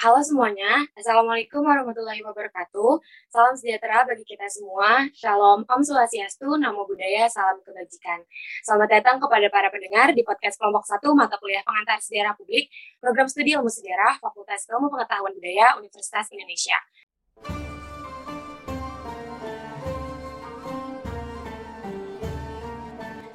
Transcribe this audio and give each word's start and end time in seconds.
Halo 0.00 0.16
semuanya, 0.24 0.88
Assalamualaikum 0.96 1.60
warahmatullahi 1.60 2.24
wabarakatuh. 2.24 3.04
Salam 3.28 3.52
sejahtera 3.52 4.08
bagi 4.08 4.24
kita 4.24 4.48
semua. 4.48 5.04
Shalom, 5.12 5.68
Om 5.68 5.82
Swastiastu, 5.84 6.56
Namo 6.56 6.88
Buddhaya, 6.88 7.28
Salam 7.28 7.60
Kebajikan. 7.60 8.24
Selamat 8.64 8.96
datang 8.96 9.20
kepada 9.20 9.44
para 9.52 9.68
pendengar 9.68 10.16
di 10.16 10.24
podcast 10.24 10.56
kelompok 10.56 10.88
1 10.88 11.04
mata 11.12 11.36
kuliah 11.36 11.60
pengantar 11.68 12.00
sejarah 12.00 12.32
publik, 12.32 12.72
program 12.96 13.28
studi 13.28 13.52
ilmu 13.52 13.68
sejarah, 13.68 14.16
Fakultas 14.24 14.64
Ilmu 14.72 14.88
Pengetahuan 14.88 15.36
Budaya, 15.36 15.76
Universitas 15.76 16.32
Indonesia. 16.32 16.80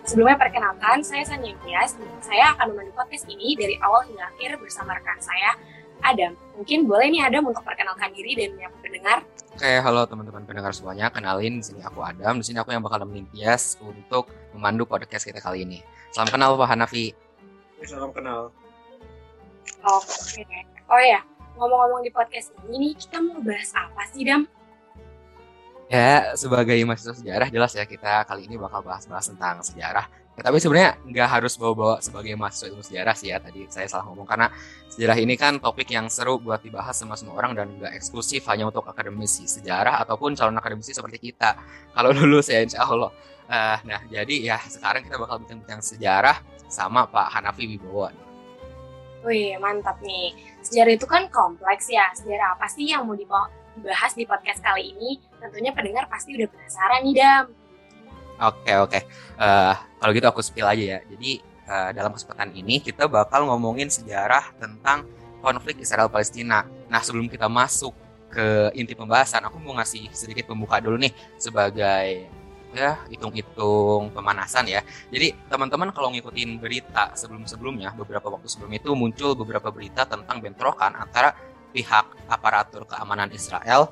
Sebelumnya 0.06 0.38
perkenalkan, 0.38 1.02
saya 1.02 1.26
Sanya 1.26 1.50
Imtiaz. 1.50 1.98
Saya 2.22 2.58
akan 2.58 2.74
memandu 2.74 2.94
podcast 2.94 3.26
ini 3.30 3.54
dari 3.54 3.78
awal 3.82 4.06
hingga 4.06 4.34
akhir 4.34 4.62
bersama 4.62 4.94
rekan 4.94 5.18
saya, 5.18 5.58
Adam. 6.02 6.34
Mungkin 6.60 6.88
boleh 6.88 7.08
nih 7.12 7.22
Adam 7.28 7.52
untuk 7.52 7.64
perkenalkan 7.64 8.12
diri 8.16 8.36
dan 8.36 8.56
menyapa 8.56 8.78
pendengar. 8.80 9.18
Oke, 9.56 9.72
halo 9.80 10.04
teman-teman 10.04 10.44
pendengar 10.44 10.72
semuanya. 10.76 11.08
Kenalin, 11.08 11.60
di 11.60 11.66
sini 11.66 11.80
aku 11.84 12.04
Adam. 12.04 12.40
Di 12.40 12.46
sini 12.48 12.60
aku 12.60 12.76
yang 12.76 12.84
bakal 12.84 13.04
nemenin 13.04 13.28
Tias 13.32 13.80
untuk 13.80 14.28
memandu 14.52 14.84
podcast 14.84 15.24
kita 15.24 15.40
kali 15.40 15.64
ini. 15.64 15.80
Salam 16.12 16.28
kenal 16.28 16.60
Pak 16.60 16.68
Hanafi. 16.76 17.16
Salam 17.88 18.12
kenal. 18.12 18.52
Oke. 19.86 20.44
Oh 20.92 21.02
ya, 21.02 21.24
ngomong-ngomong 21.56 22.04
di 22.04 22.12
podcast 22.12 22.52
ini 22.68 22.92
nih, 22.92 22.94
kita 23.00 23.18
mau 23.24 23.40
bahas 23.42 23.72
apa 23.74 24.02
sih, 24.12 24.28
Dam? 24.28 24.46
Ya, 25.86 26.34
sebagai 26.34 26.76
mahasiswa 26.82 27.14
sejarah 27.14 27.48
jelas 27.54 27.78
ya 27.78 27.86
kita 27.86 28.26
kali 28.26 28.50
ini 28.50 28.58
bakal 28.58 28.82
bahas-bahas 28.82 29.30
tentang 29.30 29.62
sejarah 29.62 30.10
tapi 30.36 30.60
sebenarnya 30.60 31.00
nggak 31.08 31.30
harus 31.32 31.56
bawa-bawa 31.56 32.04
sebagai 32.04 32.36
mahasiswa 32.36 32.68
ilmu 32.68 32.84
sejarah 32.84 33.16
sih 33.16 33.32
ya 33.32 33.40
tadi 33.40 33.64
saya 33.72 33.88
salah 33.88 34.12
ngomong 34.12 34.28
karena 34.28 34.52
sejarah 34.92 35.16
ini 35.16 35.40
kan 35.40 35.64
topik 35.64 35.88
yang 35.88 36.12
seru 36.12 36.44
buat 36.44 36.60
dibahas 36.60 36.92
sama 36.92 37.16
semua 37.16 37.40
orang 37.40 37.56
dan 37.56 37.72
nggak 37.80 37.96
eksklusif 37.96 38.44
hanya 38.52 38.68
untuk 38.68 38.84
akademisi 38.84 39.48
sejarah 39.48 40.04
ataupun 40.04 40.36
calon 40.36 40.60
akademisi 40.60 40.92
seperti 40.92 41.32
kita 41.32 41.56
kalau 41.96 42.12
lulus 42.18 42.52
ya 42.52 42.60
insya 42.60 42.84
Allah. 42.84 43.16
Uh, 43.46 43.78
nah 43.86 44.02
jadi 44.10 44.36
ya 44.42 44.58
sekarang 44.66 45.06
kita 45.06 45.22
bakal 45.22 45.40
bincang-bincang 45.40 45.80
sejarah 45.80 46.42
sama 46.68 47.08
Pak 47.08 47.32
Hanafi 47.32 47.70
Wibowo. 47.72 48.10
Wih 49.26 49.58
mantap 49.58 49.98
nih. 50.04 50.36
Sejarah 50.62 50.92
itu 50.94 51.08
kan 51.10 51.32
kompleks 51.32 51.88
ya. 51.90 52.12
Sejarah 52.14 52.60
apa 52.60 52.70
sih 52.70 52.92
yang 52.92 53.08
mau 53.08 53.18
dibahas 53.18 54.14
di 54.14 54.28
podcast 54.28 54.62
kali 54.62 54.94
ini? 54.94 55.18
Tentunya 55.42 55.72
pendengar 55.72 56.06
pasti 56.12 56.38
udah 56.38 56.50
penasaran 56.50 57.02
nih 57.08 57.16
Dam. 57.18 57.46
Oke 58.36 58.74
oke. 58.76 59.00
Uh, 59.40 59.74
kalau 60.06 60.14
gitu 60.14 60.30
aku 60.30 60.46
spill 60.46 60.70
aja 60.70 60.86
ya. 60.86 61.00
Jadi 61.10 61.42
uh, 61.66 61.90
dalam 61.90 62.14
kesempatan 62.14 62.54
ini 62.54 62.78
kita 62.78 63.10
bakal 63.10 63.50
ngomongin 63.50 63.90
sejarah 63.90 64.54
tentang 64.62 65.10
konflik 65.42 65.82
Israel 65.82 66.14
Palestina. 66.14 66.62
Nah 66.94 67.02
sebelum 67.02 67.26
kita 67.26 67.50
masuk 67.50 67.90
ke 68.30 68.70
inti 68.78 68.94
pembahasan, 68.94 69.42
aku 69.50 69.58
mau 69.58 69.74
ngasih 69.82 70.14
sedikit 70.14 70.54
pembuka 70.54 70.78
dulu 70.78 71.02
nih 71.02 71.10
sebagai 71.42 72.30
ya 72.70 73.02
hitung-hitung 73.10 74.14
pemanasan 74.14 74.70
ya. 74.70 74.86
Jadi 75.10 75.34
teman-teman 75.50 75.90
kalau 75.90 76.14
ngikutin 76.14 76.62
berita 76.62 77.18
sebelum-sebelumnya, 77.18 77.98
beberapa 77.98 78.30
waktu 78.30 78.46
sebelum 78.46 78.78
itu 78.78 78.94
muncul 78.94 79.34
beberapa 79.34 79.74
berita 79.74 80.06
tentang 80.06 80.38
bentrokan 80.38 80.94
antara 80.94 81.34
pihak 81.74 82.30
aparatur 82.30 82.86
keamanan 82.86 83.34
Israel 83.34 83.90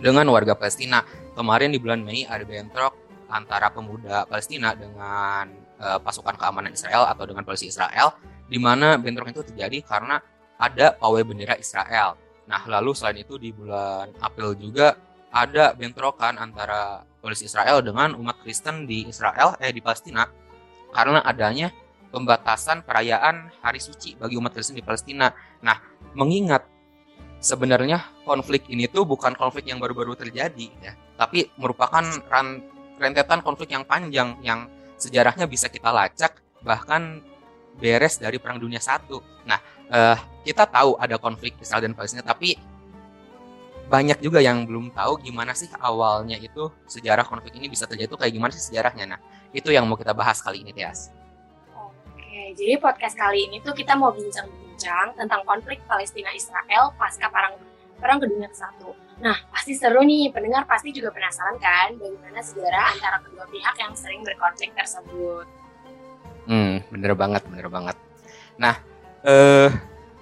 dengan 0.00 0.24
warga 0.32 0.56
Palestina. 0.56 1.04
Kemarin 1.36 1.68
di 1.68 1.76
bulan 1.76 2.00
Mei 2.00 2.24
ada 2.24 2.48
bentrok 2.48 3.03
antara 3.34 3.74
pemuda 3.74 4.22
Palestina 4.30 4.78
dengan 4.78 5.50
uh, 5.82 5.98
pasukan 5.98 6.38
keamanan 6.38 6.70
Israel 6.70 7.10
atau 7.10 7.26
dengan 7.26 7.42
polisi 7.42 7.66
Israel, 7.66 8.14
di 8.46 8.62
mana 8.62 8.94
bentrok 8.94 9.34
itu 9.34 9.42
terjadi 9.42 9.82
karena 9.82 10.22
ada 10.54 10.94
pawai 10.94 11.26
bendera 11.26 11.58
Israel. 11.58 12.14
Nah, 12.46 12.62
lalu 12.70 12.94
selain 12.94 13.18
itu 13.18 13.34
di 13.34 13.50
bulan 13.50 14.14
April 14.22 14.54
juga 14.54 14.94
ada 15.34 15.74
bentrokan 15.74 16.38
antara 16.38 17.02
polisi 17.18 17.50
Israel 17.50 17.82
dengan 17.82 18.14
umat 18.14 18.38
Kristen 18.46 18.86
di 18.86 19.10
Israel 19.10 19.58
eh 19.58 19.74
di 19.74 19.82
Palestina 19.82 20.22
karena 20.94 21.26
adanya 21.26 21.74
pembatasan 22.14 22.86
perayaan 22.86 23.50
hari 23.58 23.82
suci 23.82 24.14
bagi 24.14 24.38
umat 24.38 24.54
Kristen 24.54 24.78
di 24.78 24.84
Palestina. 24.86 25.34
Nah, 25.66 25.74
mengingat 26.14 26.62
sebenarnya 27.42 28.22
konflik 28.22 28.70
ini 28.70 28.86
tuh 28.86 29.02
bukan 29.02 29.34
konflik 29.34 29.66
yang 29.66 29.82
baru-baru 29.82 30.14
terjadi 30.14 30.70
ya, 30.78 30.94
tapi 31.18 31.50
merupakan 31.58 32.06
ran 32.30 32.62
rentetan 33.04 33.44
konflik 33.44 33.76
yang 33.76 33.84
panjang 33.84 34.40
yang 34.40 34.72
sejarahnya 34.96 35.44
bisa 35.44 35.68
kita 35.68 35.92
lacak 35.92 36.40
bahkan 36.64 37.20
beres 37.76 38.16
dari 38.16 38.40
Perang 38.40 38.56
Dunia 38.56 38.80
Satu. 38.80 39.20
Nah, 39.44 39.60
uh, 39.92 40.16
kita 40.46 40.64
tahu 40.64 40.96
ada 40.96 41.20
konflik 41.20 41.58
Israel 41.60 41.84
dan 41.84 41.92
Palestina, 41.92 42.24
tapi 42.24 42.56
banyak 43.84 44.16
juga 44.24 44.40
yang 44.40 44.64
belum 44.64 44.96
tahu 44.96 45.20
gimana 45.20 45.52
sih 45.52 45.68
awalnya 45.76 46.40
itu 46.40 46.72
sejarah 46.88 47.28
konflik 47.28 47.52
ini 47.60 47.68
bisa 47.68 47.84
terjadi 47.84 48.08
itu 48.08 48.16
kayak 48.16 48.32
gimana 48.32 48.50
sih 48.56 48.64
sejarahnya. 48.72 49.04
Nah, 49.16 49.20
itu 49.52 49.68
yang 49.68 49.84
mau 49.84 49.98
kita 50.00 50.16
bahas 50.16 50.40
kali 50.40 50.64
ini, 50.64 50.72
Tias. 50.72 51.12
Oke, 51.76 52.56
jadi 52.56 52.80
podcast 52.80 53.12
kali 53.12 53.52
ini 53.52 53.60
tuh 53.60 53.76
kita 53.76 53.92
mau 53.92 54.08
bincang-bincang 54.16 55.12
tentang 55.20 55.44
konflik 55.44 55.84
Palestina 55.84 56.32
Israel 56.32 56.96
pasca 56.96 57.28
Perang 57.28 57.60
Perang 58.00 58.18
Dunia 58.24 58.48
Satu. 58.56 59.03
Nah, 59.22 59.36
pasti 59.54 59.78
seru 59.78 60.02
nih, 60.02 60.34
pendengar 60.34 60.66
pasti 60.66 60.90
juga 60.90 61.14
penasaran 61.14 61.54
kan 61.62 61.94
bagaimana 61.94 62.40
sejarah 62.42 62.98
antara 62.98 63.18
kedua 63.22 63.46
pihak 63.46 63.74
yang 63.78 63.92
sering 63.94 64.20
berkonflik 64.26 64.74
tersebut. 64.74 65.46
Hmm, 66.50 66.82
bener 66.90 67.14
banget, 67.14 67.42
bener 67.46 67.70
banget. 67.70 67.96
Nah, 68.58 68.74
eh, 69.22 69.70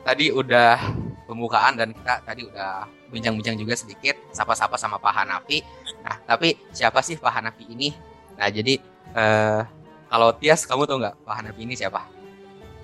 tadi 0.04 0.28
udah 0.28 0.76
pembukaan 1.24 1.74
dan 1.78 1.96
kita 1.96 2.14
tadi 2.22 2.44
udah 2.44 2.86
bincang-bincang 3.08 3.56
juga 3.56 3.74
sedikit 3.76 4.16
sapa-sapa 4.30 4.76
sama 4.76 5.00
Pak 5.00 5.12
Hanafi. 5.24 5.64
Nah, 6.04 6.16
tapi 6.28 6.60
siapa 6.70 7.00
sih 7.00 7.16
Pak 7.16 7.32
Hanafi 7.32 7.64
ini? 7.72 7.96
Nah, 8.36 8.48
jadi 8.52 8.76
eh, 9.16 9.60
kalau 10.12 10.36
Tias, 10.36 10.68
kamu 10.68 10.84
tahu 10.84 11.00
nggak 11.00 11.16
Pak 11.24 11.34
Hanafi 11.40 11.60
ini 11.64 11.74
siapa? 11.74 12.04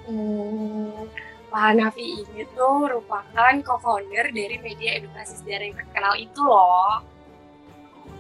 Hmm, 0.09 1.05
Pak 1.49 1.63
Hanafi 1.73 2.21
ini 2.25 2.45
tuh 2.53 2.85
merupakan 2.85 3.53
co-founder 3.65 4.29
dari 4.37 4.57
media 4.61 5.01
edukasi 5.01 5.41
sejarah 5.41 5.65
yang 5.65 5.77
terkenal 5.81 6.15
itu 6.21 6.41
loh. 6.45 7.01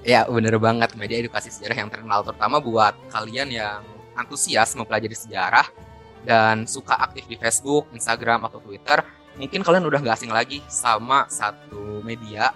Ya, 0.00 0.24
bener 0.24 0.56
banget. 0.56 0.96
Media 0.96 1.20
edukasi 1.20 1.52
sejarah 1.52 1.84
yang 1.84 1.90
terkenal 1.92 2.24
terutama 2.24 2.56
buat 2.56 2.96
kalian 3.12 3.52
yang 3.52 3.84
antusias 4.16 4.72
mempelajari 4.72 5.12
sejarah 5.12 5.68
dan 6.24 6.64
suka 6.64 6.96
aktif 6.96 7.28
di 7.28 7.36
Facebook, 7.36 7.92
Instagram, 7.92 8.48
atau 8.48 8.64
Twitter. 8.64 9.04
Mungkin 9.36 9.60
kalian 9.60 9.84
udah 9.84 10.00
gak 10.02 10.16
asing 10.18 10.32
lagi 10.32 10.64
sama 10.66 11.28
satu 11.28 12.00
media 12.02 12.50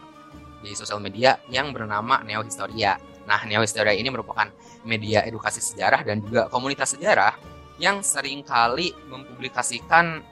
di 0.65 0.73
sosial 0.73 0.99
media 0.99 1.37
yang 1.53 1.71
bernama 1.71 2.25
Neo 2.25 2.41
Historia. 2.43 2.97
Nah, 3.29 3.45
Neo 3.45 3.61
Historia 3.61 3.93
ini 3.93 4.09
merupakan 4.09 4.49
media 4.83 5.23
edukasi 5.23 5.61
sejarah 5.61 6.03
dan 6.03 6.25
juga 6.25 6.49
komunitas 6.49 6.97
sejarah 6.97 7.37
yang 7.79 8.03
sering 8.03 8.43
kali 8.47 8.95
mempublikasikan 9.11 10.23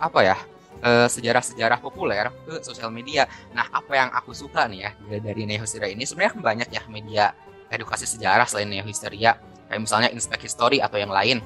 apa 0.00 0.20
ya 0.24 0.36
eh, 0.80 1.08
sejarah-sejarah 1.12 1.78
populer 1.78 2.32
ke 2.48 2.64
sosial 2.64 2.88
media. 2.88 3.28
Nah, 3.52 3.68
apa 3.68 3.92
yang 3.92 4.08
aku 4.10 4.32
suka 4.32 4.64
nih 4.66 4.88
ya 4.88 4.90
dari 5.20 5.44
Neo 5.44 5.62
History 5.62 5.92
ini 5.92 6.08
sebenarnya 6.08 6.32
kan 6.34 6.42
banyak 6.42 6.68
ya 6.72 6.82
media 6.88 7.24
edukasi 7.70 8.08
sejarah 8.08 8.48
selain 8.48 8.66
Neo 8.72 8.82
History 8.88 9.22
kayak 9.70 9.78
misalnya 9.78 10.10
Inspect 10.10 10.42
History 10.42 10.82
atau 10.82 10.98
yang 10.98 11.14
lain. 11.14 11.38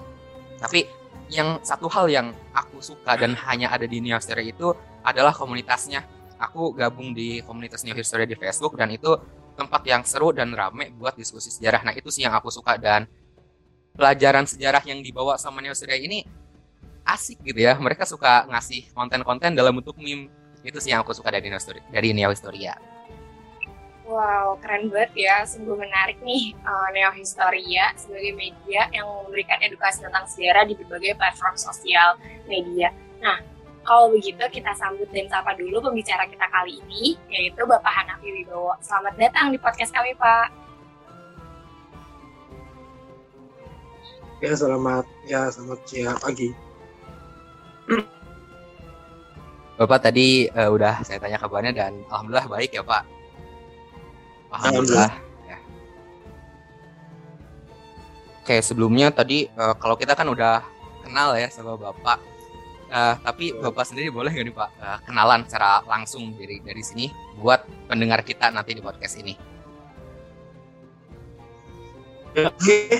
Tapi 0.57 0.89
yang 1.29 1.61
satu 1.61 1.91
hal 1.93 2.09
yang 2.09 2.33
aku 2.57 2.81
suka 2.81 3.19
dan 3.19 3.37
hanya 3.51 3.69
ada 3.75 3.85
di 3.85 4.01
Neo 4.01 4.17
History 4.17 4.55
itu 4.55 4.73
adalah 5.05 5.35
komunitasnya. 5.37 6.07
Aku 6.41 6.75
gabung 6.75 7.13
di 7.13 7.45
komunitas 7.45 7.85
Neo 7.85 7.95
History 7.95 8.25
di 8.25 8.35
Facebook 8.39 8.75
dan 8.81 8.91
itu 8.91 9.13
tempat 9.55 9.87
yang 9.87 10.03
seru 10.03 10.35
dan 10.35 10.51
rame 10.51 10.91
buat 10.97 11.15
diskusi 11.15 11.53
sejarah. 11.53 11.87
Nah, 11.87 11.95
itu 11.95 12.11
sih 12.11 12.27
yang 12.27 12.35
aku 12.35 12.51
suka 12.51 12.75
dan 12.75 13.07
pelajaran 13.95 14.43
sejarah 14.43 14.83
yang 14.83 14.99
dibawa 14.99 15.39
sama 15.39 15.63
Neo 15.63 15.77
History 15.77 16.09
ini 16.09 16.27
asik 17.05 17.41
gitu 17.45 17.61
ya 17.61 17.77
mereka 17.77 18.09
suka 18.09 18.49
ngasih 18.49 18.89
konten-konten 18.97 19.53
dalam 19.53 19.77
bentuk 19.77 19.97
meme 20.01 20.33
itu 20.65 20.81
sih 20.81 20.97
yang 20.97 21.05
aku 21.05 21.13
suka 21.13 21.29
dari 21.29 21.53
Neo 21.53 21.61
dari 21.93 22.09
Neo 22.17 22.33
Historia 22.33 22.75
Wow, 24.05 24.61
keren 24.61 24.93
banget 24.93 25.17
ya. 25.17 25.49
Sungguh 25.49 25.81
menarik 25.81 26.21
nih 26.21 26.53
uh, 26.61 26.93
Neo 26.93 27.09
Historia 27.17 27.89
sebagai 27.97 28.37
media 28.37 28.85
yang 28.93 29.09
memberikan 29.09 29.57
edukasi 29.65 30.05
tentang 30.05 30.29
sejarah 30.29 30.69
di 30.69 30.77
berbagai 30.77 31.17
platform 31.17 31.57
sosial 31.57 32.21
media. 32.45 32.93
Nah, 33.25 33.41
kalau 33.81 34.13
begitu 34.13 34.45
kita 34.53 34.77
sambut 34.77 35.09
dan 35.09 35.25
sapa 35.33 35.57
dulu 35.57 35.81
pembicara 35.89 36.29
kita 36.29 36.45
kali 36.53 36.85
ini, 36.85 37.17
yaitu 37.33 37.65
Bapak 37.65 38.05
Hanafi 38.05 38.29
Wibowo. 38.29 38.77
Selamat 38.85 39.17
datang 39.17 39.49
di 39.53 39.57
podcast 39.57 39.89
kami, 39.89 40.13
Pak. 40.21 40.53
Ya, 44.45 44.53
selamat 44.53 45.09
ya 45.25 45.49
selamat 45.49 45.81
siang 45.89 46.21
pagi. 46.21 46.53
Bapak 49.75 50.07
tadi 50.07 50.47
uh, 50.55 50.71
udah 50.71 51.03
saya 51.03 51.19
tanya 51.19 51.37
kabarnya 51.37 51.75
dan 51.75 51.93
alhamdulillah 52.07 52.47
baik 52.47 52.71
ya 52.79 52.83
Pak. 52.87 53.03
Alhamdulillah. 54.55 55.13
Ya. 55.51 55.59
Oke 58.39 58.57
sebelumnya 58.63 59.11
tadi 59.11 59.51
uh, 59.59 59.75
kalau 59.75 59.99
kita 59.99 60.15
kan 60.15 60.31
udah 60.31 60.63
kenal 61.03 61.35
ya 61.35 61.51
sama 61.51 61.75
Bapak. 61.75 62.23
Uh, 62.95 63.19
tapi 63.27 63.51
Bapak 63.51 63.91
sendiri 63.91 64.15
boleh 64.15 64.31
nggak 64.31 64.47
nih 64.47 64.55
Pak 64.55 64.71
uh, 64.79 64.99
kenalan 65.03 65.43
secara 65.51 65.83
langsung 65.91 66.39
dari 66.39 66.63
dari 66.63 66.83
sini 66.85 67.11
buat 67.43 67.67
pendengar 67.91 68.23
kita 68.23 68.55
nanti 68.55 68.79
di 68.79 68.83
podcast 68.85 69.19
ini? 69.19 69.35
Oke, 72.35 72.99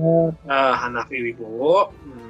uh, 0.00 0.72
Hanafi 0.76 1.16
Wibowo. 1.20 1.92
Hmm, 1.92 2.25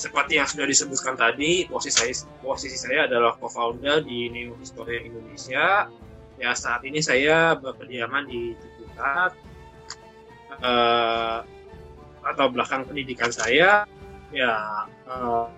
seperti 0.00 0.40
yang 0.40 0.48
sudah 0.48 0.64
disebutkan 0.64 1.12
tadi, 1.12 1.68
posisi 1.68 1.92
saya 1.92 2.14
posisi 2.40 2.80
saya 2.80 3.04
adalah 3.04 3.36
co-founder 3.36 4.00
di 4.00 4.32
Neo 4.32 4.56
Historia 4.56 5.04
Indonesia. 5.04 5.92
Ya 6.40 6.56
saat 6.56 6.80
ini 6.88 7.04
saya 7.04 7.52
berkediaman 7.60 8.24
di 8.24 8.56
Ciputat. 8.56 9.36
Uh, 10.60 11.40
atau 12.20 12.52
belakang 12.52 12.84
pendidikan 12.84 13.32
saya 13.32 13.88
ya 14.28 14.84
uh, 15.08 15.48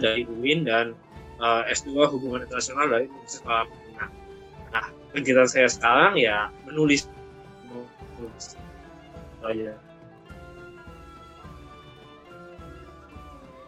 dari 0.00 0.24
UIN 0.24 0.64
dan 0.64 0.96
eh, 1.36 1.62
S2 1.76 2.08
hubungan 2.08 2.48
internasional 2.48 2.88
dari 2.88 3.04
Universitas 3.12 3.44
Palembang. 3.44 4.10
Nah, 4.72 4.86
kegiatan 5.12 5.48
saya 5.48 5.68
sekarang 5.68 6.16
ya 6.16 6.48
menulis. 6.64 7.04
menulis. 8.16 8.56
Oh, 9.44 9.52
ya. 9.52 9.76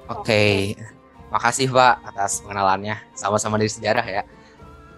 Oke, 0.04 0.20
okay. 0.20 0.56
makasih 1.32 1.72
Pak 1.72 2.04
atas 2.04 2.44
pengenalannya. 2.44 3.00
Sama-sama 3.16 3.56
dari 3.56 3.72
sejarah 3.72 4.04
ya. 4.04 4.22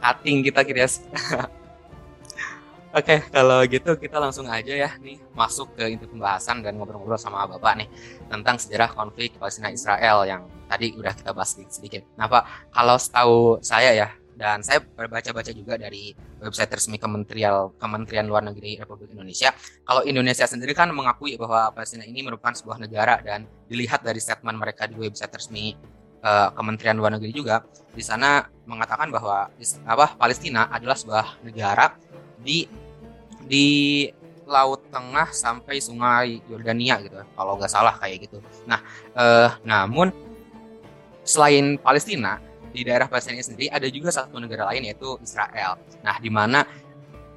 Cutting 0.03 0.43
kita 0.43 0.67
kira 0.67 0.91
Oke, 2.97 3.23
kalau 3.29 3.61
gitu 3.69 3.95
kita 4.01 4.17
langsung 4.17 4.49
aja 4.49 4.73
ya 4.73 4.91
nih 4.99 5.21
masuk 5.37 5.77
ke 5.77 5.85
inti 5.95 6.09
pembahasan 6.09 6.65
dan 6.65 6.75
ngobrol-ngobrol 6.75 7.21
sama 7.21 7.45
Bapak 7.45 7.85
nih 7.85 7.89
tentang 8.27 8.57
sejarah 8.57 8.89
konflik 8.89 9.37
Palestina 9.37 9.69
Israel 9.69 10.25
yang 10.25 10.49
tadi 10.65 10.97
udah 10.97 11.13
kita 11.13 11.31
bahas 11.37 11.55
sedikit. 11.55 12.03
Nah, 12.17 12.27
Pak, 12.27 12.73
kalau 12.73 12.97
setahu 12.97 13.61
saya 13.61 13.93
ya 13.93 14.09
dan 14.37 14.61
saya 14.61 14.85
berbaca-baca 14.85 15.49
juga 15.51 15.81
dari 15.81 16.13
website 16.39 16.69
resmi 16.69 17.01
Kementerian 17.01 17.73
Kementerian 17.81 18.29
Luar 18.29 18.45
Negeri 18.45 18.77
Republik 18.77 19.17
Indonesia. 19.17 19.51
Kalau 19.83 20.05
Indonesia 20.05 20.45
sendiri 20.45 20.77
kan 20.77 20.93
mengakui 20.93 21.41
bahwa 21.41 21.73
Palestina 21.73 22.05
ini 22.05 22.21
merupakan 22.21 22.53
sebuah 22.53 22.77
negara 22.77 23.19
dan 23.25 23.49
dilihat 23.67 24.05
dari 24.05 24.21
statement 24.21 24.61
mereka 24.61 24.85
di 24.85 24.95
website 25.01 25.33
resmi 25.33 25.73
uh, 26.21 26.53
Kementerian 26.53 27.01
Luar 27.01 27.17
Negeri 27.17 27.33
juga 27.33 27.65
di 27.97 28.05
sana 28.05 28.45
mengatakan 28.69 29.09
bahwa 29.09 29.49
apa 29.89 30.07
Palestina 30.21 30.69
adalah 30.69 30.95
sebuah 30.95 31.41
negara 31.41 31.97
di 32.37 32.69
di 33.49 33.67
Laut 34.47 34.87
Tengah 34.95 35.35
sampai 35.35 35.83
Sungai 35.83 36.39
Yordania 36.47 37.03
gitu 37.03 37.19
kalau 37.35 37.59
nggak 37.59 37.73
salah 37.73 37.99
kayak 37.99 38.31
gitu. 38.31 38.39
Nah, 38.63 38.79
eh, 39.19 39.51
namun 39.67 40.15
selain 41.27 41.75
Palestina 41.83 42.39
di 42.77 42.85
daerah 42.85 43.09
Palestina 43.09 43.41
sendiri 43.41 43.73
ada 43.73 43.89
juga 43.89 44.13
satu 44.13 44.37
negara 44.37 44.69
lain 44.69 44.93
yaitu 44.93 45.17
Israel. 45.25 45.81
Nah, 46.05 46.21
di 46.21 46.29
mana 46.29 46.61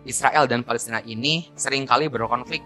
Israel 0.04 0.44
dan 0.52 0.68
Palestina 0.68 1.00
ini 1.08 1.48
sering 1.56 1.88
kali 1.88 2.12
berkonflik 2.12 2.60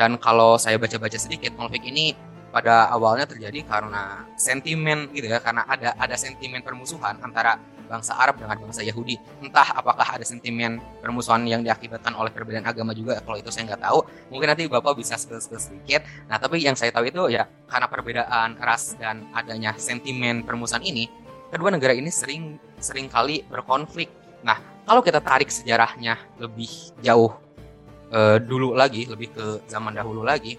dan 0.00 0.16
kalau 0.16 0.56
saya 0.56 0.80
baca-baca 0.80 1.20
sedikit 1.20 1.52
konflik 1.60 1.84
ini 1.84 2.16
pada 2.50 2.90
awalnya 2.90 3.28
terjadi 3.28 3.62
karena 3.62 4.26
sentimen 4.34 5.12
gitu 5.14 5.30
ya 5.30 5.38
karena 5.38 5.62
ada 5.68 5.94
ada 5.94 6.16
sentimen 6.18 6.64
permusuhan 6.64 7.20
antara 7.22 7.60
bangsa 7.90 8.14
Arab 8.14 8.38
dengan 8.38 8.54
bangsa 8.54 8.86
Yahudi. 8.86 9.18
Entah 9.42 9.74
apakah 9.74 10.06
ada 10.14 10.22
sentimen 10.22 10.78
permusuhan 11.02 11.42
yang 11.42 11.66
diakibatkan 11.66 12.14
oleh 12.14 12.30
perbedaan 12.30 12.62
agama 12.62 12.94
juga, 12.94 13.18
kalau 13.18 13.34
itu 13.34 13.50
saya 13.50 13.74
nggak 13.74 13.82
tahu. 13.82 13.98
Mungkin 14.30 14.46
nanti 14.46 14.70
Bapak 14.70 14.94
bisa 14.94 15.18
spill-spill 15.18 15.58
sedikit. 15.58 16.06
Nah, 16.30 16.38
tapi 16.38 16.62
yang 16.62 16.78
saya 16.78 16.94
tahu 16.94 17.10
itu 17.10 17.34
ya 17.34 17.50
karena 17.66 17.90
perbedaan 17.90 18.54
ras 18.62 18.94
dan 18.94 19.26
adanya 19.34 19.74
sentimen 19.74 20.46
permusuhan 20.46 20.86
ini, 20.86 21.10
kedua 21.50 21.74
negara 21.74 21.92
ini 21.92 22.08
sering 22.08 22.56
sering 22.78 23.10
kali 23.10 23.44
berkonflik. 23.46 24.08
Nah, 24.46 24.56
kalau 24.86 25.04
kita 25.04 25.20
tarik 25.20 25.52
sejarahnya 25.52 26.16
lebih 26.40 26.70
jauh 27.04 27.36
eh, 28.14 28.38
dulu 28.40 28.72
lagi, 28.72 29.04
lebih 29.04 29.28
ke 29.34 29.46
zaman 29.68 29.92
dahulu 29.92 30.24
lagi, 30.24 30.56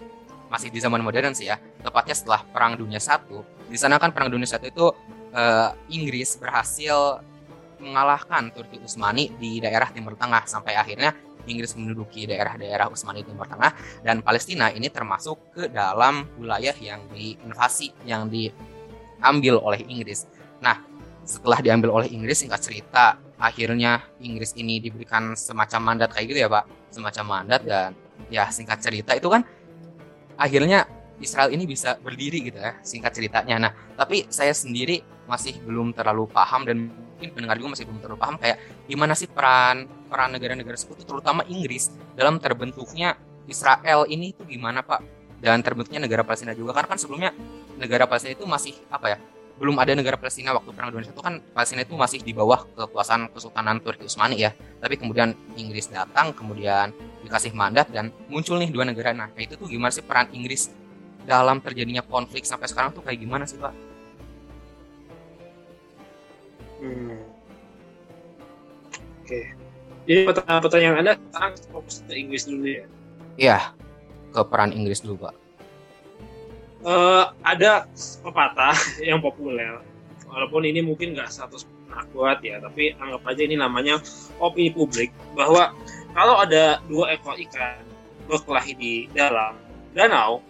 masih 0.52 0.68
di 0.68 0.78
zaman 0.84 1.00
modern 1.00 1.32
sih 1.32 1.48
ya, 1.48 1.56
tepatnya 1.80 2.12
setelah 2.12 2.44
Perang 2.44 2.76
Dunia 2.76 3.00
Satu. 3.00 3.40
Di 3.72 3.80
sana 3.80 3.96
kan 3.96 4.12
Perang 4.12 4.28
Dunia 4.28 4.44
Satu 4.44 4.68
itu 4.68 4.86
uh, 5.32 5.72
Inggris 5.88 6.36
berhasil 6.36 7.24
mengalahkan 7.80 8.52
Turki 8.52 8.78
Utsmani 8.78 9.32
di 9.40 9.58
daerah 9.58 9.88
Timur 9.90 10.14
Tengah 10.14 10.44
sampai 10.44 10.76
akhirnya 10.76 11.16
Inggris 11.48 11.74
menduduki 11.74 12.28
daerah-daerah 12.28 12.86
Utsmani 12.92 13.26
Timur 13.26 13.48
Tengah 13.50 13.74
dan 14.06 14.22
Palestina 14.22 14.70
ini 14.70 14.86
termasuk 14.92 15.56
ke 15.56 15.66
dalam 15.66 16.28
wilayah 16.38 16.76
yang 16.78 17.02
diinvasi 17.10 17.90
yang 18.06 18.30
diambil 18.30 19.58
oleh 19.58 19.82
Inggris. 19.88 20.28
Nah, 20.62 20.78
setelah 21.26 21.58
diambil 21.58 21.90
oleh 21.92 22.08
Inggris 22.10 22.40
singkat 22.42 22.62
cerita 22.62 23.18
akhirnya 23.42 24.06
Inggris 24.22 24.54
ini 24.54 24.78
diberikan 24.78 25.34
semacam 25.34 25.92
mandat 25.92 26.14
kayak 26.14 26.26
gitu 26.30 26.40
ya, 26.46 26.48
Pak. 26.48 26.64
Semacam 26.94 27.24
mandat 27.26 27.60
dan 27.66 27.92
ya 28.30 28.46
singkat 28.54 28.78
cerita 28.78 29.12
itu 29.18 29.26
kan 29.26 29.42
akhirnya 30.38 30.86
Israel 31.18 31.50
ini 31.50 31.66
bisa 31.66 31.98
berdiri 31.98 32.46
gitu 32.46 32.58
ya 32.58 32.78
singkat 32.86 33.12
ceritanya. 33.14 33.68
Nah, 33.68 33.72
tapi 33.98 34.30
saya 34.30 34.54
sendiri 34.54 35.02
masih 35.26 35.58
belum 35.62 35.94
terlalu 35.94 36.26
paham 36.30 36.66
dan 36.66 36.90
mungkin 36.90 37.30
pendengar 37.38 37.54
juga 37.54 37.78
masih 37.78 37.86
belum 37.86 38.00
terlalu 38.02 38.18
paham 38.18 38.34
kayak 38.42 38.58
gimana 38.90 39.14
sih 39.14 39.30
peran 39.30 39.86
peran 40.10 40.34
negara-negara 40.34 40.74
sekutu 40.74 41.06
terutama 41.06 41.46
Inggris 41.46 41.94
dalam 42.18 42.42
terbentuknya 42.42 43.14
Israel 43.46 44.10
ini 44.10 44.34
itu 44.34 44.42
gimana 44.42 44.82
Pak 44.82 45.00
dan 45.38 45.62
terbentuknya 45.62 46.02
negara 46.02 46.26
Palestina 46.26 46.50
juga 46.50 46.74
karena 46.74 46.90
kan 46.90 46.98
sebelumnya 46.98 47.30
negara 47.78 48.10
Palestina 48.10 48.34
itu 48.34 48.42
masih 48.42 48.74
apa 48.90 49.14
ya 49.14 49.18
belum 49.62 49.78
ada 49.78 49.94
negara 49.94 50.18
Palestina 50.18 50.50
waktu 50.50 50.74
perang 50.74 50.90
dunia 50.90 51.06
itu 51.06 51.22
kan 51.22 51.38
Palestina 51.54 51.86
itu 51.86 51.94
masih 51.94 52.18
di 52.18 52.34
bawah 52.34 52.66
kekuasaan 52.74 53.30
Kesultanan 53.30 53.78
Turki 53.78 54.10
Utsmani 54.10 54.42
ya 54.42 54.50
tapi 54.82 54.98
kemudian 54.98 55.38
Inggris 55.54 55.86
datang 55.86 56.34
kemudian 56.34 56.90
dikasih 57.22 57.54
mandat 57.54 57.86
dan 57.94 58.10
muncul 58.26 58.58
nih 58.58 58.74
dua 58.74 58.82
negara 58.82 59.14
nah 59.14 59.30
itu 59.38 59.54
tuh 59.54 59.70
gimana 59.70 59.94
sih 59.94 60.02
peran 60.02 60.26
Inggris 60.34 60.74
dalam 61.22 61.62
terjadinya 61.62 62.02
konflik 62.02 62.42
sampai 62.42 62.66
sekarang 62.66 62.90
tuh 62.90 63.02
kayak 63.06 63.22
gimana 63.22 63.46
sih 63.46 63.58
Pak? 63.58 63.74
Hmm. 66.82 67.14
Oke. 69.22 69.30
Okay. 69.30 69.44
Jadi 70.02 70.20
pertanyaan 70.66 70.98
Anda 70.98 71.14
sekarang 71.14 71.54
fokus 71.70 72.02
ke 72.02 72.12
Inggris 72.18 72.42
dulu 72.50 72.66
ya? 72.66 72.84
Iya, 73.38 73.58
ke 74.34 74.40
peran 74.42 74.74
Inggris 74.74 74.98
dulu 75.06 75.30
Pak. 75.30 75.34
Uh, 76.82 77.30
ada 77.46 77.86
pepatah 78.26 78.74
yang 79.08 79.22
populer, 79.22 79.78
walaupun 80.26 80.66
ini 80.66 80.82
mungkin 80.82 81.14
nggak 81.14 81.30
satu 81.30 81.62
akurat 81.94 82.42
ya, 82.42 82.58
tapi 82.58 82.96
anggap 82.98 83.22
aja 83.28 83.42
ini 83.46 83.54
namanya 83.54 84.02
opini 84.42 84.74
publik 84.74 85.14
bahwa 85.38 85.70
kalau 86.12 86.42
ada 86.42 86.82
dua 86.90 87.14
ekor 87.14 87.38
ikan 87.38 87.86
berkelahi 88.26 88.72
di 88.74 88.92
dalam 89.14 89.54
danau, 89.94 90.42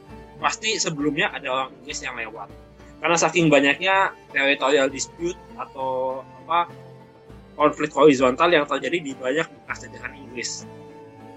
pasti 0.42 0.74
sebelumnya 0.80 1.30
ada 1.30 1.48
orang 1.52 1.70
Inggris 1.82 2.00
yang 2.02 2.16
lewat. 2.18 2.48
Karena 3.02 3.16
saking 3.18 3.50
banyaknya 3.50 4.14
territorial 4.30 4.86
dispute 4.86 5.38
atau 5.58 6.22
apa 6.46 6.70
konflik 7.58 7.90
horizontal 7.92 8.48
yang 8.50 8.64
terjadi 8.66 8.98
di 9.02 9.12
banyak 9.18 9.46
bekas 9.46 9.84
jajahan 9.86 10.14
Inggris. 10.14 10.64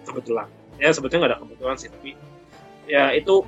Kebetulan. 0.05 0.47
Ya 0.77 0.93
sebetulnya 0.93 1.25
nggak 1.25 1.33
ada 1.33 1.41
kebetulan 1.41 1.75
sih 1.81 1.89
tapi 1.89 2.11
ya 2.85 3.09
itu 3.17 3.41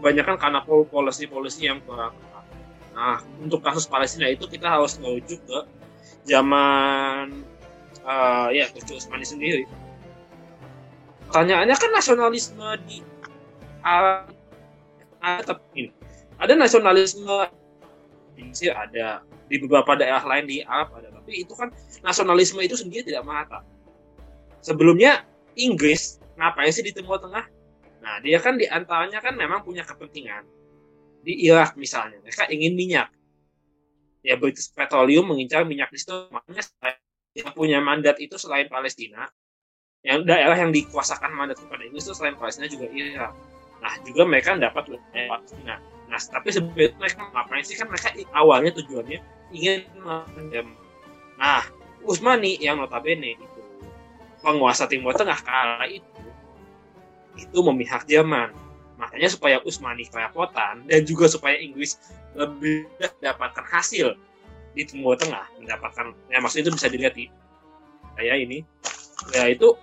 kebanyakan 0.00 0.36
karena 0.36 0.60
polisi-polisi 0.66 1.66
yang 1.70 1.80
kurang 1.84 2.14
nah 2.94 3.18
untuk 3.42 3.58
kasus 3.58 3.90
Palestina 3.90 4.30
itu 4.30 4.46
kita 4.46 4.70
harus 4.70 4.94
merujuk 5.02 5.42
ke 5.42 5.58
zaman 6.24 7.42
uh, 8.04 8.48
ya 8.52 8.68
Turki 8.72 8.96
Utsmani 8.96 9.26
sendiri. 9.26 9.64
Pertanyaannya 11.28 11.76
kan 11.76 11.90
nasionalisme 11.90 12.68
di 12.86 13.02
Arab 13.82 14.30
tapi 15.20 15.90
ada 16.38 16.52
nasionalisme 16.54 17.48
sih 18.52 18.70
ada. 18.70 19.24
Di 19.44 19.60
beberapa 19.60 19.92
daerah 19.92 20.24
lain 20.24 20.48
di 20.48 20.64
Arab 20.64 20.96
ada. 20.96 21.12
Tapi 21.12 21.44
itu 21.44 21.52
kan 21.52 21.68
nasionalisme 22.00 22.60
itu 22.64 22.76
sendiri 22.76 23.04
tidak 23.04 23.28
merata. 23.28 23.60
Sebelumnya 24.64 25.24
Inggris 25.54 26.22
ngapain 26.40 26.72
sih 26.72 26.82
di 26.82 26.92
Timur 26.96 27.20
Tengah 27.20 27.44
nah 28.04 28.20
dia 28.20 28.36
kan 28.36 28.60
di 28.60 28.68
antaranya 28.68 29.24
kan 29.24 29.32
memang 29.32 29.64
punya 29.64 29.80
kepentingan. 29.82 30.44
Di 31.24 31.48
Irak 31.48 31.80
misalnya 31.80 32.20
mereka 32.20 32.44
ingin 32.52 32.76
minyak. 32.76 33.08
Ya 34.20 34.36
British 34.36 34.68
Petroleum 34.76 35.24
mengincar 35.24 35.64
minyak 35.64 35.88
di 35.88 35.96
situ. 35.96 36.28
Makanya 36.28 36.68
dia 37.32 37.48
punya 37.56 37.80
mandat 37.80 38.20
itu 38.20 38.36
selain 38.36 38.68
Palestina 38.68 39.24
yang 40.04 40.20
daerah 40.28 40.54
yang 40.54 40.68
dikuasakan 40.68 41.32
mandat 41.32 41.56
kepada 41.56 41.80
Inggris 41.88 42.04
itu 42.04 42.12
selain 42.12 42.36
Palestina 42.36 42.68
juga 42.68 42.92
Irak. 42.92 43.32
Nah, 43.80 43.92
juga 44.04 44.22
mereka 44.28 44.52
dapat 44.60 44.84
wilayah 44.92 45.40
Palestina. 45.40 45.74
Nah, 46.12 46.20
tapi 46.20 46.48
sebenarnya 46.52 46.92
mereka 47.00 47.20
ngapain 47.32 47.64
sih? 47.64 47.76
Kan 47.80 47.88
mereka 47.88 48.12
awalnya 48.36 48.70
tujuannya 48.76 49.18
ingin 49.56 49.88
mendem. 50.36 50.76
Nah, 51.40 51.64
Usmani 52.04 52.60
yang 52.60 52.76
notabene 52.76 53.32
itu 53.32 53.60
penguasa 54.44 54.84
Timur 54.84 55.16
Tengah 55.16 55.40
kala 55.40 55.88
itu 55.88 56.04
itu 57.38 57.58
memihak 57.62 58.06
Jerman. 58.06 58.52
makanya 58.94 59.26
supaya 59.26 59.58
Usmani 59.66 60.06
kerepotan 60.06 60.86
dan 60.86 61.02
juga 61.02 61.26
supaya 61.26 61.58
Inggris 61.58 61.98
lebih 62.38 62.86
mendapatkan 63.02 63.66
hasil 63.66 64.14
di 64.70 64.86
Timur 64.86 65.18
Tengah 65.18 65.50
mendapatkan 65.58 66.14
ya 66.30 66.38
maksud 66.38 66.62
itu 66.62 66.70
bisa 66.70 66.86
dilihat 66.86 67.18
di 67.18 67.26
kayak 68.14 68.46
ini 68.46 68.62
ya 69.34 69.50
itu 69.50 69.74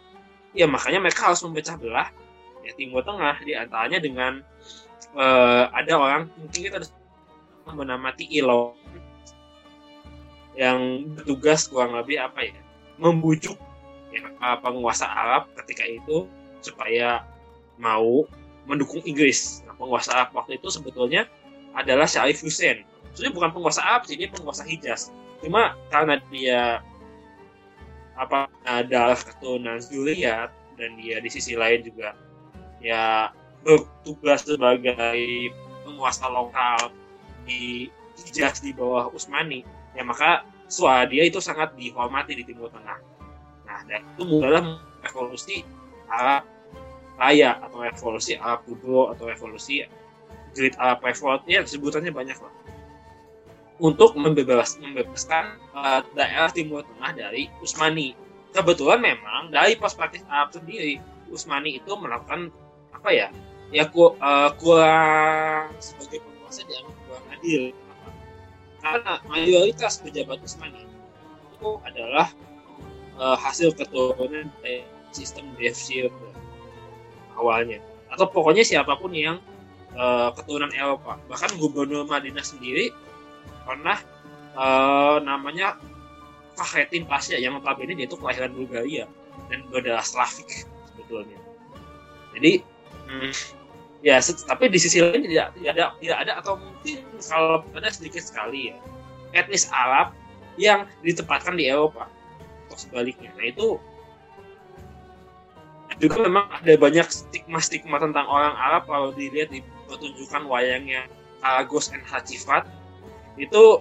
ya 0.56 0.64
makanya 0.64 1.04
mereka 1.04 1.28
harus 1.28 1.44
memecah 1.44 1.76
belah 1.76 2.08
ya 2.64 2.72
Timur 2.80 3.04
Tengah 3.04 3.36
di 3.44 3.52
antaranya 3.52 4.00
dengan 4.00 4.40
uh, 5.16 5.68
ada 5.76 5.94
orang 6.00 6.22
mungkin 6.40 6.60
kita 6.72 6.78
menamati 7.72 8.28
Ilo 8.32 8.76
yang 10.56 11.08
bertugas 11.16 11.72
kurang 11.72 11.96
lebih 11.96 12.20
apa 12.20 12.44
ya 12.44 12.60
membujuk 13.00 13.56
ya, 14.12 14.28
penguasa 14.60 15.08
Arab 15.08 15.48
ketika 15.64 15.88
itu 15.88 16.28
supaya 16.60 17.24
mau 17.82 18.30
mendukung 18.70 19.02
Inggris. 19.04 19.66
Nah, 19.66 19.74
penguasa 19.74 20.14
Arab 20.14 20.38
waktu 20.38 20.62
itu 20.62 20.70
sebetulnya 20.70 21.26
adalah 21.74 22.06
Syarif 22.06 22.46
Hussein. 22.46 22.86
Sebenarnya 23.12 23.36
bukan 23.36 23.52
penguasa 23.58 23.82
Arab 23.82 24.06
sih, 24.06 24.16
penguasa 24.30 24.64
Hijaz. 24.64 25.10
Cuma 25.42 25.74
karena 25.90 26.22
dia 26.30 26.86
apa 28.14 28.46
ada 28.62 29.18
keturunan 29.18 29.82
Zuriyat 29.82 30.54
dan 30.78 30.94
dia 31.02 31.18
di 31.18 31.30
sisi 31.32 31.58
lain 31.58 31.82
juga 31.82 32.14
ya 32.78 33.34
bertugas 33.66 34.46
sebagai 34.46 35.50
penguasa 35.82 36.30
lokal 36.30 36.94
di 37.50 37.90
Hijaz 38.22 38.62
di 38.62 38.78
bawah 38.78 39.10
Utsmani 39.10 39.66
ya 39.98 40.06
maka 40.06 40.46
suara 40.70 41.10
dia 41.10 41.26
itu 41.26 41.42
sangat 41.42 41.74
dihormati 41.74 42.38
di 42.38 42.44
Timur 42.46 42.70
Tengah 42.70 43.00
nah 43.66 43.80
dan 43.90 44.06
itu 44.06 44.24
mulailah 44.28 44.78
revolusi 45.02 45.66
Arab 46.12 46.46
Raya 47.22 47.62
atau 47.62 47.86
revolusi 47.86 48.34
Arab 48.34 48.66
Kubro 48.66 49.14
atau 49.14 49.30
revolusi 49.30 49.86
Great 50.58 50.74
Arab 50.82 51.06
Revolt 51.06 51.46
ya 51.46 51.62
sebutannya 51.62 52.10
banyak 52.10 52.36
lah 52.42 52.54
untuk 53.82 54.14
membebas, 54.14 54.78
membebaskan 54.78 55.58
uh, 55.74 56.06
daerah 56.14 56.54
Timur 56.54 56.86
Tengah 56.86 57.18
dari 57.18 57.50
Utsmani. 57.66 58.14
Kebetulan 58.54 59.02
memang 59.02 59.50
dari 59.50 59.74
perspektif 59.74 60.22
Arab 60.30 60.54
sendiri, 60.54 61.02
Utsmani 61.34 61.82
itu 61.82 61.92
melakukan 61.98 62.54
apa 62.94 63.10
ya? 63.10 63.28
Ya 63.74 63.90
ku, 63.90 64.14
uh, 64.22 64.50
kurang 64.62 65.74
sebagai 65.82 66.22
penguasa 66.22 66.62
dianggap 66.70 66.96
kurang 67.10 67.26
adil. 67.34 67.64
Karena 68.86 69.14
mayoritas 69.26 69.98
pejabat 69.98 70.38
Utsmani 70.46 70.86
itu 71.58 71.70
adalah 71.82 72.30
uh, 73.18 73.34
hasil 73.34 73.74
keturunan 73.74 74.46
dari 74.62 74.86
sistem 75.10 75.50
Devshir 75.58 76.14
awalnya. 77.38 77.80
Atau 78.12 78.28
pokoknya 78.28 78.64
siapa 78.66 78.96
pun 79.00 79.16
yang 79.16 79.40
uh, 79.96 80.32
keturunan 80.36 80.72
Eropa. 80.76 81.20
Bahkan 81.28 81.56
gubernur 81.60 82.08
Madinah 82.08 82.44
sendiri 82.44 82.92
pernah 83.64 84.00
uh, 84.56 85.18
namanya 85.24 85.80
Fahretin 86.56 87.08
Pasya 87.08 87.40
yang 87.40 87.56
notabene 87.56 87.96
dia 87.96 88.06
itu 88.06 88.20
kelahiran 88.20 88.52
Bulgaria 88.52 89.08
dan 89.48 89.64
berdarah 89.72 90.04
Slavik 90.04 90.68
sebetulnya. 90.92 91.40
Jadi 92.36 92.64
hmm, 93.08 93.32
ya 94.04 94.20
tapi 94.48 94.68
di 94.68 94.80
sisi 94.80 95.00
lain 95.00 95.24
tidak 95.24 95.56
tidak 95.56 95.72
ada 95.78 95.86
tidak 96.00 96.18
ada 96.28 96.32
atau 96.44 96.54
mungkin 96.60 97.00
kalau 97.24 97.64
ada 97.72 97.90
sedikit 97.92 98.24
sekali 98.24 98.74
ya 98.74 98.78
etnis 99.32 99.72
Arab 99.72 100.12
yang 100.60 100.84
ditempatkan 101.02 101.56
di 101.56 101.72
Eropa 101.72 102.12
atau 102.68 102.78
sebaliknya. 102.78 103.32
Nah 103.40 103.48
itu 103.48 103.80
juga 106.02 106.26
memang 106.26 106.50
ada 106.50 106.74
banyak 106.76 107.06
stigma-stigma 107.08 108.02
tentang 108.02 108.26
orang 108.26 108.58
Arab 108.58 108.90
kalau 108.90 109.10
dilihat 109.14 109.54
di 109.54 109.62
pertunjukan 109.86 110.50
wayangnya 110.50 111.06
Aragos 111.46 111.94
and 111.94 112.02
Hacifat 112.02 112.66
itu 113.38 113.80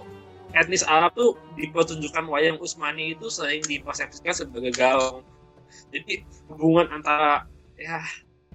etnis 0.53 0.85
Arab 0.85 1.17
tuh 1.17 1.33
di 1.57 1.67
pertunjukan 1.73 2.27
wayang 2.29 2.61
Usmani 2.61 3.17
itu 3.17 3.27
sering 3.27 3.65
dipersepsikan 3.65 4.35
sebagai 4.35 4.71
galau. 4.75 5.25
Jadi 5.89 6.27
hubungan 6.51 6.91
antara 6.91 7.47
ya 7.79 8.03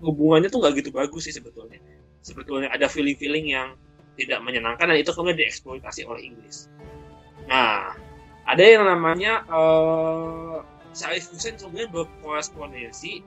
hubungannya 0.05 0.53
tuh 0.53 0.61
nggak 0.61 0.85
gitu 0.85 0.91
bagus 0.93 1.27
sih 1.27 1.35
sebetulnya. 1.35 1.81
Sebetulnya 2.21 2.69
ada 2.71 2.87
feeling-feeling 2.87 3.51
yang 3.51 3.75
tidak 4.17 4.41
menyenangkan 4.45 4.89
dan 4.93 4.99
itu 4.99 5.13
kemudian 5.13 5.43
dieksploitasi 5.43 6.09
oleh 6.09 6.23
Inggris. 6.33 6.69
Nah, 7.47 7.95
ada 8.49 8.65
yang 8.65 8.85
namanya 8.89 9.45
uh, 9.49 10.65
Syarif 10.97 11.29
Hussein 11.31 11.61
sebenarnya 11.61 11.93
berkorespondensi 11.93 13.21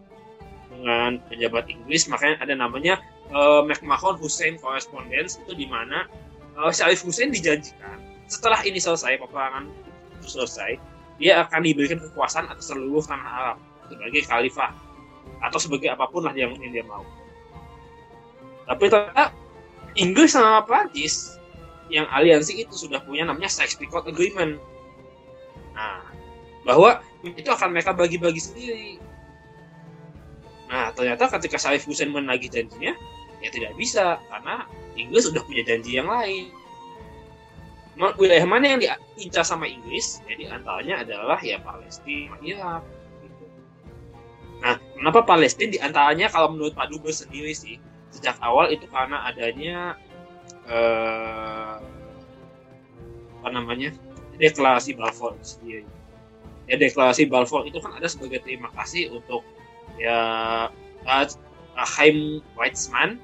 dengan 0.80 1.20
pejabat 1.28 1.68
Inggris, 1.68 2.08
makanya 2.08 2.40
ada 2.40 2.56
namanya 2.56 3.04
uh, 3.36 3.62
McMahon 3.68 4.16
Hussein 4.18 4.56
Correspondence 4.56 5.36
itu 5.44 5.52
di 5.54 5.68
mana 5.68 6.08
uh, 6.56 6.72
Syarif 6.72 7.04
Hussein 7.04 7.36
dijanjikan 7.36 8.00
setelah 8.30 8.62
ini 8.64 8.78
selesai 8.78 9.20
peperangan 9.20 9.68
itu 10.22 10.28
selesai 10.40 10.78
dia 11.20 11.44
akan 11.44 11.62
diberikan 11.66 12.00
kekuasaan 12.00 12.48
atas 12.48 12.72
seluruh 12.72 13.04
tanah 13.04 13.28
Arab 13.28 13.58
sebagai 13.92 14.22
khalifah 14.24 14.72
atau 15.44 15.60
sebagai 15.60 15.92
apa 15.92 16.08
pun 16.08 16.24
lah 16.24 16.34
yang, 16.38 16.56
yang 16.62 16.72
dia 16.72 16.86
mau. 16.88 17.04
Tapi 18.70 18.86
ternyata 18.88 19.34
Inggris 19.98 20.38
sama 20.38 20.64
Prancis 20.64 21.36
yang 21.90 22.06
aliansi 22.14 22.62
itu 22.62 22.72
sudah 22.78 23.02
punya 23.02 23.26
namanya 23.26 23.50
Sykes-Picot 23.50 24.06
Agreement. 24.06 24.62
Nah, 25.74 26.06
bahwa 26.64 27.02
itu 27.26 27.50
akan 27.50 27.74
mereka 27.74 27.98
bagi-bagi 27.98 28.38
sendiri. 28.38 29.02
Nah, 30.70 30.94
ternyata 30.94 31.26
ketika 31.34 31.58
Syarif 31.58 31.90
Hussein 31.90 32.14
menagih 32.14 32.54
janjinya, 32.54 32.94
ya 33.42 33.50
tidak 33.50 33.74
bisa 33.74 34.22
karena 34.30 34.70
Inggris 34.94 35.26
sudah 35.26 35.42
punya 35.42 35.66
janji 35.66 35.98
yang 35.98 36.06
lain. 36.06 36.54
Wilayah 38.00 38.48
mana 38.48 38.78
yang 38.78 38.80
diincar 38.80 39.44
sama 39.44 39.68
Inggris? 39.68 40.24
Ya 40.30 40.56
antaranya 40.56 41.04
adalah 41.04 41.40
ya 41.44 41.60
Palestina, 41.60 42.38
Irak. 42.40 42.86
Gitu. 43.20 43.46
Nah, 44.64 44.80
kenapa 44.96 45.20
Palestina 45.28 45.76
di 45.76 45.80
antaranya 45.84 46.32
kalau 46.32 46.56
menurut 46.56 46.78
Pak 46.78 46.88
Dubes 46.96 47.26
sendiri 47.26 47.52
sih 47.52 47.76
sejak 48.14 48.40
awal 48.40 48.72
itu 48.72 48.88
karena 48.88 49.28
adanya 49.28 50.00
eh, 50.70 51.76
apa 53.42 53.50
namanya 53.52 53.92
deklarasi 54.40 54.96
Balfour 54.96 55.36
sendiri. 55.44 55.84
Ya 56.72 56.80
deklarasi 56.80 57.28
Balfour 57.28 57.68
itu 57.68 57.84
kan 57.84 58.00
ada 58.00 58.08
sebagai 58.08 58.40
terima 58.48 58.72
kasih 58.80 59.12
untuk 59.12 59.44
ya 60.00 60.20
Chaim 61.80 62.44
Weizmann 62.60 63.20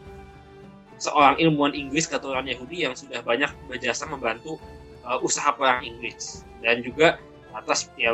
seorang 0.96 1.36
ilmuwan 1.39 1.75
Inggris 1.75 2.08
keturunan 2.08 2.48
Yahudi 2.48 2.88
yang 2.88 2.96
sudah 2.96 3.20
banyak 3.20 3.51
berjasa 3.67 4.08
membantu 4.08 4.55
uh, 5.03 5.20
usaha 5.20 5.51
perang 5.51 5.84
Inggris. 5.84 6.48
Dan 6.63 6.84
juga 6.84 7.20
atas 7.51 7.91
ya 8.00 8.12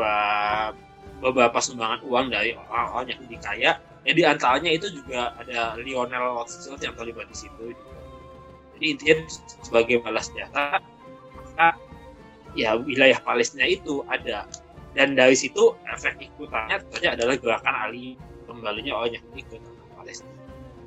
beberapa 1.21 1.57
sumbangan 1.61 2.01
uang 2.05 2.33
dari 2.33 2.57
orang-orang 2.57 3.17
Yahudi 3.17 3.37
kaya 3.41 3.77
ya 4.01 4.11
di 4.17 4.23
antaranya 4.25 4.69
itu 4.73 4.89
juga 4.89 5.33
ada 5.37 5.77
Lionel 5.77 6.41
Rothschild 6.41 6.81
yang 6.81 6.97
terlibat 6.97 7.29
di 7.29 7.37
situ 7.37 7.73
jadi 8.81 8.97
intinya 8.97 9.15
sebagai 9.61 10.01
balas 10.01 10.33
jasa 10.33 10.81
maka 11.37 11.77
ya 12.57 12.73
wilayah 12.81 13.21
Palestina 13.21 13.69
itu 13.69 14.01
ada. 14.09 14.49
Dan 14.97 15.15
dari 15.15 15.37
situ 15.37 15.77
efek 15.87 16.19
ikutannya 16.19 16.81
saja 16.91 17.13
adalah 17.15 17.37
gerakan 17.37 17.75
Ali 17.77 18.17
kembalinya 18.51 18.93
orang 18.99 19.15
Yahudi 19.15 19.41
ke 19.47 19.55
Palestina. 19.95 20.31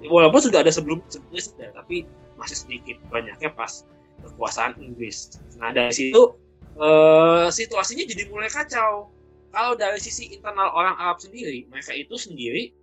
Walaupun 0.04 0.40
sudah 0.44 0.61
ada 0.61 0.68
sebelum 0.68 1.00
sebelumnya 1.09 1.42
sudah 1.42 1.68
tapi 1.73 2.04
masih 2.37 2.56
sedikit 2.61 2.97
banyaknya 3.09 3.49
pas 3.56 3.88
kekuasaan 4.21 4.76
Inggris. 4.80 5.40
Nah 5.56 5.73
dari 5.73 5.92
situ 5.94 6.37
eh, 6.76 7.47
situasinya 7.49 8.04
jadi 8.04 8.28
mulai 8.28 8.52
kacau. 8.52 9.09
Kalau 9.54 9.78
dari 9.78 10.02
sisi 10.02 10.35
internal 10.35 10.75
orang 10.75 10.99
Arab 10.99 11.23
sendiri 11.23 11.64
mereka 11.71 11.97
itu 11.97 12.21
sendiri 12.21 12.75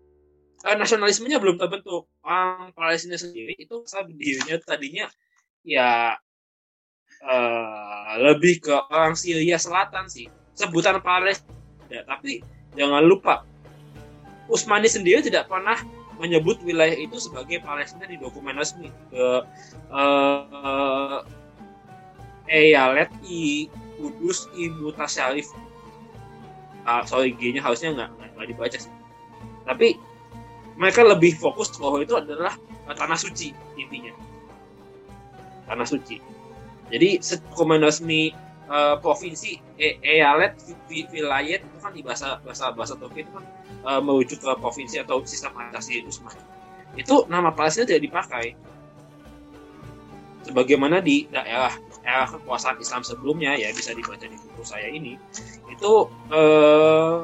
eh, 0.65 0.75
nasionalismenya 0.75 1.37
belum 1.37 1.61
terbentuk. 1.61 2.09
Orang 2.25 2.73
Palestina 2.73 3.21
sendiri 3.21 3.53
itu 3.57 3.85
dirinya 4.17 4.57
tadinya 4.65 5.05
ya 5.61 6.17
eh, 7.21 8.11
lebih 8.17 8.65
ke 8.65 8.75
orang 8.89 9.13
Syria 9.13 9.61
Selatan 9.61 10.09
sih. 10.09 10.25
Sebutan 10.57 10.97
Palestina 11.05 11.53
tapi 12.07 12.41
jangan 12.73 13.03
lupa 13.03 13.43
Usmani 14.51 14.91
sendiri 14.91 15.23
tidak 15.23 15.47
pernah 15.47 15.79
menyebut 16.19 16.59
wilayah 16.61 16.93
itu 16.93 17.17
sebagai 17.17 17.63
Palestina 17.63 18.05
di 18.05 18.19
dokumen 18.19 18.59
resmi. 18.59 18.91
Ke 19.09 19.47
uh, 19.89 21.23
Eyalet 22.51 23.09
I 23.25 23.71
Kudus 23.95 24.51
I 24.59 24.67
Mutasyarif 24.75 25.47
uh, 26.85 27.03
sorry 27.05 27.33
G-nya 27.37 27.61
harusnya 27.61 27.93
nggak 27.95 28.09
nggak 28.37 28.47
dibaca 28.53 28.77
sih. 28.77 28.93
Tapi 29.65 29.97
mereka 30.75 31.05
lebih 31.05 31.37
fokus 31.37 31.69
bahwa 31.77 32.01
itu 32.01 32.17
adalah 32.17 32.57
uh, 32.89 32.95
tanah 32.95 33.17
suci 33.17 33.53
intinya. 33.77 34.13
Tanah 35.69 35.87
suci. 35.87 36.19
Jadi 36.91 37.23
dokumen 37.47 37.79
resmi 37.79 38.35
uh, 38.67 38.99
provinsi 38.99 39.63
e 39.79 39.95
eyalet 40.03 40.59
wilayah 40.91 41.63
itu 41.63 41.77
kan 41.79 41.95
di 41.95 42.03
bahasa 42.03 42.43
bahasa 42.43 42.75
bahasa 42.75 42.93
Turki 42.99 43.23
itu 43.23 43.31
kan 43.31 43.45
uh, 43.85 44.01
merujuk 44.01 44.41
ke 44.41 44.51
provinsi 44.59 45.01
atau 45.01 45.23
sistem 45.25 45.55
administrasi 45.57 46.05
Usman. 46.07 46.35
itu 46.99 47.23
nama 47.31 47.55
Palestina 47.55 47.87
tidak 47.87 48.03
dipakai. 48.11 48.51
Sebagaimana 50.43 50.99
di 50.99 51.29
daerah 51.31 51.71
era 52.01 52.25
kekuasaan 52.25 52.81
Islam 52.81 53.05
sebelumnya 53.05 53.53
ya 53.55 53.69
bisa 53.71 53.93
dibaca 53.93 54.25
di 54.25 54.33
buku 54.33 54.65
saya 54.65 54.89
ini 54.89 55.13
itu 55.69 55.91
eh, 56.33 57.17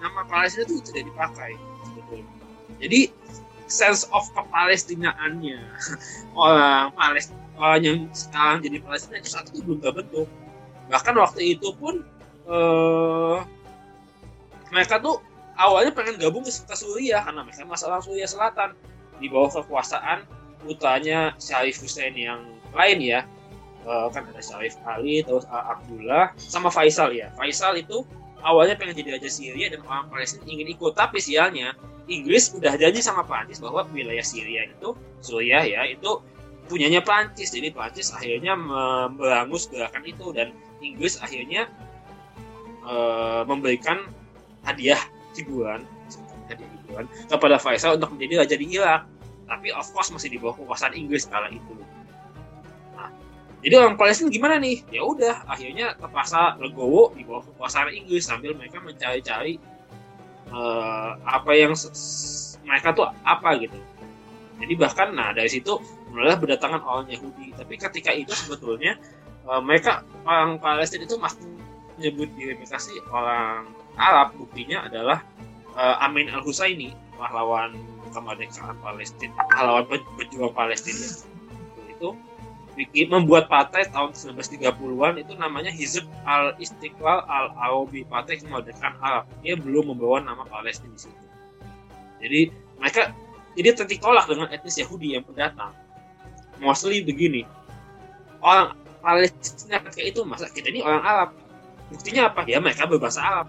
nama 0.00 0.24
Palestina 0.24 0.64
itu 0.64 0.80
tidak 0.80 1.12
dipakai 1.12 1.52
jadi 2.80 3.12
sense 3.68 4.08
of 4.16 4.24
kepalestinaannya 4.32 5.60
orang 6.40 6.88
Palestina 6.96 7.46
orang 7.56 7.80
yang 7.82 7.98
sekarang 8.12 8.60
jadi 8.62 8.78
Palestina 8.84 9.16
itu 9.20 9.28
saat 9.32 9.48
itu 9.50 9.64
belum 9.64 9.80
terbentuk. 9.80 10.28
Bahkan 10.92 11.14
waktu 11.16 11.56
itu 11.56 11.68
pun 11.76 12.04
eh, 12.46 13.38
mereka 14.70 15.00
tuh 15.00 15.24
awalnya 15.56 15.92
pengen 15.92 16.20
gabung 16.20 16.44
ke, 16.44 16.52
Suriah 16.52 17.24
karena 17.24 17.42
mereka 17.42 17.64
masalah 17.64 18.00
Suriah 18.00 18.28
Selatan. 18.28 18.76
Di 19.16 19.32
bawah 19.32 19.48
kekuasaan 19.60 20.28
putranya 20.60 21.32
Syarif 21.40 21.80
Hussein 21.80 22.12
yang 22.16 22.44
lain 22.76 23.00
ya. 23.00 23.20
Uh, 23.86 24.10
kan 24.10 24.26
ada 24.26 24.42
Syarif 24.42 24.74
Ali 24.82 25.22
terus 25.22 25.46
Abdullah 25.48 26.34
sama 26.36 26.68
Faisal 26.68 27.14
ya. 27.14 27.30
Faisal 27.38 27.78
itu 27.78 28.02
awalnya 28.42 28.74
pengen 28.74 28.98
jadi 28.98 29.16
raja 29.16 29.30
Syria 29.30 29.70
dan 29.72 29.80
orang 29.86 30.10
Palestina 30.12 30.44
ingin 30.44 30.68
ikut. 30.74 30.92
Tapi 30.98 31.22
sialnya 31.22 31.72
Inggris 32.06 32.54
udah 32.54 32.78
janji 32.78 33.02
sama 33.02 33.26
Prancis 33.26 33.58
bahwa 33.58 33.86
wilayah 33.90 34.22
Syria 34.22 34.66
itu 34.66 34.94
Suriah 35.22 35.66
ya 35.66 35.82
itu 35.90 36.22
punyanya 36.70 37.02
Prancis 37.02 37.50
jadi 37.50 37.70
Prancis 37.74 38.14
akhirnya 38.14 38.54
memberangus 38.54 39.70
gerakan 39.70 40.02
itu 40.06 40.30
dan 40.34 40.54
Inggris 40.82 41.18
akhirnya 41.18 41.70
uh, 42.86 43.42
memberikan 43.46 44.06
hadiah 44.62 44.98
hiburan 45.42 45.84
hadiah 46.48 46.70
hiburan 46.70 47.04
kepada 47.26 47.56
Faisal 47.58 47.98
untuk 47.98 48.14
menjadi 48.14 48.46
raja 48.46 48.56
di 48.56 48.66
Irak. 48.70 49.02
Tapi 49.46 49.70
of 49.70 49.86
course 49.94 50.10
masih 50.10 50.30
di 50.34 50.38
bawah 50.42 50.58
kekuasaan 50.58 50.94
Inggris 50.98 51.30
kala 51.30 51.46
itu. 51.54 51.74
Nah, 52.98 53.10
jadi 53.62 53.78
orang 53.78 53.94
Palestina 53.94 54.26
gimana 54.26 54.58
nih? 54.58 54.82
Ya 54.90 55.06
udah 55.06 55.46
akhirnya 55.46 55.94
terpaksa 55.94 56.58
legowo 56.58 57.14
di 57.14 57.22
bawah 57.22 57.46
kekuasaan 57.46 57.94
Inggris 57.94 58.26
sambil 58.26 58.58
mereka 58.58 58.82
mencari-cari 58.82 59.62
uh, 60.50 61.14
apa 61.22 61.50
yang 61.54 61.78
mereka 62.66 62.90
tuh 62.90 63.06
apa 63.22 63.54
gitu. 63.62 63.78
Jadi 64.56 64.74
bahkan 64.74 65.14
nah 65.14 65.30
dari 65.30 65.46
situ 65.46 65.78
mulailah 66.10 66.42
berdatangan 66.42 66.82
orang 66.82 67.06
Yahudi. 67.06 67.54
Tapi 67.54 67.78
ketika 67.78 68.10
itu 68.10 68.34
sebetulnya 68.34 68.98
uh, 69.46 69.62
mereka 69.62 70.02
orang 70.26 70.58
Palestina 70.58 71.06
itu 71.06 71.14
masih 71.22 71.46
menyebut 72.02 72.28
diri 72.34 72.58
mereka 72.58 72.82
sih 72.82 72.98
orang 73.14 73.75
Arab 73.96 74.36
buktinya 74.36 74.84
adalah 74.86 75.24
uh, 75.76 76.04
Amin 76.04 76.28
al 76.28 76.44
Husaini 76.44 76.92
pahlawan 77.16 77.76
kemerdekaan 78.12 78.76
Palestina 78.80 79.36
pahlawan 79.52 79.84
pejuang 80.16 80.52
Palestina 80.52 81.04
itu 81.88 82.12
bikin 82.76 83.08
membuat 83.08 83.48
partai 83.48 83.88
tahun 83.88 84.12
1930-an 84.12 85.24
itu 85.24 85.32
namanya 85.32 85.72
Hizb 85.72 86.04
al 86.28 86.52
Istiqlal 86.60 87.24
al 87.24 87.56
Arabi 87.56 88.04
Partai 88.04 88.36
Kemerdekaan 88.36 89.00
Arab. 89.00 89.24
Dia 89.40 89.56
belum 89.56 89.96
membawa 89.96 90.20
nama 90.20 90.44
Palestina 90.44 90.92
di 90.92 91.08
situ. 91.08 91.24
Jadi 92.20 92.40
mereka 92.76 93.16
jadi 93.56 93.72
tertolak 93.72 94.28
dengan 94.28 94.52
etnis 94.52 94.76
Yahudi 94.76 95.16
yang 95.16 95.24
pendatang. 95.24 95.72
Mostly 96.60 97.00
begini 97.00 97.48
orang 98.44 98.76
Palestina 99.00 99.80
itu 99.96 100.20
masa 100.28 100.52
kita 100.52 100.68
ini 100.68 100.84
orang 100.84 101.00
Arab? 101.00 101.30
Buktinya 101.88 102.28
apa? 102.28 102.44
Ya 102.44 102.60
mereka 102.60 102.84
berbahasa 102.84 103.24
Arab 103.24 103.48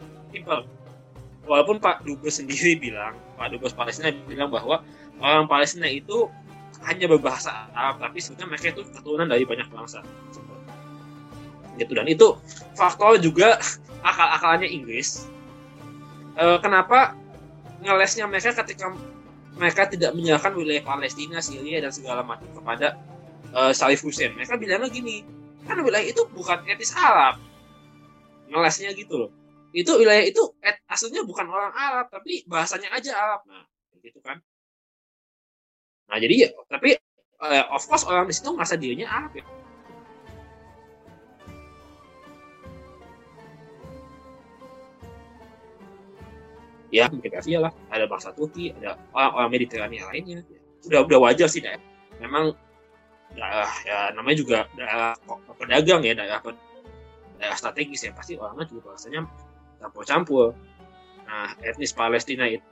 walaupun 1.48 1.80
Pak 1.80 2.04
Dubes 2.04 2.38
sendiri 2.38 2.78
bilang, 2.78 3.16
Pak 3.40 3.56
Dubes 3.56 3.72
Palestina 3.72 4.12
bilang 4.28 4.52
bahwa 4.52 4.84
orang 5.24 5.48
Palestina 5.48 5.88
itu 5.88 6.28
hanya 6.86 7.10
berbahasa 7.10 7.72
Arab, 7.74 8.04
tapi 8.04 8.22
sebenarnya 8.22 8.48
mereka 8.54 8.66
itu 8.76 8.82
keturunan 8.92 9.28
dari 9.32 9.48
banyak 9.48 9.66
bangsa. 9.72 10.04
Gitu 11.80 11.94
dan 11.96 12.06
itu 12.06 12.38
faktor 12.78 13.18
juga 13.18 13.58
akal-akalannya 14.06 14.70
Inggris. 14.70 15.26
E, 16.38 16.46
kenapa 16.62 17.18
ngelesnya 17.82 18.30
mereka 18.30 18.54
ketika 18.62 18.94
mereka 19.58 19.90
tidak 19.90 20.14
menyerahkan 20.14 20.54
wilayah 20.54 20.86
Palestina, 20.86 21.42
Syria 21.42 21.82
dan 21.82 21.90
segala 21.90 22.22
macam 22.22 22.46
kepada 22.54 22.98
e, 23.54 23.74
Salif 23.74 24.06
Hussein. 24.06 24.38
Mereka 24.38 24.58
bilangnya 24.58 24.90
gini, 24.90 25.26
kan 25.66 25.82
wilayah 25.82 26.06
itu 26.06 26.26
bukan 26.34 26.62
etnis 26.70 26.94
Arab. 26.94 27.42
Ngelesnya 28.54 28.94
gitu 28.94 29.26
loh 29.26 29.32
itu 29.76 29.92
wilayah 30.00 30.24
itu 30.24 30.44
et, 30.64 30.80
aslinya 30.88 31.28
bukan 31.28 31.48
orang 31.52 31.74
Arab 31.76 32.08
tapi 32.08 32.48
bahasanya 32.48 32.92
aja 32.96 33.12
Arab. 33.16 33.42
Nah 33.48 33.68
gitu 34.00 34.20
kan. 34.24 34.40
Nah 36.08 36.18
jadi 36.24 36.48
ya 36.48 36.50
tapi 36.72 36.96
uh, 37.44 37.66
of 37.76 37.84
course 37.84 38.08
orang 38.08 38.28
di 38.30 38.34
situ 38.36 38.50
merasa 38.56 38.80
dirinya 38.80 39.08
Arab 39.12 39.34
ya. 39.36 39.46
Ya 46.88 47.04
mungkin 47.12 47.36
Asia 47.36 47.60
lah. 47.60 47.74
Ada 47.92 48.08
bangsa 48.08 48.32
Turki 48.32 48.72
ada 48.72 48.96
orang-orang 49.12 49.50
Mediterania 49.60 50.08
lainnya. 50.08 50.40
Udah 50.88 51.04
udah 51.04 51.20
wajar 51.20 51.52
sih 51.52 51.60
deh 51.60 51.76
memang 52.24 52.56
daerah 53.36 53.70
ya 53.86 54.10
namanya 54.16 54.38
juga 54.40 54.58
daerah 54.74 55.14
pedagang 55.60 56.02
ya 56.02 56.16
daerah 56.16 56.40
daerah 57.36 57.58
strategis 57.60 58.08
ya. 58.08 58.16
Pasti 58.16 58.40
orangnya 58.40 58.72
juga 58.72 58.96
bahasanya 58.96 59.28
campur-campur. 59.82 60.54
Nah, 61.28 61.54
etnis 61.60 61.92
Palestina 61.92 62.48
itu, 62.48 62.64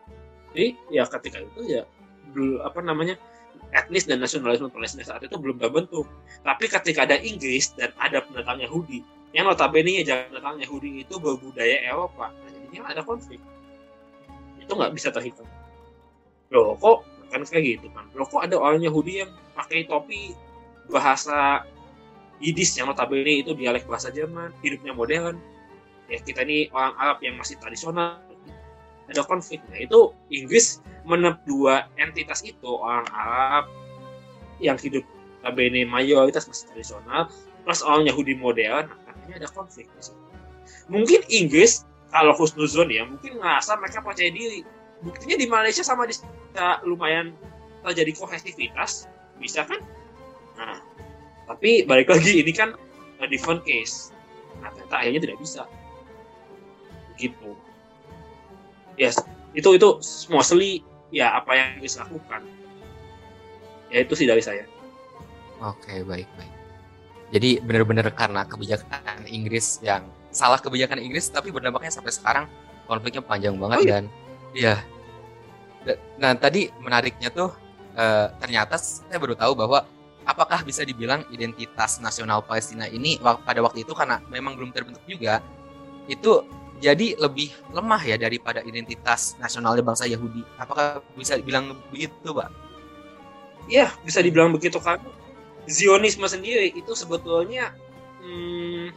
jadi 0.55 0.67
ya 0.87 1.03
ketika 1.03 1.43
itu 1.43 1.61
ya 1.67 1.83
dulu 2.31 2.63
apa 2.63 2.79
namanya 2.79 3.19
etnis 3.75 4.07
dan 4.07 4.23
nasionalisme 4.23 4.71
Palestina 4.71 5.03
saat 5.03 5.27
itu 5.27 5.35
belum 5.35 5.59
terbentuk. 5.59 6.07
Tapi 6.39 6.71
ketika 6.71 7.03
ada 7.03 7.19
Inggris 7.19 7.75
dan 7.75 7.91
ada 7.99 8.23
pendatang 8.23 8.63
Yahudi, 8.63 9.03
yang 9.35 9.51
notabene 9.51 9.99
ya 10.07 10.31
pendatang 10.31 10.63
Yahudi 10.63 11.03
itu 11.03 11.19
berbudaya 11.19 11.83
Eropa, 11.83 12.31
nah, 12.31 12.49
jadinya 12.49 12.95
ada 12.95 13.01
konflik. 13.03 13.43
Itu 14.63 14.71
nggak 14.71 14.95
bisa 14.95 15.11
terhitung. 15.11 15.47
Loh 16.55 16.79
kok 16.79 17.03
kan 17.27 17.43
kayak 17.43 17.83
gitu 17.83 17.91
kan? 17.91 18.07
Loh 18.15 18.23
kok 18.23 18.47
ada 18.47 18.55
orang 18.55 18.79
Yahudi 18.79 19.27
yang 19.27 19.31
pakai 19.59 19.83
topi 19.91 20.31
bahasa 20.87 21.67
Yiddish 22.39 22.79
yang 22.79 22.91
notabene 22.91 23.43
itu 23.43 23.51
dialek 23.55 23.87
bahasa 23.87 24.11
Jerman, 24.11 24.51
hidupnya 24.59 24.91
modern, 24.91 25.39
ya 26.09 26.19
kita 26.21 26.45
ini 26.45 26.69
orang 26.73 26.93
Arab 26.97 27.17
yang 27.25 27.35
masih 27.39 27.57
tradisional. 27.59 28.21
Ada 29.05 29.21
konflik. 29.21 29.61
Nah 29.69 29.85
itu 29.85 30.17
Inggris 30.33 30.81
menep 31.05 31.37
dua 31.45 31.85
entitas 32.01 32.41
itu 32.41 32.65
orang 32.65 33.05
Arab 33.13 33.69
yang 34.57 34.79
hidup 34.81 35.05
bene 35.53 35.85
mayoritas 35.85 36.49
masih 36.49 36.73
tradisional 36.73 37.29
plus 37.61 37.85
orang 37.85 38.09
Yahudi 38.09 38.33
modern. 38.33 38.89
Akhirnya 39.05 39.45
ada 39.45 39.49
konflik 39.53 39.85
mungkin 40.89 41.21
Inggris 41.29 41.85
kalau 42.13 42.33
husnuzon 42.37 42.89
ya 42.93 43.03
mungkin 43.05 43.41
ngerasa 43.41 43.77
mereka 43.81 43.99
percaya 44.01 44.31
diri. 44.31 44.61
Buktinya 45.03 45.35
di 45.37 45.45
Malaysia 45.45 45.83
sama 45.85 46.07
di 46.09 46.15
ya, 46.55 46.81
lumayan 46.87 47.35
terjadi 47.85 48.15
kohesivitas. 48.17 49.09
Bisa 49.37 49.67
kan? 49.67 49.81
Nah 50.57 50.79
tapi 51.45 51.85
balik 51.85 52.09
lagi 52.09 52.41
ini 52.41 52.53
kan 52.53 52.73
different 53.29 53.61
case. 53.65 54.13
Nah 54.61 54.71
ternyata 54.73 54.95
akhirnya 54.97 55.21
tidak 55.29 55.37
bisa 55.41 55.69
gitu. 57.17 57.55
Yes 58.95 59.19
itu 59.55 59.69
itu 59.79 59.89
mostly 60.27 60.83
ya 61.09 61.39
apa 61.39 61.55
yang 61.55 61.69
bisa 61.79 62.03
lakukan. 62.03 62.43
Ya 63.89 64.03
itu 64.03 64.13
sih 64.17 64.27
dari 64.27 64.43
saya. 64.43 64.67
Oke 65.63 66.03
baik 66.03 66.27
baik. 66.35 66.53
Jadi 67.31 67.49
benar-benar 67.63 68.11
karena 68.13 68.43
kebijakan 68.45 69.25
Inggris 69.25 69.79
yang 69.81 70.05
salah 70.35 70.59
kebijakan 70.59 70.99
Inggris 70.99 71.31
tapi 71.31 71.49
berdampaknya 71.49 71.95
sampai 71.95 72.11
sekarang 72.11 72.45
konfliknya 72.91 73.23
panjang 73.23 73.55
banget 73.55 73.79
oh, 73.79 73.83
iya. 73.87 73.91
dan 73.91 74.03
ya 74.51 74.75
nah 76.19 76.35
tadi 76.35 76.67
menariknya 76.83 77.31
tuh 77.31 77.55
uh, 77.95 78.27
ternyata 78.41 78.75
saya 78.75 79.15
baru 79.15 79.37
tahu 79.37 79.55
bahwa 79.55 79.87
apakah 80.27 80.65
bisa 80.65 80.81
dibilang 80.81 81.23
identitas 81.29 82.01
nasional 82.01 82.41
Palestina 82.41 82.89
ini 82.89 83.21
pada 83.21 83.61
waktu 83.61 83.85
itu 83.85 83.93
karena 83.93 84.19
memang 84.27 84.57
belum 84.57 84.73
terbentuk 84.73 85.05
juga 85.05 85.39
itu 86.09 86.41
jadi 86.83 87.15
lebih 87.15 87.55
lemah 87.71 88.01
ya 88.03 88.19
daripada 88.19 88.59
identitas 88.65 89.39
nasionalnya 89.39 89.79
bangsa 89.79 90.03
Yahudi. 90.07 90.43
Apakah 90.59 90.99
bisa 91.15 91.39
dibilang 91.39 91.71
begitu, 91.87 92.35
Pak? 92.35 92.51
Iya, 93.71 93.89
bisa 94.03 94.19
dibilang 94.19 94.51
begitu 94.51 94.77
kan. 94.83 94.99
Zionisme 95.65 96.27
sendiri 96.29 96.69
itu 96.75 96.93
sebetulnya 96.93 97.73
hmm, 98.21 98.93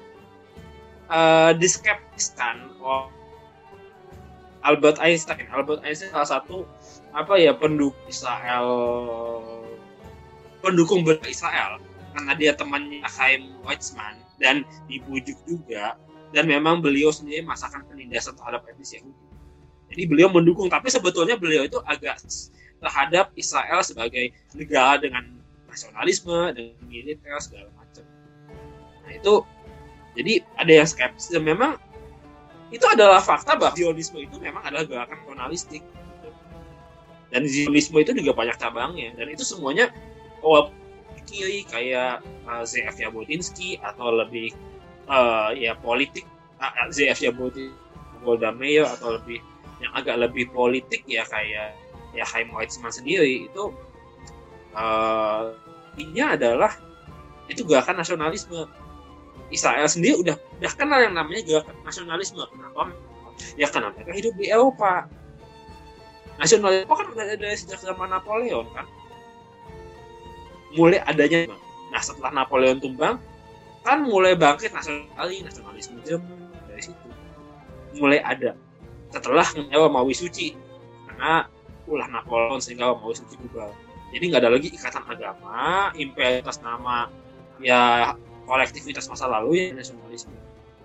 uh, 1.08 1.52
diskeptiskan 1.56 2.76
oh, 2.82 3.08
Albert 4.66 5.00
Einstein. 5.00 5.48
Albert 5.48 5.80
Einstein 5.86 6.12
salah 6.12 6.28
satu 6.28 6.68
apa 7.16 7.40
ya 7.40 7.56
pendukung 7.56 7.96
Israel, 8.10 8.68
pendukung 10.60 11.06
Israel 11.24 11.80
karena 12.12 12.32
dia 12.34 12.52
temannya 12.52 13.06
Chaim 13.06 13.54
Weizmann 13.64 14.18
dan 14.42 14.66
dibujuk 14.90 15.38
juga 15.46 15.94
dan 16.32 16.44
memang 16.44 16.84
beliau 16.84 17.08
sendiri 17.08 17.44
masakan 17.44 17.84
penindasan 17.88 18.36
terhadap 18.36 18.64
etnis 18.68 18.92
Yahudi. 18.92 19.16
Jadi 19.88 20.02
beliau 20.04 20.28
mendukung, 20.28 20.68
tapi 20.68 20.92
sebetulnya 20.92 21.40
beliau 21.40 21.64
itu 21.64 21.80
agak 21.88 22.20
terhadap 22.78 23.32
Israel 23.34 23.80
sebagai 23.80 24.36
negara 24.52 25.00
dengan 25.00 25.24
nasionalisme 25.66 26.52
dengan 26.52 26.84
militer 26.84 27.32
segala 27.40 27.72
macam. 27.74 28.04
Nah 29.04 29.12
itu 29.16 29.34
jadi 30.14 30.44
ada 30.60 30.72
yang 30.84 30.88
skeptis. 30.88 31.32
Dan 31.32 31.48
memang 31.48 31.80
itu 32.68 32.84
adalah 32.84 33.24
fakta 33.24 33.56
bahwa 33.56 33.72
Zionisme 33.72 34.20
itu 34.20 34.36
memang 34.36 34.60
adalah 34.60 34.84
gerakan 34.84 35.16
nasionalistik 35.24 35.80
dan 37.28 37.44
Zionisme 37.44 37.96
itu 38.00 38.12
juga 38.16 38.32
banyak 38.36 38.56
cabangnya. 38.56 39.12
Dan 39.16 39.32
itu 39.32 39.44
semuanya 39.44 39.92
oh, 40.40 40.72
kiri 41.28 41.64
kayak 41.68 42.24
uh, 42.48 42.64
ZF 42.64 42.96
Jabotinsky 42.96 43.76
atau 43.84 44.08
lebih 44.12 44.56
uh, 45.09 45.51
ya 45.57 45.75
politik 45.81 46.29
ZF 46.92 47.18
Jabotinsky 47.18 47.73
Golda 48.23 48.51
Meir 48.51 48.85
atau 48.85 49.14
lebih 49.18 49.38
yang 49.79 49.94
agak 49.94 50.18
lebih 50.18 50.51
politik 50.51 51.07
ya 51.07 51.23
kayak 51.27 51.75
ya 52.11 52.25
Chaim 52.27 52.51
Weizmann 52.51 52.90
sendiri 52.90 53.47
itu 53.47 53.71
uh, 54.75 55.55
intinya 55.94 56.35
adalah 56.35 56.73
itu 57.49 57.64
gerakan 57.64 58.03
nasionalisme. 58.03 58.68
Israel 59.49 59.88
sendiri 59.88 60.21
udah 60.21 60.37
udah 60.61 60.73
kenal 60.77 61.01
yang 61.01 61.14
namanya 61.16 61.40
gerakan 61.47 61.77
nasionalisme. 61.87 62.42
Kenapa? 62.53 62.92
Ya 63.55 63.71
karena 63.71 63.94
mereka 63.94 64.12
hidup 64.12 64.35
di 64.37 64.47
Eropa. 64.51 65.09
Nasionalisme 66.37 66.90
kan 66.90 67.07
udah 67.09 67.25
ada 67.38 67.49
sejak 67.55 67.81
zaman 67.81 68.12
Napoleon 68.12 68.66
kan? 68.75 68.87
Mulai 70.77 71.01
adanya 71.07 71.49
nah 71.88 72.05
setelah 72.05 72.44
Napoleon 72.44 72.77
tumbang 72.77 73.16
kan 73.88 74.05
mulai 74.05 74.37
bangkit 74.37 74.77
nasionalis 74.77 75.40
nasionalisme 75.48 75.96
Jerman 76.05 76.53
dari 76.68 76.83
situ. 76.85 77.09
Mulai 77.96 78.20
ada. 78.20 78.53
Setelah 79.09 79.48
nyawa 79.57 79.88
Maui 79.88 80.12
Suci 80.12 80.53
karena 81.09 81.48
ulah 81.88 82.05
Napoleon 82.12 82.61
sehingga 82.61 82.92
Maui 82.92 83.16
Suci 83.16 83.40
juga 83.40 83.72
jadi 84.12 84.24
nggak 84.29 84.40
ada 84.44 84.53
lagi 84.53 84.68
ikatan 84.68 85.05
agama 85.09 85.88
imperialitas 85.96 86.61
nama 86.61 87.09
ya 87.64 88.12
kolektivitas 88.44 89.09
masa 89.09 89.24
lalu 89.24 89.57
ya 89.57 89.64
nasionalisme. 89.72 90.37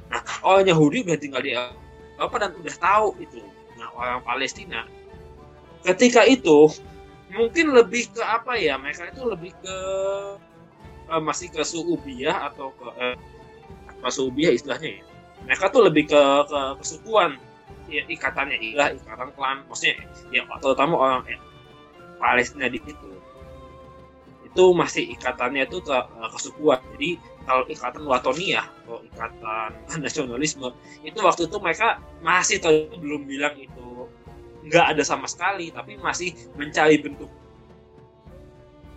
Nah 0.07 0.23
orang 0.47 0.71
Yahudi 0.71 1.03
udah 1.03 1.19
tinggal 1.19 1.43
di 1.43 1.51
Eropa 1.51 2.35
dan 2.39 2.55
udah 2.55 2.75
tahu 2.79 3.19
itu 3.19 3.43
nah 3.75 3.91
orang 3.99 4.23
Palestina. 4.23 4.87
Ketika 5.83 6.23
itu 6.23 6.71
mungkin 7.35 7.75
lebih 7.75 8.15
ke 8.15 8.23
apa 8.23 8.55
ya 8.55 8.79
mereka 8.79 9.11
itu 9.11 9.27
lebih 9.27 9.51
ke 9.59 9.75
uh, 11.09 11.21
masih 11.23 11.51
ke 11.51 11.61
suubiyah 11.63 12.51
atau 12.51 12.71
ke 12.75 12.87
uh, 12.87 13.15
apa 13.89 14.09
suubiyah 14.11 14.51
istilahnya 14.55 14.99
ya? 14.99 15.03
Mereka 15.43 15.71
tuh 15.71 15.87
lebih 15.87 16.07
ke 16.07 16.21
ke 16.47 16.59
kesukuan. 16.79 17.39
Ya, 17.91 18.01
ikatannya 18.07 18.57
ilah 18.63 18.95
ikatan 18.95 19.29
klan. 19.35 19.57
Maksudnya 19.67 19.99
ya 20.31 20.47
terutama 20.63 20.95
orang 20.97 21.21
eh, 21.27 21.39
Palestina 22.15 22.71
di 22.71 22.79
situ. 22.79 23.09
Itu 24.47 24.71
masih 24.71 25.11
ikatannya 25.19 25.67
itu 25.67 25.83
ke 25.83 25.91
uh, 25.91 26.29
kesukuan. 26.31 26.79
Jadi 26.95 27.19
kalau 27.43 27.67
ikatan 27.67 28.03
Watonia 28.07 28.63
atau 28.83 29.03
ikatan 29.03 29.69
nasionalisme 30.03 30.71
itu 31.03 31.19
waktu 31.19 31.51
itu 31.51 31.57
mereka 31.59 31.99
masih 32.23 32.63
belum 32.99 33.27
bilang 33.27 33.55
itu 33.59 34.07
nggak 34.63 34.95
ada 34.95 35.03
sama 35.03 35.27
sekali 35.27 35.67
tapi 35.75 35.99
masih 35.99 36.31
mencari 36.55 36.95
bentuk 37.03 37.27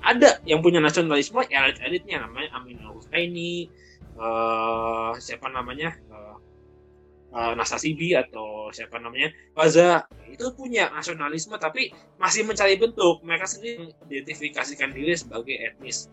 ada 0.07 0.39
yang 0.47 0.63
punya 0.63 0.79
nasionalisme 0.79 1.43
elit-elitnya 1.51 2.23
namanya 2.23 2.55
Amin 2.55 2.79
al 2.79 2.95
uh, 2.95 3.03
siapa 5.19 5.51
namanya 5.51 5.99
uh, 6.09 6.39
uh, 7.35 7.53
Nasasibi 7.59 8.15
atau 8.15 8.71
siapa 8.71 9.03
namanya 9.03 9.35
Waza 9.59 10.07
itu 10.31 10.47
punya 10.55 10.95
nasionalisme 10.95 11.59
tapi 11.59 11.91
masih 12.23 12.47
mencari 12.47 12.79
bentuk. 12.79 13.19
Mereka 13.27 13.51
sendiri 13.51 13.91
mengidentifikasikan 14.07 14.95
diri 14.95 15.19
sebagai 15.19 15.59
etnis 15.59 16.07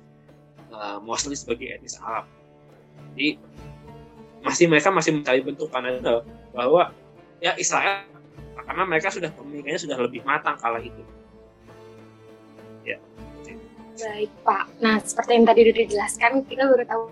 uh, 0.74 0.98
mostly 1.00 1.38
sebagai 1.38 1.70
etnis 1.70 2.02
Arab. 2.02 2.26
Jadi 3.14 3.38
masih 4.44 4.68
mereka 4.68 4.92
masih 4.92 5.16
mencari 5.16 5.40
bentuk 5.40 5.72
karena 5.72 5.96
bahwa 6.52 6.92
ya 7.40 7.56
Israel 7.56 8.04
karena 8.64 8.84
mereka 8.88 9.12
sudah 9.12 9.32
pemikirannya 9.32 9.80
sudah 9.80 9.98
lebih 10.02 10.22
matang 10.26 10.60
kala 10.60 10.84
itu. 10.84 11.04
Baik 13.94 14.32
Pak. 14.42 14.66
Nah 14.82 14.98
seperti 15.02 15.32
yang 15.38 15.46
tadi 15.46 15.60
sudah 15.70 15.84
dijelaskan, 15.86 16.32
kita 16.50 16.64
baru 16.66 16.84
tahu 16.90 17.04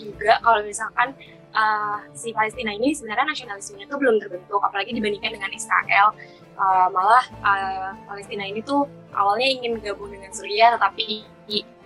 juga 0.00 0.40
kalau 0.40 0.60
misalkan 0.64 1.12
uh, 1.52 2.00
si 2.16 2.32
Palestina 2.32 2.72
ini 2.72 2.96
sebenarnya 2.96 3.28
nasionalismenya 3.28 3.84
itu 3.84 3.96
belum 3.96 4.16
terbentuk, 4.16 4.60
apalagi 4.64 4.96
dibandingkan 4.96 5.36
dengan 5.36 5.52
Israel. 5.52 6.16
Uh, 6.58 6.90
malah 6.90 7.22
uh, 7.44 7.90
Palestina 8.10 8.42
ini 8.42 8.64
tuh 8.66 8.88
awalnya 9.14 9.46
ingin 9.46 9.78
gabung 9.78 10.10
dengan 10.10 10.32
Suriah, 10.34 10.74
tetapi 10.74 11.22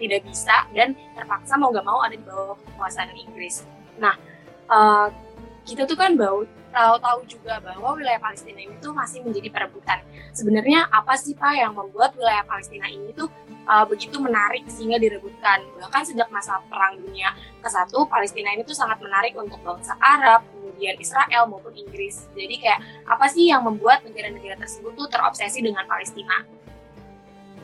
tidak 0.00 0.26
bisa 0.26 0.66
dan 0.74 0.98
terpaksa 1.14 1.54
mau 1.54 1.70
gak 1.70 1.86
mau 1.86 2.02
ada 2.02 2.18
di 2.18 2.24
bawah 2.24 2.58
kekuasaan 2.66 3.14
Inggris. 3.14 3.62
Nah, 4.00 4.16
uh, 4.66 5.06
kita 5.62 5.86
tuh 5.86 5.94
kan 5.94 6.18
bau 6.18 6.42
tahu-tahu 6.72 7.20
juga 7.28 7.60
bahwa 7.60 7.94
wilayah 7.94 8.18
Palestina 8.18 8.58
ini 8.64 8.74
tuh 8.80 8.96
masih 8.96 9.20
menjadi 9.20 9.52
perebutan. 9.52 10.00
Sebenarnya 10.32 10.88
apa 10.88 11.14
sih 11.20 11.36
Pak 11.36 11.52
yang 11.52 11.76
membuat 11.76 12.16
wilayah 12.16 12.42
Palestina 12.48 12.88
ini 12.88 13.12
tuh 13.12 13.28
uh, 13.68 13.84
begitu 13.84 14.16
menarik 14.18 14.64
sehingga 14.66 14.96
direbutkan? 14.96 15.62
Bahkan 15.78 16.02
sejak 16.08 16.32
masa 16.32 16.58
Perang 16.66 16.98
Dunia 16.98 17.36
ke-1, 17.60 17.92
Palestina 18.08 18.48
ini 18.56 18.64
tuh 18.64 18.74
sangat 18.74 18.98
menarik 19.04 19.36
untuk 19.36 19.60
bangsa 19.60 19.94
Arab, 20.00 20.42
kemudian 20.50 20.96
Israel 20.98 21.46
maupun 21.46 21.76
Inggris. 21.76 22.26
Jadi 22.32 22.58
kayak 22.58 22.80
apa 23.06 23.28
sih 23.28 23.52
yang 23.52 23.62
membuat 23.62 24.02
negara-negara 24.02 24.56
tersebut 24.56 24.96
tuh 24.96 25.06
terobsesi 25.12 25.60
dengan 25.60 25.84
Palestina? 25.84 26.42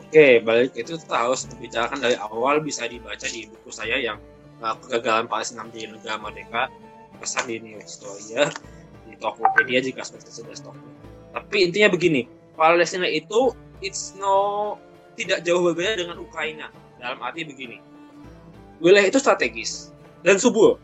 Oke, 0.09 0.41
balik 0.41 0.73
itu 0.73 0.97
kita 0.97 1.17
harus 1.17 1.45
membicarakan 1.49 2.01
dari 2.01 2.17
awal 2.17 2.61
bisa 2.65 2.89
dibaca 2.89 3.29
di 3.29 3.45
buku 3.45 3.69
saya 3.69 3.97
yang 3.97 4.17
uh, 4.61 4.73
kegagalan 4.77 5.29
Palestina 5.29 5.65
menjadi 5.65 5.97
negara 5.97 6.17
merdeka 6.17 6.61
pesan 7.19 7.45
di 7.45 7.61
New 7.61 7.77
Historia 7.77 8.49
Tokopedia 9.19 9.83
jika 9.83 10.03
sudah 10.03 10.55
stok. 10.55 10.75
Tapi 11.35 11.69
intinya 11.69 11.91
begini, 11.93 12.25
Palestina 12.55 13.05
itu 13.05 13.53
it's 13.83 14.15
no 14.17 14.75
tidak 15.19 15.43
jauh 15.43 15.61
berbeda 15.61 15.99
dengan 15.99 16.17
Ukraina 16.19 16.71
dalam 16.97 17.19
arti 17.19 17.43
begini. 17.43 17.83
Wilayah 18.79 19.11
itu 19.11 19.19
strategis 19.19 19.91
dan 20.23 20.39
subur. 20.39 20.79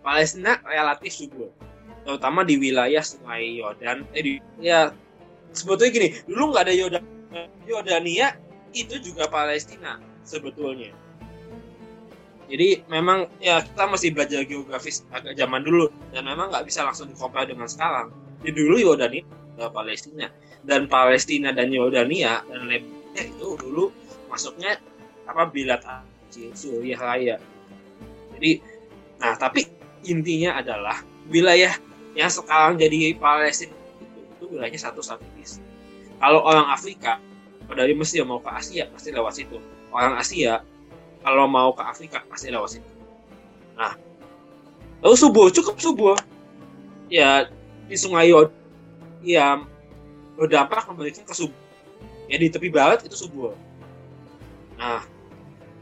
Palestina 0.00 0.62
relatif 0.64 1.12
subur, 1.12 1.50
terutama 2.06 2.46
di 2.46 2.56
wilayah 2.56 3.02
Sungai 3.02 3.58
Yordan. 3.60 4.06
Eh, 4.14 4.22
di, 4.22 4.32
ya 4.62 4.94
sebetulnya 5.50 5.92
gini, 5.92 6.08
dulu 6.30 6.54
nggak 6.54 6.64
ada 6.70 6.74
Yordan, 6.74 7.04
Yordania 7.66 8.38
itu 8.72 8.96
juga 9.02 9.26
Palestina 9.26 9.98
sebetulnya 10.22 10.94
jadi 12.46 12.86
memang 12.86 13.26
ya 13.42 13.58
kita 13.62 13.84
masih 13.90 14.14
belajar 14.14 14.46
geografis 14.46 15.02
agak 15.10 15.34
zaman 15.34 15.66
dulu 15.66 15.90
dan 16.14 16.22
memang 16.26 16.50
nggak 16.50 16.66
bisa 16.66 16.86
langsung 16.86 17.10
dikompar 17.10 17.46
dengan 17.46 17.66
sekarang. 17.66 18.14
Di 18.42 18.54
dulu 18.54 18.78
Yordania 18.78 19.26
Palestina. 19.70 20.30
Dan 20.66 20.90
Palestina 20.90 21.54
dan 21.54 21.70
Yordania 21.70 22.42
dan 22.46 22.66
Lebanon 22.66 23.14
itu 23.14 23.48
dulu 23.58 23.90
masuknya 24.30 24.78
apa 25.26 25.46
bilat 25.50 25.82
Suriah 26.30 26.98
Raya. 26.98 27.36
Jadi 28.38 28.62
nah 29.18 29.34
tapi 29.34 29.66
intinya 30.06 30.58
adalah 30.62 31.02
wilayah 31.26 31.74
yang 32.14 32.30
sekarang 32.30 32.78
jadi 32.78 33.16
Palestina 33.18 33.74
itu, 33.74 34.20
itu 34.22 34.44
wilayahnya 34.54 34.80
satu 34.80 35.00
strategis 35.02 35.58
kalau 36.16 36.40
orang 36.44 36.66
Afrika 36.72 37.20
dari 37.68 37.92
Mesir 37.92 38.24
mau 38.24 38.40
ke 38.40 38.48
Asia 38.48 38.88
pasti 38.88 39.10
lewat 39.12 39.32
situ. 39.36 39.58
Orang 39.92 40.16
Asia 40.16 40.62
kalau 41.22 41.46
mau 41.46 41.70
ke 41.72 41.82
Afrika 41.82 42.24
pasti 42.26 42.50
lewat 42.50 42.78
sini. 42.78 42.88
Nah, 43.76 43.92
lalu 45.04 45.16
subuh 45.16 45.46
cukup 45.52 45.76
subuh, 45.76 46.16
ya 47.12 47.48
di 47.86 47.96
Sungai 47.96 48.32
Yod, 48.32 48.50
ya 49.22 49.60
berdampak 50.36 50.88
memberikan 50.88 51.24
ke 51.24 51.34
subuh. 51.36 51.60
Ya 52.26 52.36
di 52.42 52.50
tepi 52.50 52.68
barat 52.72 53.06
itu 53.06 53.14
subuh. 53.14 53.54
Nah, 54.76 55.06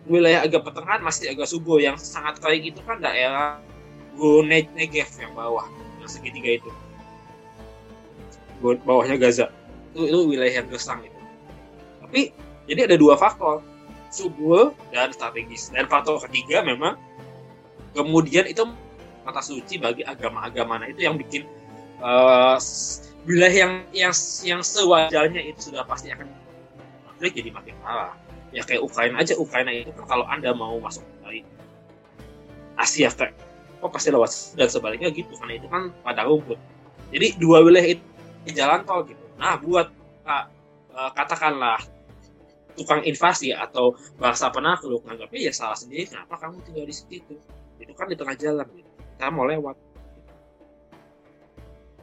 wilayah 0.05 0.44
agak 0.44 0.62
pertengahan 0.62 1.01
masih 1.01 1.33
agak 1.33 1.49
subuh 1.49 1.81
yang 1.81 1.97
sangat 1.97 2.38
kering 2.38 2.68
itu 2.68 2.81
kan 2.85 3.01
daerah 3.01 3.59
Gunung 4.14 4.47
Negev 4.47 5.11
yang 5.18 5.33
bawah, 5.35 5.66
yang 5.99 6.07
segitiga 6.07 6.62
itu. 6.62 6.70
Bawahnya 8.62 9.18
Gaza. 9.18 9.51
Itu, 9.92 10.07
itu 10.07 10.18
wilayah 10.31 10.62
yang 10.62 10.68
gesang 10.70 11.03
itu. 11.03 11.20
Tapi 12.05 12.31
jadi 12.70 12.87
ada 12.87 12.97
dua 12.97 13.18
faktor 13.18 13.61
subur 14.14 14.70
dan 14.94 15.11
strategis. 15.11 15.74
Dan 15.74 15.90
faktor 15.90 16.22
ketiga 16.31 16.62
memang 16.62 16.94
kemudian 17.90 18.46
itu 18.46 18.62
kata 19.27 19.42
suci 19.42 19.83
bagi 19.83 20.07
agama-agama. 20.07 20.79
Nah 20.79 20.88
itu 20.94 21.03
yang 21.03 21.18
bikin 21.18 21.50
uh, 21.98 22.55
yang 23.27 23.83
yang 23.90 24.14
yang 24.46 24.61
sewajarnya 24.62 25.42
itu 25.42 25.72
sudah 25.72 25.83
pasti 25.83 26.14
akan 26.14 26.31
jadi 27.24 27.50
makin 27.50 27.72
parah. 27.81 28.12
Ya 28.53 28.61
kayak 28.62 28.85
Ukraina 28.85 29.24
aja, 29.24 29.35
Ukraina 29.40 29.72
itu 29.72 29.90
kan 29.96 30.05
kalau 30.05 30.29
anda 30.29 30.53
mau 30.53 30.77
masuk 30.77 31.03
dari 31.24 31.40
Asia 32.77 33.09
kayak 33.09 33.33
kok 33.81 33.90
pasti 33.90 34.09
lewat 34.12 34.31
dan 34.61 34.68
sebaliknya 34.68 35.09
gitu 35.09 35.33
karena 35.40 35.57
itu 35.57 35.66
kan 35.72 35.88
pada 36.05 36.29
rumput. 36.29 36.61
Jadi 37.11 37.40
dua 37.40 37.64
wilayah 37.64 37.96
itu 37.96 38.05
di 38.44 38.53
jalan 38.53 38.85
tol 38.85 39.09
gitu. 39.09 39.24
Nah 39.40 39.57
buat 39.57 39.88
uh, 40.29 41.11
katakanlah 41.16 41.81
tukang 42.74 43.02
invasi 43.06 43.54
atau 43.54 43.94
bangsa 44.18 44.50
penakluk 44.50 45.06
anggapnya 45.06 45.50
ya 45.50 45.52
salah 45.54 45.78
sendiri 45.78 46.10
kenapa 46.10 46.38
kamu 46.38 46.62
tinggal 46.66 46.87
di 46.87 46.94
situ 46.94 47.34
itu 47.78 47.92
kan 47.94 48.06
di 48.06 48.16
tengah 48.18 48.37
jalan 48.38 48.66
gitu. 48.74 48.90
kita 49.14 49.26
mau 49.30 49.46
lewat 49.46 49.76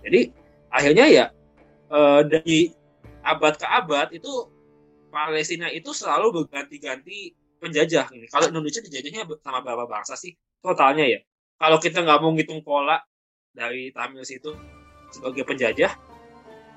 jadi 0.01 0.31
akhirnya 0.71 1.05
ya 1.11 1.25
eh, 1.91 2.21
dari 2.25 2.59
abad 3.21 3.53
ke 3.59 3.67
abad 3.67 4.07
itu 4.15 4.49
Palestina 5.11 5.67
itu 5.67 5.91
selalu 5.91 6.41
berganti-ganti 6.41 7.35
penjajah 7.61 8.09
ini. 8.15 8.25
Kalau 8.31 8.47
Indonesia 8.49 8.79
dijajahnya 8.81 9.27
sama 9.43 9.59
berapa 9.61 9.85
bangsa 9.85 10.15
sih 10.17 10.33
totalnya 10.63 11.05
ya? 11.05 11.19
Kalau 11.61 11.77
kita 11.77 12.01
nggak 12.01 12.19
mau 12.23 12.31
ngitung 12.33 12.65
pola 12.65 12.97
dari 13.53 13.93
Tamil 13.93 14.25
situ 14.25 14.55
sebagai 15.11 15.45
penjajah, 15.45 15.93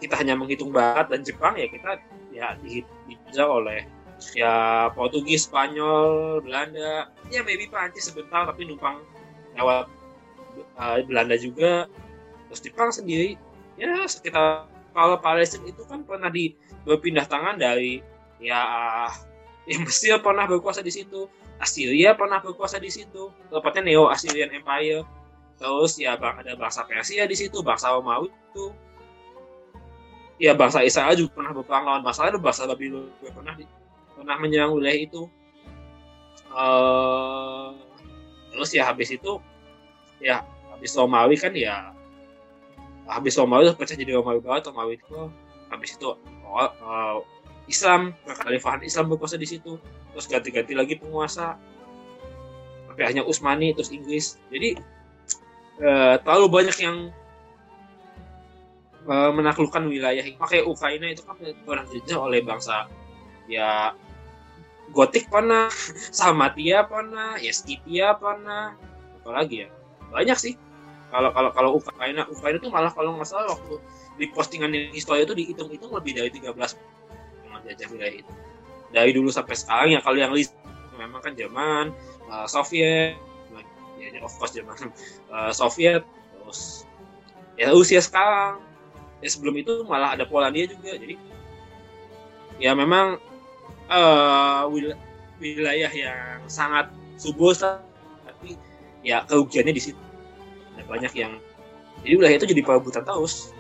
kita 0.03 0.15
hanya 0.21 0.37
menghitung 0.37 0.75
Barat 0.75 1.09
dan 1.09 1.25
Jepang 1.25 1.57
ya 1.57 1.71
kita 1.71 1.97
ya 2.35 2.59
dijajah 2.59 3.47
oleh 3.47 3.87
ya 4.35 4.89
Portugis, 4.93 5.47
Spanyol, 5.47 6.43
Belanda, 6.43 7.09
ya 7.31 7.47
maybe 7.47 7.71
Prancis 7.71 8.11
sebentar 8.11 8.47
tapi 8.49 8.67
numpang 8.67 9.03
lewat 9.55 9.87
uh, 10.79 10.99
Belanda 11.07 11.39
juga. 11.39 11.87
Terus 12.51 12.61
Jepang 12.61 12.91
sendiri 12.91 13.39
ya 13.79 14.07
sekitar 14.07 14.67
kalau 14.95 15.19
Palestina 15.19 15.67
itu 15.67 15.83
kan 15.87 16.07
pernah 16.07 16.31
di 16.31 16.55
berpindah 16.87 17.27
tangan 17.27 17.59
dari 17.59 17.99
ya 18.39 18.63
ya 19.67 19.77
Mesir 19.83 20.21
pernah 20.23 20.47
berkuasa 20.47 20.85
di 20.85 20.93
situ 20.95 21.27
Assyria 21.59 22.13
pernah 22.19 22.43
berkuasa 22.43 22.83
di 22.83 22.91
situ 22.91 23.31
tepatnya 23.51 23.95
Neo 23.95 24.11
Assyrian 24.11 24.51
Empire. 24.51 25.07
Terus 25.55 25.97
ya 26.03 26.19
ada 26.19 26.53
bangsa 26.59 26.83
Persia 26.83 27.31
di 27.31 27.37
situ 27.39 27.63
bangsa 27.63 27.95
Romawi 27.95 28.27
itu 28.27 28.75
ya 30.39 30.53
bangsa 30.55 30.83
Israel 30.83 31.15
juga 31.15 31.41
pernah 31.41 31.53
berperang 31.55 31.85
lawan 31.87 32.03
bangsa 32.03 32.27
lain 32.27 32.43
bangsa 32.43 32.67
Babylon 32.67 33.11
juga 33.21 33.31
pernah 33.35 33.55
di, 33.55 33.65
pernah 34.15 34.37
menyerang 34.39 34.73
wilayah 34.75 35.01
itu. 35.01 35.23
Uh, 36.55 37.75
terus 38.55 38.71
ya 38.71 38.87
habis 38.87 39.11
itu 39.11 39.43
ya 40.23 40.47
habis 40.71 40.95
Romawi 40.95 41.35
kan 41.35 41.51
ya 41.51 41.91
habis 43.11 43.35
Romawi 43.35 43.75
pecah 43.75 43.99
jadi 43.99 44.23
Romawi 44.23 44.39
Barat 44.39 44.71
Romawi 44.71 45.03
itu 45.03 45.35
habis 45.67 45.99
itu 45.99 46.15
uh, 46.55 47.19
Islam 47.67 48.15
kekhalifahan 48.23 48.87
Islam 48.87 49.11
berkuasa 49.11 49.35
di 49.35 49.51
situ 49.51 49.83
terus 50.15 50.31
ganti-ganti 50.31 50.79
lagi 50.79 50.95
penguasa 50.95 51.59
sampai 52.95 53.11
hanya 53.11 53.27
Utsmani 53.27 53.75
terus 53.75 53.91
Inggris. 53.91 54.39
Jadi 54.55 54.79
uh, 55.83 56.15
terlalu 56.23 56.47
banyak 56.47 56.77
yang 56.79 57.11
uh, 59.09 59.31
menaklukkan 59.33 59.85
wilayah. 59.89 60.25
Pakai 60.37 60.65
Ukraina 60.65 61.11
itu 61.11 61.23
kan 61.25 61.37
pernah 61.39 61.85
dijajah 61.89 62.19
oleh 62.21 62.41
bangsa 62.45 62.89
ya 63.45 63.93
Gotik 64.93 65.33
pernah 65.33 65.73
Salmatia 66.13 66.85
pernah 66.85 67.41
ya 67.41 67.53
Skythia 67.53 68.17
pernah 68.21 68.77
apalagi 69.21 69.65
ya? 69.65 69.69
Banyak 70.13 70.39
sih. 70.39 70.55
Kalau 71.09 71.31
kalau 71.33 71.51
kalau 71.55 71.71
Ukraina 71.79 72.29
Ukraina 72.29 72.61
itu 72.61 72.69
malah 72.69 72.93
kalau 72.93 73.17
nggak 73.17 73.29
salah 73.29 73.55
waktu 73.55 73.81
di 74.21 74.29
postingan 74.31 74.71
histori 74.95 75.27
itu 75.27 75.35
dihitung-hitung 75.35 75.91
lebih 75.91 76.15
dari 76.15 76.31
13 76.31 76.53
jajah 77.65 77.89
wilayah 77.89 78.17
itu. 78.21 78.33
Dari 78.93 79.11
dulu 79.17 79.33
sampai 79.33 79.57
sekarang 79.57 79.89
ya 79.97 80.01
kalau 80.05 80.21
yang 80.21 80.31
list 80.37 80.53
memang 80.95 81.25
kan 81.25 81.33
zaman 81.35 81.91
uh, 82.29 82.47
Soviet 82.47 83.19
ya 83.99 84.21
of 84.21 84.33
course 84.37 84.53
zaman 84.53 84.77
uh, 85.33 85.53
Soviet 85.59 86.05
terus 86.05 86.85
ya 87.57 87.73
usia 87.73 88.03
sekarang 88.03 88.61
ya 89.25 89.29
sebelum 89.33 89.57
itu 89.57 89.89
malah 89.89 90.13
ada 90.13 90.29
Polandia 90.29 90.69
juga 90.69 91.01
jadi 91.01 91.17
ya 92.61 92.77
memang 92.77 93.17
uh, 93.89 94.69
wil 94.69 94.93
wilayah 95.41 95.89
yang 95.89 96.45
sangat 96.45 96.93
subur 97.17 97.57
tapi 97.57 98.61
ya 99.01 99.25
kerugiannya 99.25 99.73
di 99.73 99.83
situ 99.83 100.03
ada 100.77 100.85
banyak 100.85 101.13
yang 101.17 101.41
jadi 102.05 102.15
wilayah 102.21 102.37
itu 102.37 102.49
jadi 102.53 102.63
perebutan 102.63 103.03
terus 103.03 103.57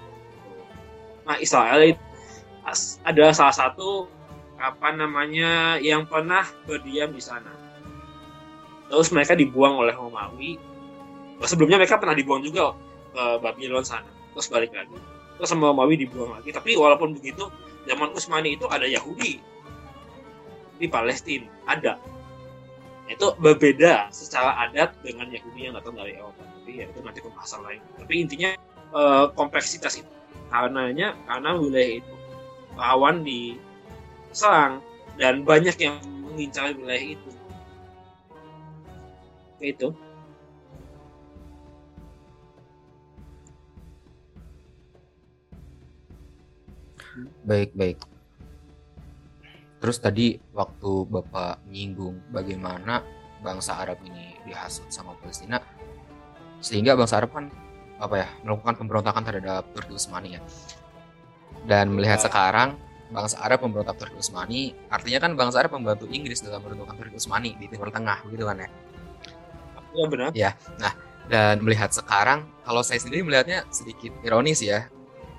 nah 1.25 1.41
Israel 1.41 1.81
itu 1.81 2.05
adalah 3.05 3.33
salah 3.33 3.57
satu 3.57 4.09
apa 4.57 4.95
namanya 4.97 5.77
yang 5.83 6.09
pernah 6.09 6.47
berdiam 6.65 7.13
di 7.13 7.21
sana. 7.21 7.53
Terus 8.89 9.13
mereka 9.13 9.37
dibuang 9.37 9.77
oleh 9.77 9.93
Romawi. 9.93 10.57
Sebelumnya 11.45 11.77
mereka 11.77 12.01
pernah 12.01 12.17
dibuang 12.17 12.41
juga 12.41 12.73
ke 13.13 13.25
Babylon 13.43 13.85
sana. 13.85 14.09
Terus 14.33 14.49
balik 14.49 14.73
lagi. 14.73 14.97
Terus 15.45 15.61
sama 15.61 15.77
Romawi 15.77 16.01
dibuang 16.01 16.41
lagi. 16.41 16.57
Tapi 16.57 16.73
walaupun 16.73 17.21
begitu, 17.21 17.53
zaman 17.85 18.17
Utsmani 18.17 18.57
itu 18.57 18.65
ada 18.65 18.89
Yahudi 18.89 19.45
di 20.81 20.89
Palestina. 20.89 21.45
Ada. 21.69 22.01
Itu 23.13 23.37
berbeda 23.37 24.09
secara 24.09 24.57
adat 24.65 24.97
dengan 25.05 25.29
Yahudi 25.29 25.69
yang 25.69 25.77
datang 25.77 26.01
dari 26.01 26.17
Eropa. 26.17 26.49
Tapi 26.49 26.81
ya 26.81 26.89
itu 26.89 26.97
nanti 27.05 27.21
pembahasan 27.21 27.61
lain. 27.61 27.85
Tapi 28.01 28.15
intinya 28.25 28.57
eh, 28.97 29.25
kompleksitas 29.37 30.01
itu 30.01 30.09
karenanya 30.49 31.13
karena 31.29 31.61
wilayah 31.61 32.01
itu 32.01 32.15
rawan 32.81 33.21
diserang 33.21 34.81
dan 35.21 35.45
banyak 35.45 35.77
yang 35.77 36.01
mengincar 36.25 36.73
wilayah 36.73 37.21
itu. 37.21 37.31
Itu. 39.61 39.93
Baik, 47.45 47.77
baik. 47.77 48.01
Terus 49.85 50.01
tadi 50.01 50.41
waktu 50.57 51.05
Bapak 51.13 51.61
menyinggung 51.69 52.33
bagaimana 52.33 53.05
bangsa 53.45 53.77
Arab 53.77 54.01
ini 54.09 54.33
dihasut 54.49 54.89
sama 54.89 55.13
Palestina, 55.21 55.61
sehingga 56.65 56.97
bangsa 56.97 57.21
Arab 57.21 57.37
kan 57.37 57.53
apa 58.01 58.25
ya 58.25 58.29
melakukan 58.49 58.81
pemberontakan 58.81 59.23
terhadap 59.29 59.69
Turki 59.77 59.93
Utsmani 59.93 60.41
ya. 60.41 60.43
Dan 61.69 61.93
melihat 61.93 62.25
sekarang 62.25 62.81
bangsa 63.13 63.37
Arab 63.45 63.61
memberontak 63.61 64.01
Turki 64.01 64.17
Utsmani 64.17 64.73
artinya 64.89 65.29
kan 65.29 65.37
bangsa 65.37 65.61
Arab 65.61 65.77
membantu 65.77 66.09
Inggris 66.09 66.41
dalam 66.41 66.65
meruntuhkan 66.65 66.97
Turki 66.97 67.21
Utsmani 67.21 67.53
di 67.61 67.69
Timur 67.69 67.93
Tengah 67.93 68.25
begitu 68.25 68.49
kan 68.49 68.57
ya? 68.65 68.69
Ya 69.95 70.05
benar. 70.09 70.31
Ya 70.33 70.51
nah 70.81 70.93
dan 71.29 71.61
melihat 71.61 71.93
sekarang 71.93 72.49
kalau 72.65 72.81
saya 72.81 73.01
sendiri 73.01 73.21
melihatnya 73.21 73.69
sedikit 73.69 74.17
ironis 74.25 74.65
ya 74.65 74.89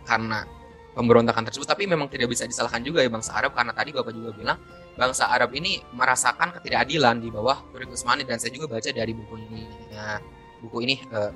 karena 0.05 0.45
pemberontakan 0.95 1.43
tersebut 1.51 1.67
tapi 1.67 1.83
memang 1.85 2.07
tidak 2.07 2.31
bisa 2.31 2.47
disalahkan 2.47 2.79
juga 2.79 3.03
ya 3.03 3.11
bangsa 3.11 3.35
Arab 3.35 3.51
karena 3.51 3.75
tadi 3.75 3.91
Bapak 3.91 4.15
juga 4.15 4.31
bilang 4.31 4.57
bangsa 4.95 5.27
Arab 5.27 5.51
ini 5.51 5.83
merasakan 5.91 6.55
ketidakadilan 6.55 7.19
di 7.19 7.27
bawah 7.27 7.59
Turki 7.75 7.91
Utsmani 7.91 8.23
dan 8.23 8.39
saya 8.39 8.55
juga 8.55 8.71
baca 8.71 8.89
dari 8.89 9.11
buku 9.11 9.35
ini. 9.51 9.67
Ya, 9.91 10.23
buku 10.63 10.77
ini 10.87 10.95
uh, 11.11 11.35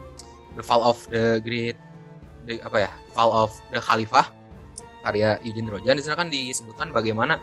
The 0.56 0.64
Fall 0.64 0.82
of 0.88 0.98
the 1.12 1.44
Great 1.44 1.76
the, 2.48 2.64
apa 2.64 2.88
ya 2.88 2.92
Fall 3.12 3.32
of 3.36 3.52
the 3.76 3.84
Khalifah 3.84 4.32
karya 5.04 5.38
Eugene 5.44 5.68
Rojan. 5.68 6.00
Di 6.00 6.04
sana 6.08 6.16
kan 6.16 6.32
disebutkan 6.32 6.96
bagaimana 6.96 7.36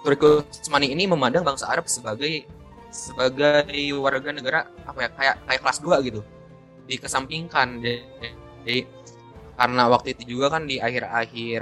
Turki 0.00 0.40
Utsmani 0.40 0.88
ini 0.88 1.04
memandang 1.04 1.44
bangsa 1.44 1.68
Arab 1.68 1.84
sebagai 1.84 2.48
sebagai 2.88 3.76
warga 4.00 4.32
negara 4.32 4.68
apa 4.88 4.98
ya 5.04 5.08
kayak 5.12 5.36
kayak 5.48 5.60
kelas 5.60 5.78
2 5.84 6.08
gitu 6.08 6.20
dikesampingkan. 6.88 7.80
Jadi 8.64 8.88
karena 9.56 9.82
waktu 9.88 10.16
itu 10.16 10.36
juga 10.36 10.58
kan 10.58 10.64
di 10.64 10.80
akhir-akhir 10.80 11.60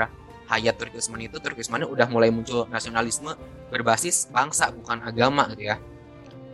hayat 0.50 0.74
Turki 0.79 0.98
Utsmani 0.98 1.31
itu 1.31 1.38
Turki 1.38 1.62
Utsmani 1.62 1.87
udah 1.87 2.11
mulai 2.11 2.35
muncul 2.35 2.66
nasionalisme 2.66 3.35
berbasis 3.70 4.26
bangsa 4.35 4.74
bukan 4.74 4.98
agama 5.07 5.46
gitu 5.55 5.70
ya. 5.70 5.79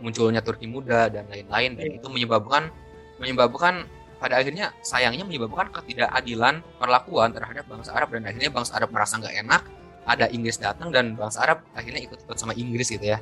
Munculnya 0.05 0.45
Turki 0.45 0.69
muda 0.69 1.09
dan 1.09 1.25
lain-lain 1.25 1.73
dan 1.73 1.87
itu 1.89 2.05
menyebabkan 2.05 2.69
menyebabkan 3.17 3.89
pada 4.21 4.37
akhirnya 4.37 4.73
sayangnya 4.85 5.25
menyebabkan 5.25 5.73
ketidakadilan 5.73 6.61
perlakuan 6.77 7.33
terhadap 7.33 7.65
bangsa 7.65 7.93
Arab 7.97 8.13
dan 8.13 8.29
akhirnya 8.29 8.53
bangsa 8.53 8.77
Arab 8.77 8.93
merasa 8.93 9.17
nggak 9.17 9.35
enak 9.45 9.61
ada 10.05 10.25
Inggris 10.29 10.57
datang 10.61 10.93
dan 10.93 11.17
bangsa 11.17 11.41
Arab 11.41 11.65
akhirnya 11.73 12.05
ikut-ikut 12.05 12.37
sama 12.37 12.53
Inggris 12.53 12.93
gitu 12.93 13.01
ya. 13.01 13.17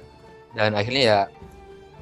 Dan 0.52 0.76
akhirnya 0.76 1.04
ya 1.04 1.20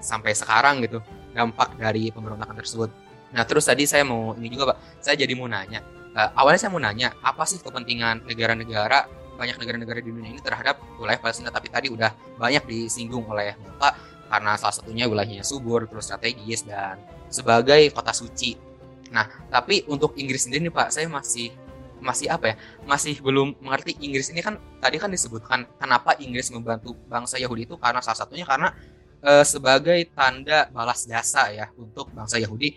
sampai 0.02 0.34
sekarang 0.34 0.82
gitu 0.82 1.02
dampak 1.34 1.78
dari 1.78 2.10
pemberontakan 2.10 2.58
tersebut. 2.58 2.89
Nah 3.34 3.45
terus 3.45 3.65
tadi 3.65 3.86
saya 3.86 4.02
mau 4.06 4.34
ini 4.38 4.49
juga 4.49 4.73
pak. 4.73 4.78
Saya 5.02 5.21
jadi 5.21 5.34
mau 5.38 5.45
nanya 5.49 5.82
uh, 6.15 6.30
awalnya 6.38 6.60
saya 6.62 6.71
mau 6.73 6.82
nanya 6.82 7.13
apa 7.21 7.43
sih 7.45 7.60
kepentingan 7.62 8.26
negara-negara 8.26 9.10
banyak 9.34 9.58
negara-negara 9.58 9.99
di 9.99 10.10
dunia 10.13 10.30
ini 10.30 10.41
terhadap 10.41 10.78
wilayah 11.02 11.17
Palestina 11.17 11.49
tapi 11.49 11.67
tadi 11.69 11.89
udah 11.89 12.13
banyak 12.38 12.63
disinggung 12.69 13.26
oleh 13.26 13.58
bapak 13.58 13.97
karena 14.30 14.58
salah 14.58 14.73
satunya 14.73 15.10
wilayahnya 15.10 15.45
subur 15.45 15.86
terus 15.89 16.10
strategis 16.10 16.65
dan 16.65 17.02
sebagai 17.34 17.89
kota 17.93 18.13
suci 18.13 18.73
Nah, 19.13 19.30
tapi 19.54 19.86
untuk 19.86 20.17
Inggris 20.17 20.49
sendiri 20.49 20.65
nih 20.65 20.73
Pak, 20.73 20.89
saya 20.89 21.06
masih 21.06 21.54
masih 22.02 22.28
apa 22.34 22.52
ya? 22.52 22.56
Masih 22.84 23.21
belum 23.21 23.54
mengerti 23.62 23.93
Inggris 24.02 24.34
ini 24.34 24.41
kan 24.41 24.58
tadi 24.82 24.97
kan 24.97 25.13
disebutkan 25.13 25.69
kenapa 25.78 26.17
Inggris 26.17 26.49
membantu 26.49 26.97
bangsa 27.06 27.38
Yahudi 27.38 27.69
itu 27.69 27.78
karena 27.78 28.02
salah 28.02 28.26
satunya 28.26 28.43
karena 28.43 28.73
e, 29.21 29.45
sebagai 29.45 30.02
tanda 30.17 30.67
balas 30.73 31.06
jasa 31.06 31.54
ya 31.54 31.69
untuk 31.78 32.10
bangsa 32.12 32.41
Yahudi 32.41 32.73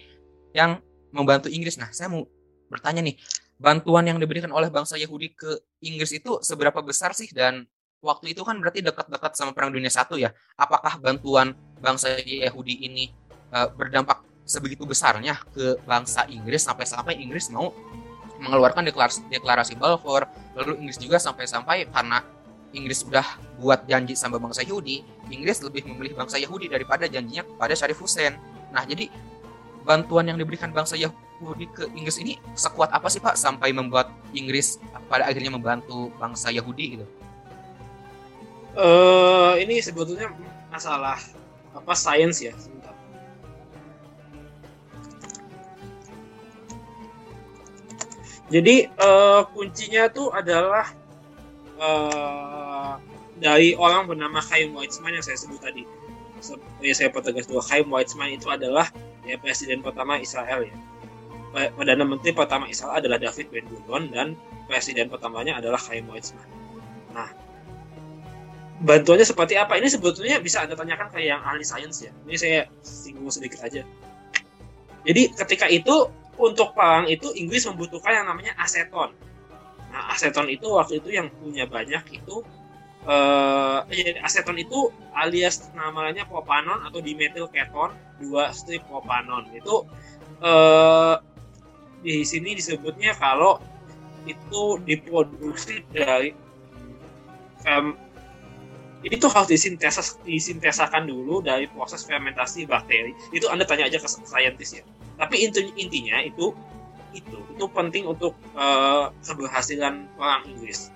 yang 0.53 0.79
membantu 1.11 1.49
Inggris. 1.49 1.81
Nah, 1.81 1.88
saya 1.90 2.12
mau 2.12 2.29
bertanya 2.68 3.02
nih, 3.02 3.16
bantuan 3.57 4.05
yang 4.07 4.18
diberikan 4.20 4.52
oleh 4.52 4.68
bangsa 4.68 5.00
Yahudi 5.00 5.33
ke 5.33 5.50
Inggris 5.85 6.12
itu 6.12 6.40
seberapa 6.44 6.83
besar 6.85 7.16
sih 7.16 7.31
dan 7.33 7.64
waktu 8.05 8.37
itu 8.37 8.44
kan 8.44 8.61
berarti 8.61 8.85
dekat-dekat 8.85 9.33
sama 9.35 9.57
perang 9.57 9.72
dunia 9.72 9.90
satu 9.90 10.20
ya. 10.20 10.31
Apakah 10.61 11.00
bantuan 11.00 11.57
bangsa 11.81 12.20
Yahudi 12.20 12.87
ini 12.87 13.11
uh, 13.52 13.70
berdampak 13.72 14.22
sebegitu 14.46 14.87
besarnya 14.87 15.35
ke 15.50 15.74
bangsa 15.83 16.24
Inggris 16.31 16.62
sampai-sampai 16.62 17.18
Inggris 17.18 17.50
mau 17.50 17.74
mengeluarkan 18.38 18.87
deklarasi, 18.87 19.26
deklarasi 19.26 19.74
Balfour 19.74 20.31
lalu 20.55 20.87
Inggris 20.87 21.02
juga 21.02 21.18
sampai-sampai 21.18 21.90
karena 21.90 22.22
Inggris 22.70 23.02
sudah 23.02 23.24
buat 23.59 23.88
janji 23.90 24.14
sama 24.14 24.38
bangsa 24.38 24.62
Yahudi 24.62 25.02
Inggris 25.33 25.59
lebih 25.64 25.88
memilih 25.88 26.14
bangsa 26.14 26.38
Yahudi 26.38 26.70
daripada 26.70 27.11
janjinya 27.11 27.42
kepada 27.42 27.74
Syarif 27.74 27.98
Hussein 27.98 28.38
nah 28.70 28.87
jadi 28.87 29.11
bantuan 29.83 30.31
yang 30.31 30.38
diberikan 30.38 30.70
bangsa 30.70 30.94
Yahudi 30.94 31.25
ke 31.77 31.85
Inggris 31.92 32.16
ini 32.16 32.40
sekuat 32.57 32.88
apa 32.92 33.07
sih 33.12 33.20
Pak 33.20 33.37
sampai 33.37 33.70
membuat 33.72 34.09
Inggris 34.33 34.81
pada 35.07 35.29
akhirnya 35.29 35.53
membantu 35.53 36.09
bangsa 36.16 36.49
Yahudi 36.49 36.96
gitu 36.96 37.07
uh, 38.77 39.55
ini 39.61 39.81
sebetulnya 39.85 40.33
masalah 40.72 41.20
apa 41.77 41.92
sains 41.92 42.40
ya 42.40 42.57
Jadi 48.46 48.87
uh, 49.03 49.42
kuncinya 49.51 50.07
tuh 50.07 50.31
adalah 50.31 50.94
uh, 51.83 52.94
dari 53.42 53.75
orang 53.75 54.07
bernama 54.07 54.38
Chaim 54.38 54.70
Weizmann 54.70 55.18
yang 55.18 55.25
saya 55.27 55.35
sebut 55.35 55.59
tadi. 55.59 55.83
Ya 56.79 56.94
saya 56.94 57.11
pertegas 57.11 57.51
dua 57.51 57.59
Chaim 57.59 57.90
Weizmann 57.90 58.38
itu 58.38 58.46
adalah 58.46 58.87
ya 59.27 59.35
presiden 59.35 59.83
pertama 59.83 60.22
Israel 60.22 60.62
ya. 60.62 60.77
Perdana 61.56 62.04
Menteri 62.04 62.36
pertama 62.36 62.68
Israel 62.68 63.00
adalah 63.00 63.16
David 63.16 63.48
Ben 63.48 63.64
Gurion 63.64 64.12
dan 64.12 64.36
presiden 64.68 65.08
pertamanya 65.08 65.56
adalah 65.56 65.80
Chaim 65.80 66.04
Weizmann. 66.12 66.44
Nah, 67.16 67.32
bantuannya 68.84 69.24
seperti 69.24 69.56
apa? 69.56 69.80
Ini 69.80 69.88
sebetulnya 69.88 70.36
bisa 70.36 70.60
Anda 70.60 70.76
tanyakan 70.76 71.08
ke 71.08 71.24
yang 71.24 71.40
ahli 71.40 71.64
sains 71.64 72.04
ya. 72.04 72.12
Ini 72.28 72.36
saya 72.36 72.60
singgung 72.84 73.32
sedikit 73.32 73.64
aja. 73.64 73.80
Jadi 75.08 75.22
ketika 75.32 75.64
itu 75.72 76.12
untuk 76.36 76.76
perang 76.76 77.08
itu 77.08 77.32
Inggris 77.32 77.64
membutuhkan 77.64 78.12
yang 78.12 78.26
namanya 78.28 78.52
aseton. 78.60 79.16
Nah, 79.88 80.12
aseton 80.12 80.52
itu 80.52 80.68
waktu 80.76 81.00
itu 81.00 81.08
yang 81.08 81.32
punya 81.40 81.64
banyak 81.64 82.20
itu 82.20 82.44
uh, 83.08 83.80
aseton 84.20 84.60
itu 84.60 84.92
alias 85.16 85.72
namanya 85.72 86.28
propanon 86.28 86.84
atau 86.84 87.00
dimetil 87.00 87.48
keton 87.48 87.96
dua 88.20 88.52
strip 88.52 88.84
propanon 88.84 89.48
itu 89.56 89.88
uh, 90.44 91.16
di 92.00 92.24
sini 92.24 92.56
disebutnya 92.56 93.16
kalau 93.16 93.61
itu 94.26 94.80
diproduksi 94.82 95.87
dari 95.94 96.35
um, 97.68 97.94
itu 99.06 99.26
harus 99.30 99.46
disintesis 99.46 100.18
disintesakan 100.26 101.06
dulu 101.06 101.38
dari 101.38 101.70
proses 101.70 102.02
fermentasi 102.02 102.66
bakteri 102.66 103.14
itu 103.30 103.46
anda 103.46 103.62
tanya 103.62 103.87
aja 103.87 104.02
ke 104.02 104.09
saintis 104.09 104.82
ya 104.82 104.85
tapi 105.16 105.46
intinya 105.78 106.20
itu 106.20 106.52
itu 107.16 107.37
itu 107.56 107.64
penting 107.72 108.04
untuk 108.04 108.37
uh, 108.52 109.09
keberhasilan 109.24 110.04
orang 110.20 110.44
Inggris. 110.52 110.92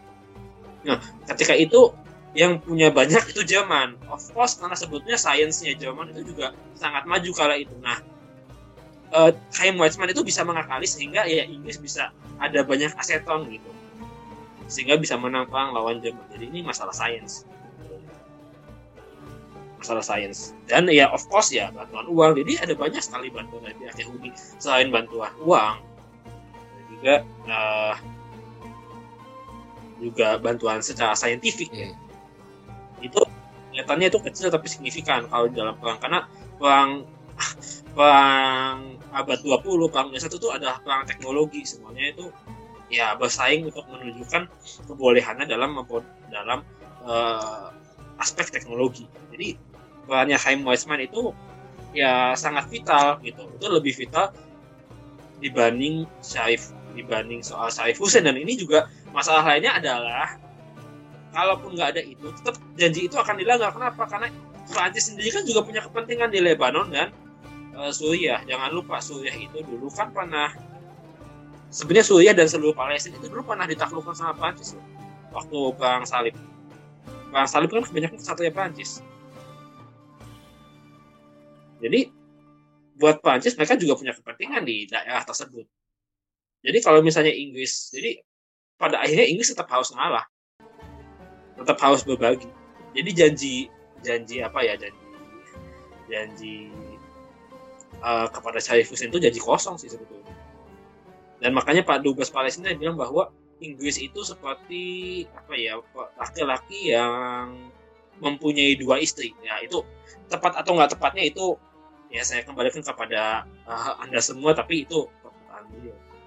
Nah, 0.85 1.01
ketika 1.33 1.57
itu 1.57 1.93
yang 2.37 2.61
punya 2.63 2.93
banyak 2.93 3.33
itu 3.33 3.43
Jerman. 3.43 3.97
Of 4.13 4.31
course 4.37 4.61
karena 4.61 4.77
sebetulnya 4.77 5.19
sainsnya 5.19 5.75
Jerman 5.75 6.13
itu 6.15 6.37
juga 6.37 6.53
sangat 6.77 7.09
maju 7.09 7.31
kala 7.33 7.57
itu. 7.57 7.73
Nah, 7.81 7.99
uh, 9.15 9.31
Chaim 9.55 9.77
Weizmann 9.79 10.11
itu 10.11 10.23
bisa 10.27 10.43
mengakali 10.43 10.87
sehingga 10.87 11.27
ya 11.27 11.47
Inggris 11.47 11.79
bisa 11.79 12.15
ada 12.39 12.61
banyak 12.65 12.93
aseton 12.97 13.51
gitu. 13.51 13.71
Sehingga 14.71 14.99
bisa 14.99 15.19
menang 15.19 15.51
perang 15.51 15.75
lawan 15.75 15.99
Jerman. 15.99 16.27
Jadi 16.31 16.45
ini 16.51 16.61
masalah 16.63 16.95
sains 16.95 17.49
masalah 19.81 20.05
sains 20.05 20.53
dan 20.69 20.85
ya 20.93 21.09
of 21.09 21.25
course 21.33 21.49
ya 21.49 21.73
bantuan 21.73 22.05
uang 22.13 22.37
jadi 22.37 22.69
ada 22.69 22.77
banyak 22.77 23.01
sekali 23.01 23.33
bantuan 23.33 23.65
dari 23.65 23.81
pihak 23.81 23.97
Yahudi 24.05 24.31
selain 24.61 24.93
bantuan 24.93 25.33
uang 25.41 25.81
juga 26.93 27.25
uh, 27.49 27.97
juga 29.97 30.37
bantuan 30.37 30.85
secara 30.85 31.17
saintifik 31.17 31.73
yeah. 31.73 31.97
itu 33.01 33.17
kelihatannya 33.73 34.13
itu 34.13 34.21
kecil 34.21 34.53
tapi 34.53 34.69
signifikan 34.69 35.25
kalau 35.33 35.49
di 35.49 35.57
dalam 35.57 35.73
perang 35.81 35.97
karena 35.97 36.29
perang 36.61 36.91
perang 37.97 38.77
abad 39.11 39.39
20 39.43 39.91
perang 39.91 40.07
dunia 40.11 40.23
satu 40.23 40.39
itu 40.39 40.49
adalah 40.51 40.79
perang 40.83 41.07
teknologi. 41.07 41.67
Semuanya 41.67 42.15
itu 42.15 42.31
ya 42.91 43.15
bersaing 43.15 43.71
untuk 43.71 43.87
menunjukkan 43.87 44.51
kebolehannya 44.91 45.47
dalam 45.47 45.79
dalam 46.31 46.59
uh, 47.07 47.71
aspek 48.19 48.51
teknologi. 48.51 49.07
Jadi 49.35 49.57
perannya 50.05 50.37
Chaim 50.37 50.67
Weizmann 50.67 51.03
itu 51.03 51.35
ya 51.95 52.35
sangat 52.35 52.71
vital 52.71 53.19
gitu. 53.23 53.47
Itu 53.57 53.67
lebih 53.71 53.95
vital 53.95 54.35
dibanding 55.41 56.05
Syarif 56.21 56.71
dibanding 56.93 57.41
soal 57.41 57.71
Syarif 57.71 57.99
Hussein. 58.03 58.27
Dan 58.27 58.37
ini 58.39 58.59
juga 58.59 58.91
masalah 59.15 59.47
lainnya 59.47 59.79
adalah 59.79 60.39
kalaupun 61.31 61.79
nggak 61.79 61.89
ada 61.95 62.03
itu 62.03 62.27
tetap 62.43 62.59
janji 62.75 63.07
itu 63.07 63.17
akan 63.17 63.39
dilanggar. 63.39 63.71
Kenapa? 63.71 64.03
Karena 64.07 64.29
Prancis 64.71 65.11
sendiri 65.11 65.35
kan 65.35 65.43
juga 65.43 65.67
punya 65.67 65.83
kepentingan 65.83 66.31
di 66.31 66.39
Lebanon 66.43 66.91
dan 66.95 67.11
uh, 67.81 67.93
Suriah. 67.93 68.45
Jangan 68.45 68.71
lupa 68.77 69.01
Suriah 69.01 69.33
itu 69.33 69.65
dulu 69.65 69.89
kan 69.89 70.13
pernah 70.13 70.53
sebenarnya 71.73 72.07
Suriah 72.07 72.35
dan 72.37 72.47
seluruh 72.47 72.77
Palestina 72.77 73.17
itu 73.17 73.33
dulu 73.33 73.43
pernah 73.49 73.65
ditaklukkan 73.65 74.13
sama 74.13 74.37
Prancis 74.37 74.77
waktu 75.33 75.59
perang 75.81 76.05
salib. 76.05 76.37
Perang 77.33 77.49
salib 77.49 77.73
kan 77.73 77.83
kebanyakan 77.89 78.19
kesatuan 78.21 78.53
Prancis. 78.53 79.01
Jadi 81.81 82.13
buat 83.01 83.25
Prancis 83.25 83.57
mereka 83.57 83.81
juga 83.81 83.97
punya 83.97 84.13
kepentingan 84.13 84.63
di 84.69 84.85
daerah 84.85 85.25
tersebut. 85.25 85.65
Jadi 86.61 86.79
kalau 86.85 87.01
misalnya 87.01 87.33
Inggris, 87.33 87.89
jadi 87.89 88.21
pada 88.77 89.01
akhirnya 89.01 89.25
Inggris 89.33 89.49
tetap 89.49 89.73
harus 89.73 89.89
ngalah, 89.97 90.29
tetap 91.57 91.81
harus 91.81 92.05
berbagi. 92.05 92.45
Jadi 92.93 93.11
janji 93.17 93.55
janji 94.05 94.45
apa 94.45 94.61
ya? 94.61 94.77
Janji 94.77 95.01
janji 96.11 96.55
uh, 98.01 98.27
kepada 98.29 98.59
Syarif 98.59 98.91
Hussein 98.93 99.13
itu 99.13 99.21
janji 99.23 99.41
kosong 99.41 99.77
sih 99.81 99.89
sebetulnya. 99.89 100.33
Dan 101.41 101.57
makanya 101.57 101.87
Pak 101.87 102.05
Dubes 102.05 102.29
Palestina 102.29 102.73
bilang 102.77 103.01
bahwa 103.01 103.33
Inggris 103.61 104.01
itu 104.01 104.21
seperti 104.25 105.25
apa 105.33 105.53
ya 105.57 105.81
laki-laki 106.17 106.93
yang 106.93 107.73
mempunyai 108.21 108.77
dua 108.77 109.01
istri. 109.01 109.33
Ya 109.41 109.61
itu 109.65 109.81
tepat 110.29 110.61
atau 110.61 110.77
nggak 110.77 110.97
tepatnya 110.97 111.25
itu 111.25 111.57
ya 112.13 112.27
saya 112.27 112.45
kembalikan 112.45 112.85
kepada 112.85 113.47
uh, 113.65 114.03
anda 114.03 114.19
semua 114.21 114.53
tapi 114.53 114.85
itu 114.85 115.07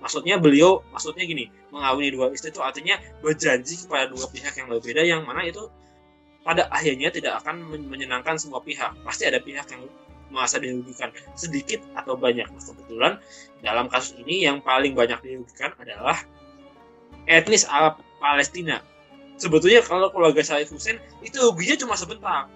maksudnya 0.03 0.35
beliau 0.35 0.83
maksudnya 0.91 1.23
gini 1.23 1.47
mengawini 1.71 2.11
dua 2.11 2.27
istri 2.35 2.51
itu 2.51 2.59
artinya 2.59 2.99
berjanji 3.23 3.87
kepada 3.87 4.11
dua 4.11 4.27
pihak 4.27 4.51
yang 4.59 4.67
berbeda 4.67 5.01
yang 5.03 5.21
mana 5.23 5.47
itu 5.47 5.71
pada 6.43 6.67
akhirnya 6.67 7.07
tidak 7.07 7.39
akan 7.39 7.63
menyenangkan 7.87 8.35
semua 8.35 8.59
pihak 8.59 8.91
pasti 9.07 9.23
ada 9.23 9.39
pihak 9.39 9.63
yang 9.71 9.87
merasa 10.33 10.57
dirugikan 10.57 11.13
sedikit 11.37 11.79
atau 11.93 12.17
banyak 12.17 12.49
nah, 12.49 12.59
kebetulan 12.61 13.13
dalam 13.61 13.85
kasus 13.87 14.17
ini 14.17 14.49
yang 14.49 14.59
paling 14.59 14.97
banyak 14.97 15.21
dirugikan 15.21 15.71
adalah 15.77 16.17
etnis 17.29 17.69
Arab 17.69 18.01
Palestina 18.17 18.81
sebetulnya 19.37 19.85
kalau 19.85 20.09
keluarga 20.09 20.41
Syarif 20.41 20.73
Hussein 20.73 20.97
itu 21.21 21.37
ruginya 21.37 21.77
cuma 21.77 21.93
sebentar 21.93 22.49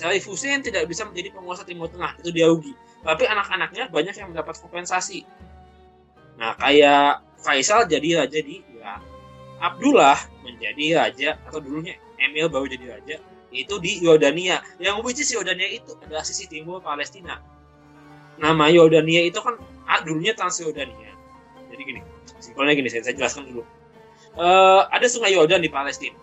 Salih 0.00 0.24
Hussein 0.24 0.64
tidak 0.64 0.88
bisa 0.88 1.04
menjadi 1.04 1.28
penguasa 1.36 1.60
Timur 1.60 1.92
Tengah, 1.92 2.16
itu 2.16 2.32
dia 2.32 2.48
rugi. 2.48 2.72
Tapi 3.04 3.28
anak-anaknya 3.28 3.92
banyak 3.92 4.16
yang 4.16 4.32
mendapat 4.32 4.56
kompensasi. 4.56 5.28
Nah, 6.40 6.56
kayak 6.56 7.20
Faisal 7.44 7.84
jadi 7.84 8.24
raja 8.24 8.40
di 8.40 8.64
Irak. 8.72 9.04
Abdullah 9.60 10.16
menjadi 10.40 10.96
raja, 10.96 11.28
atau 11.44 11.60
dulunya 11.60 12.00
Emil 12.16 12.48
baru 12.48 12.64
jadi 12.64 12.96
raja, 12.96 13.16
itu 13.50 13.78
di 13.82 14.02
Yordania. 14.02 14.62
Yang 14.78 14.96
which 15.02 15.20
is 15.22 15.30
Yordania 15.30 15.68
itu 15.68 15.94
adalah 16.06 16.22
sisi 16.26 16.46
timur 16.46 16.82
Palestina. 16.82 17.38
Nama 18.40 18.64
Yordania 18.72 19.26
itu 19.26 19.38
kan 19.42 19.58
ah, 19.84 20.00
dulunya 20.02 20.32
Transjordania. 20.32 21.12
Jadi 21.70 21.82
gini, 21.86 22.00
simpelnya 22.40 22.74
gini, 22.74 22.88
saya, 22.88 23.04
saya 23.04 23.14
jelaskan 23.14 23.46
dulu. 23.52 23.62
Uh, 24.38 24.86
ada 24.94 25.10
sungai 25.10 25.34
Yordan 25.34 25.58
di 25.58 25.70
Palestina 25.70 26.14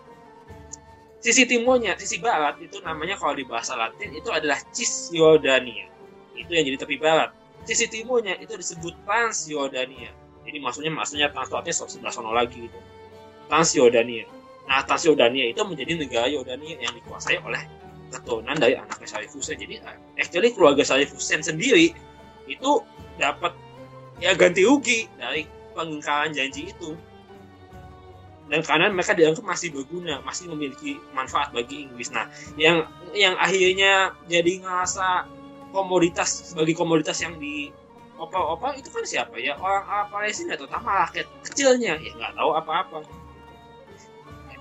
sisi 1.18 1.44
timurnya, 1.44 1.98
sisi 1.98 2.22
barat 2.22 2.62
itu 2.62 2.78
namanya 2.82 3.18
kalau 3.18 3.34
di 3.34 3.42
bahasa 3.42 3.74
Latin 3.74 4.14
itu 4.14 4.30
adalah 4.30 4.58
Cisjordania. 4.70 5.90
Itu 6.38 6.50
yang 6.54 6.64
jadi 6.70 6.78
tepi 6.78 6.96
barat. 6.98 7.34
Sisi 7.66 7.90
timurnya 7.90 8.38
itu 8.38 8.54
disebut 8.54 8.94
Transjordania. 9.02 10.14
Jadi 10.46 10.58
maksudnya 10.62 10.92
maksudnya 10.94 11.28
transportnya 11.34 11.74
sebelah 11.74 12.14
sana 12.14 12.32
lagi 12.32 12.70
gitu. 12.70 12.78
Transjordania. 13.50 14.24
Nah, 14.68 14.84
Transjordania 14.84 15.48
itu 15.48 15.64
menjadi 15.64 15.96
negara 15.96 16.28
Yordania 16.28 16.76
yang 16.76 16.92
dikuasai 16.92 17.40
oleh 17.40 17.64
keturunan 18.12 18.56
dari 18.56 18.76
anaknya 18.76 19.08
Syarif 19.08 19.32
Hussein. 19.32 19.56
Jadi 19.56 19.80
actually 20.20 20.52
keluarga 20.52 20.84
Syarif 20.84 21.12
Hussein 21.12 21.40
sendiri 21.40 21.92
itu 22.48 22.70
dapat 23.16 23.52
ya 24.18 24.32
ganti 24.36 24.64
rugi 24.64 25.08
dari 25.16 25.48
pengingkaran 25.72 26.34
janji 26.34 26.70
itu. 26.72 26.96
dan 28.48 28.64
karena 28.64 28.88
mereka 28.88 29.12
dianggap 29.12 29.44
masih 29.44 29.68
berguna 29.76 30.24
masih 30.24 30.48
memiliki 30.48 30.96
manfaat 31.12 31.52
bagi 31.52 31.84
Inggris 31.84 32.08
nah 32.08 32.32
yang 32.56 32.88
yang 33.12 33.36
akhirnya 33.36 34.16
jadi 34.24 34.64
ngerasa 34.64 35.28
komoditas 35.76 36.56
sebagai 36.56 36.72
komoditas 36.72 37.20
yang 37.20 37.36
di 37.36 37.68
opa-opa 38.16 38.72
itu 38.74 38.88
kan 38.88 39.04
siapa 39.04 39.36
ya 39.36 39.52
orang 39.60 39.84
Arab 39.84 40.08
Palestina 40.10 40.56
terutama 40.56 41.06
rakyat 41.06 41.28
kecilnya 41.44 42.00
ya 42.00 42.10
nggak 42.16 42.32
tahu 42.40 42.50
apa-apa 42.56 43.04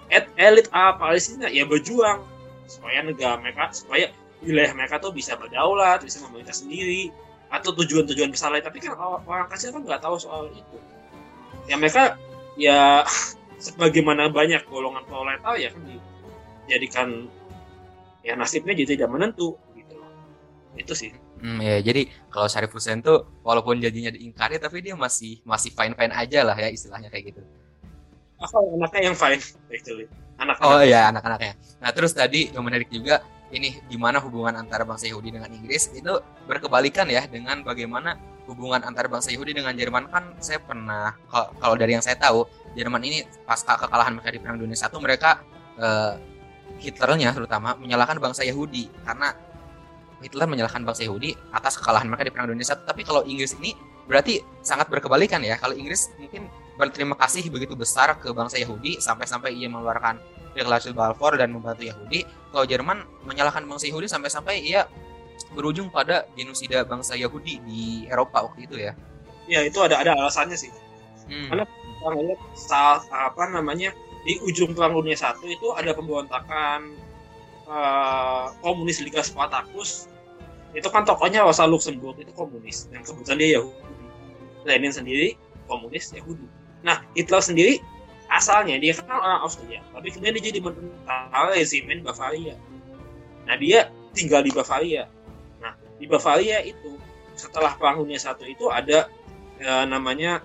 Et, 0.07 0.25
elit 0.39 0.67
Arab 0.71 1.03
Palestina 1.03 1.51
ya 1.51 1.67
berjuang. 1.67 2.23
Supaya 2.67 2.99
negara 3.03 3.39
mereka 3.39 3.71
supaya 3.71 4.11
wilayah 4.43 4.75
mereka 4.75 4.99
tuh 5.01 5.15
bisa 5.15 5.35
berdaulat 5.39 6.03
bisa 6.03 6.23
memerintah 6.27 6.55
sendiri. 6.55 7.11
Atau 7.47 7.71
tujuan-tujuan 7.75 8.31
besar 8.31 8.51
lain. 8.51 8.63
Tapi 8.63 8.83
kan 8.83 8.95
orang 8.99 9.47
kecil 9.51 9.71
kan 9.71 9.83
nggak 9.83 10.03
tahu 10.03 10.19
soal 10.19 10.51
itu. 10.51 10.77
Ya 11.67 11.75
mereka 11.79 12.19
ya 12.59 13.03
sebagaimana 13.65 14.29
banyak 14.29 14.65
golongan 14.69 15.05
proletar 15.05 15.55
ya 15.57 15.73
kan 15.73 15.81
dijadikan 15.85 17.07
ya 18.21 18.35
nasibnya 18.35 18.75
jadi 18.75 18.99
tidak 18.99 19.09
menentu 19.13 19.55
gitu 19.73 19.95
itu 20.75 20.93
sih. 20.93 21.11
Hmm, 21.37 21.61
ya 21.61 21.79
jadi 21.85 22.09
kalau 22.33 22.49
Syarif 22.49 22.73
Hussein 22.73 22.99
tuh 22.99 23.41
walaupun 23.45 23.77
jadinya 23.77 24.09
diingkari 24.09 24.57
tapi 24.57 24.81
dia 24.81 24.97
masih 24.97 25.39
masih 25.45 25.69
fine 25.71 25.93
fine 25.93 26.13
aja 26.13 26.41
lah 26.41 26.57
ya 26.57 26.69
istilahnya 26.69 27.13
kayak 27.13 27.33
gitu. 27.33 27.41
Oh 28.37 28.77
anaknya 28.77 29.11
yang 29.11 29.17
fine 29.17 29.41
actually. 29.73 30.05
Anak, 30.37 30.61
-anak 30.61 30.69
oh 30.69 30.81
iya 30.85 31.09
anak-anaknya. 31.09 31.53
Nah 31.81 31.89
terus 31.89 32.13
tadi 32.13 32.53
yang 32.53 32.61
menarik 32.61 32.89
juga 32.93 33.25
ini 33.49 33.79
gimana 33.87 34.19
hubungan 34.19 34.59
antara 34.59 34.83
bangsa 34.83 35.07
Yahudi 35.07 35.33
dengan 35.33 35.49
Inggris 35.49 35.89
itu 35.95 36.13
berkebalikan 36.45 37.07
ya 37.07 37.23
dengan 37.25 37.63
bagaimana 37.63 38.19
hubungan 38.45 38.83
antara 38.83 39.07
bangsa 39.07 39.31
Yahudi 39.31 39.55
dengan 39.55 39.71
Jerman 39.73 40.11
kan 40.11 40.35
saya 40.43 40.59
pernah 40.59 41.15
kalau 41.31 41.75
dari 41.79 41.95
yang 41.95 42.03
saya 42.03 42.19
tahu 42.19 42.43
Jerman 42.75 43.01
ini 43.07 43.23
pasca 43.47 43.79
kekalahan 43.79 44.19
mereka 44.19 44.29
di 44.35 44.39
Perang 44.43 44.59
Dunia 44.59 44.75
Satu 44.75 44.99
mereka 44.99 45.41
eh, 45.79 46.13
Hitlernya 46.77 47.31
terutama 47.33 47.73
menyalahkan 47.79 48.19
bangsa 48.19 48.43
Yahudi 48.43 48.91
karena 49.07 49.33
Hitler 50.21 50.49
menyalahkan 50.49 50.81
bangsa 50.81 51.05
Yahudi 51.05 51.37
atas 51.53 51.77
kekalahan 51.77 52.09
mereka 52.09 52.25
di 52.25 52.31
Perang 52.33 52.49
Dunia 52.49 52.65
I. 52.65 52.73
Tapi 52.73 53.01
kalau 53.05 53.21
Inggris 53.25 53.53
ini 53.61 53.77
berarti 54.09 54.41
sangat 54.65 54.89
berkebalikan 54.89 55.45
ya. 55.45 55.61
Kalau 55.61 55.77
Inggris 55.77 56.09
mungkin 56.17 56.49
berterima 56.77 57.17
kasih 57.17 57.49
begitu 57.49 57.73
besar 57.73 58.15
ke 58.21 58.29
bangsa 58.29 58.61
Yahudi 58.61 59.01
sampai-sampai 59.01 59.57
ia 59.57 59.67
mengeluarkan 59.67 60.21
deklarasi 60.53 60.93
Balfour 60.93 61.37
dan 61.37 61.53
membantu 61.53 61.85
Yahudi. 61.89 62.23
Kalau 62.53 62.65
Jerman 62.65 63.05
menyalahkan 63.25 63.65
bangsa 63.65 63.89
Yahudi 63.89 64.07
sampai-sampai 64.09 64.61
ia 64.61 64.85
berujung 65.53 65.89
pada 65.89 66.25
genosida 66.33 66.85
bangsa 66.85 67.17
Yahudi 67.17 67.61
di 67.65 67.81
Eropa 68.09 68.45
waktu 68.45 68.69
itu 68.69 68.75
ya. 68.77 68.93
Ya 69.49 69.65
itu 69.65 69.81
ada 69.81 70.01
ada 70.01 70.13
alasannya 70.17 70.57
sih. 70.57 70.73
Hmm. 71.27 71.49
Karena 71.51 71.65
kita 71.65 72.07
lihat 72.13 72.39
saat 72.53 73.01
apa 73.09 73.43
namanya 73.49 73.91
di 74.25 74.37
ujung 74.43 74.73
Perang 74.77 74.97
Dunia 74.97 75.17
Satu 75.17 75.45
itu 75.47 75.71
ada 75.73 75.93
pemberontakan 75.93 76.93
uh, 77.67 78.53
komunis 78.59 78.99
Liga 79.03 79.21
Spartacus 79.21 80.11
itu 80.75 80.87
kan 80.91 81.07
tokohnya 81.07 81.47
Rosa 81.47 81.63
Luxemburg 81.63 82.19
itu 82.19 82.29
komunis 82.35 82.91
yang 82.91 83.01
kebetulan 83.01 83.39
dia 83.39 83.49
Yahudi 83.59 83.81
Lenin 84.67 84.91
sendiri 84.91 85.39
komunis 85.65 86.11
Yahudi 86.11 86.43
nah 86.85 87.01
Hitler 87.17 87.41
sendiri 87.41 87.81
asalnya 88.27 88.77
dia 88.77 88.93
kan 88.93 89.07
orang 89.17 89.41
Austria 89.43 89.79
tapi 89.95 90.11
kemudian 90.11 90.35
dia 90.37 90.43
jadi 90.51 90.59
tentara 90.61 91.55
regimen 91.55 92.03
Bavaria. 92.03 92.55
Nah 93.47 93.55
dia 93.55 93.87
tinggal 94.11 94.43
di 94.43 94.51
Bavaria. 94.51 95.07
Nah 95.63 95.73
di 95.95 96.05
Bavaria 96.05 96.59
itu 96.61 96.99
setelah 97.39 97.73
Perang 97.79 98.03
Dunia 98.03 98.19
Satu 98.19 98.43
itu 98.43 98.67
ada 98.67 99.07
ya, 99.57 99.87
namanya 99.87 100.43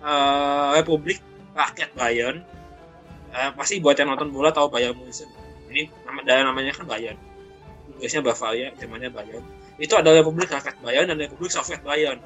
uh, 0.00 0.72
Republik 0.74 1.20
Rakyat 1.52 1.92
Bayern. 1.92 2.40
Uh, 3.36 3.52
pasti 3.52 3.76
buat 3.82 4.00
yang 4.00 4.08
nonton 4.08 4.32
bola 4.32 4.48
tahu 4.48 4.72
Bayern 4.72 4.96
Munchen 4.96 5.28
ini 5.76 5.92
nama 6.08 6.24
daerah 6.24 6.48
namanya 6.48 6.72
kan 6.72 6.88
Bayern. 6.88 7.18
Inggrisnya 7.96 8.24
Bavaria 8.24 8.72
Jermannya 8.80 9.12
Bayern. 9.12 9.44
Itu 9.76 9.92
ada 10.00 10.08
Republik 10.16 10.48
Rakyat 10.48 10.80
Bayern 10.80 11.12
dan 11.12 11.20
Republik 11.20 11.52
Soviet 11.52 11.84
Bayern 11.84 12.16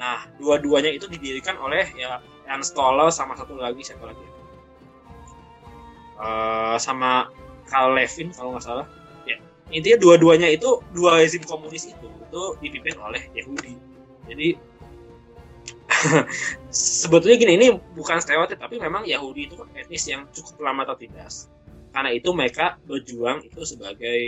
nah 0.00 0.24
dua-duanya 0.40 0.88
itu 0.96 1.04
didirikan 1.12 1.60
oleh 1.60 1.84
ya 1.92 2.24
Ernst 2.48 2.74
sama 3.12 3.36
satu 3.36 3.54
lagi 3.60 3.84
siapa 3.84 4.08
lagi 4.08 4.30
uh, 6.20 6.76
sama 6.76 7.32
Karl 7.66 7.96
Levin 7.96 8.30
kalau 8.36 8.54
nggak 8.54 8.64
salah. 8.64 8.86
Ya 9.24 9.40
intinya 9.72 9.98
dua-duanya 9.98 10.48
itu 10.52 10.84
dua 10.92 11.18
rezim 11.18 11.42
komunis 11.42 11.88
itu 11.88 12.06
itu 12.06 12.42
dipimpin 12.60 12.94
oleh 13.00 13.22
Yahudi. 13.32 13.74
Jadi 14.28 14.48
sebetulnya 16.70 17.36
gini 17.40 17.52
ini 17.58 17.66
bukan 17.96 18.22
stereotip 18.22 18.60
tapi 18.60 18.78
memang 18.78 19.08
Yahudi 19.08 19.50
itu 19.50 19.56
etnis 19.74 20.06
yang 20.06 20.28
cukup 20.30 20.60
lama 20.62 20.86
tertindas. 20.94 21.48
Karena 21.90 22.14
itu 22.14 22.30
mereka 22.30 22.78
berjuang 22.86 23.42
itu 23.42 23.66
sebagai 23.66 24.20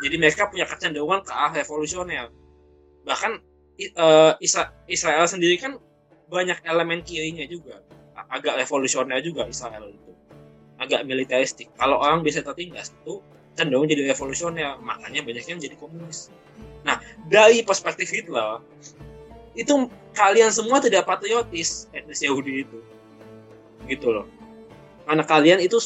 jadi 0.00 0.16
mereka 0.16 0.48
punya 0.48 0.64
kecenderungan 0.64 1.20
ke 1.26 1.32
arah 1.34 1.52
revolusioner. 1.52 2.32
Bahkan 3.04 3.32
uh, 3.78 4.34
Israel 4.90 5.24
sendiri 5.30 5.56
kan 5.58 5.78
banyak 6.28 6.58
elemen 6.66 7.00
kirinya 7.06 7.46
juga. 7.46 7.80
Agak 8.28 8.58
revolusioner 8.58 9.22
juga 9.22 9.46
Israel 9.46 9.88
itu. 9.88 10.12
Agak 10.78 11.06
militeristik. 11.06 11.70
Kalau 11.78 12.02
orang 12.02 12.26
bisa 12.26 12.42
tertindas 12.42 12.92
itu 13.02 13.22
cenderung 13.54 13.86
jadi 13.86 14.10
revolusioner. 14.10 14.76
Makanya 14.82 15.22
banyak 15.24 15.44
yang 15.46 15.58
jadi 15.62 15.76
komunis. 15.78 16.28
Nah 16.82 16.98
dari 17.30 17.62
perspektif 17.62 18.10
Hitler 18.10 18.62
itu 19.58 19.90
kalian 20.14 20.54
semua 20.54 20.78
tidak 20.78 21.06
patriotis 21.06 21.86
etnis 21.94 22.20
Yahudi 22.20 22.66
itu. 22.66 22.78
Gitu 23.86 24.06
loh. 24.10 24.26
Karena 25.08 25.24
kalian 25.24 25.58
itu 25.62 25.78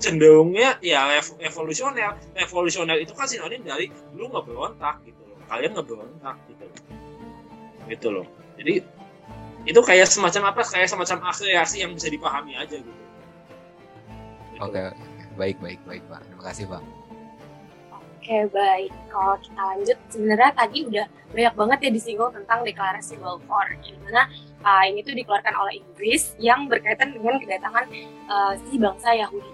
cenderungnya 0.00 0.80
ya 0.82 1.06
revolusioner. 1.38 2.16
Revolusioner 2.34 2.98
itu 2.98 3.12
kan 3.14 3.28
sinonim 3.30 3.62
dari 3.62 3.92
lu 4.16 4.26
nggak 4.32 4.44
berontak 4.48 5.04
gitu 5.06 5.22
loh. 5.28 5.38
Kalian 5.46 5.76
nggak 5.76 5.86
berontak 5.86 6.36
gitu 6.50 6.64
loh 6.66 7.07
gitu 7.88 8.08
loh 8.12 8.26
jadi 8.60 8.84
itu 9.68 9.80
kayak 9.84 10.08
semacam 10.08 10.54
apa 10.54 10.64
kayak 10.64 10.88
semacam 10.88 11.32
aksi 11.32 11.76
yang 11.80 11.92
bisa 11.92 12.08
dipahami 12.08 12.56
aja 12.56 12.80
gitu, 12.80 12.88
gitu. 12.88 14.62
oke 14.62 14.72
okay. 14.72 14.92
baik 15.36 15.56
baik 15.60 15.80
baik 15.84 16.02
pak 16.08 16.20
terima 16.28 16.44
kasih 16.48 16.66
pak 16.68 16.84
Oke 18.28 18.44
baik, 18.52 18.92
kalau 19.08 19.40
kita 19.40 19.56
lanjut 19.56 19.98
sebenarnya 20.12 20.52
tadi 20.52 20.84
udah 20.84 21.06
banyak 21.32 21.54
banget 21.56 21.78
ya 21.80 21.90
disinggung 21.96 22.28
tentang 22.36 22.60
deklarasi 22.60 23.16
Balfour, 23.16 23.72
di 23.80 23.96
mana 24.04 24.28
uh, 24.68 24.84
ini 24.84 25.00
tuh 25.00 25.16
dikeluarkan 25.16 25.56
oleh 25.56 25.80
Inggris 25.80 26.36
yang 26.36 26.68
berkaitan 26.68 27.16
dengan 27.16 27.40
kedatangan 27.40 27.88
uh, 28.28 28.52
si 28.68 28.76
bangsa 28.76 29.16
Yahudi 29.16 29.48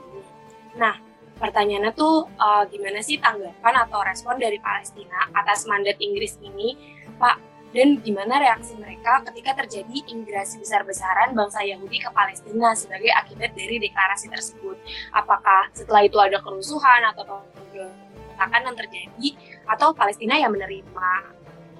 Nah, 0.74 0.99
pertanyaannya 1.39 1.95
tuh 1.95 2.26
uh, 2.35 2.66
gimana 2.66 2.99
sih 2.99 3.22
tanggapan 3.22 3.74
atau 3.87 4.03
respon 4.03 4.43
dari 4.43 4.59
Palestina 4.59 5.30
atas 5.30 5.70
mandat 5.70 5.95
Inggris 6.03 6.35
ini, 6.43 6.74
Pak? 7.22 7.53
Dan 7.74 7.98
gimana 7.98 8.38
reaksi 8.38 8.78
mereka 8.78 9.26
ketika 9.26 9.66
terjadi 9.66 10.06
imigrasi 10.14 10.62
besar-besaran 10.62 11.34
bangsa 11.34 11.66
Yahudi 11.66 11.98
ke 11.98 12.10
Palestina 12.14 12.70
sebagai 12.78 13.10
akibat 13.10 13.50
dari 13.58 13.82
deklarasi 13.82 14.30
tersebut? 14.30 14.78
Apakah 15.10 15.74
setelah 15.74 16.06
itu 16.06 16.14
ada 16.22 16.38
kerusuhan 16.38 17.02
atau 17.10 17.42
pemberontakan 17.50 18.60
yang 18.70 18.76
terjadi 18.78 19.28
atau 19.66 19.90
Palestina 19.90 20.38
yang 20.38 20.54
menerima 20.54 21.10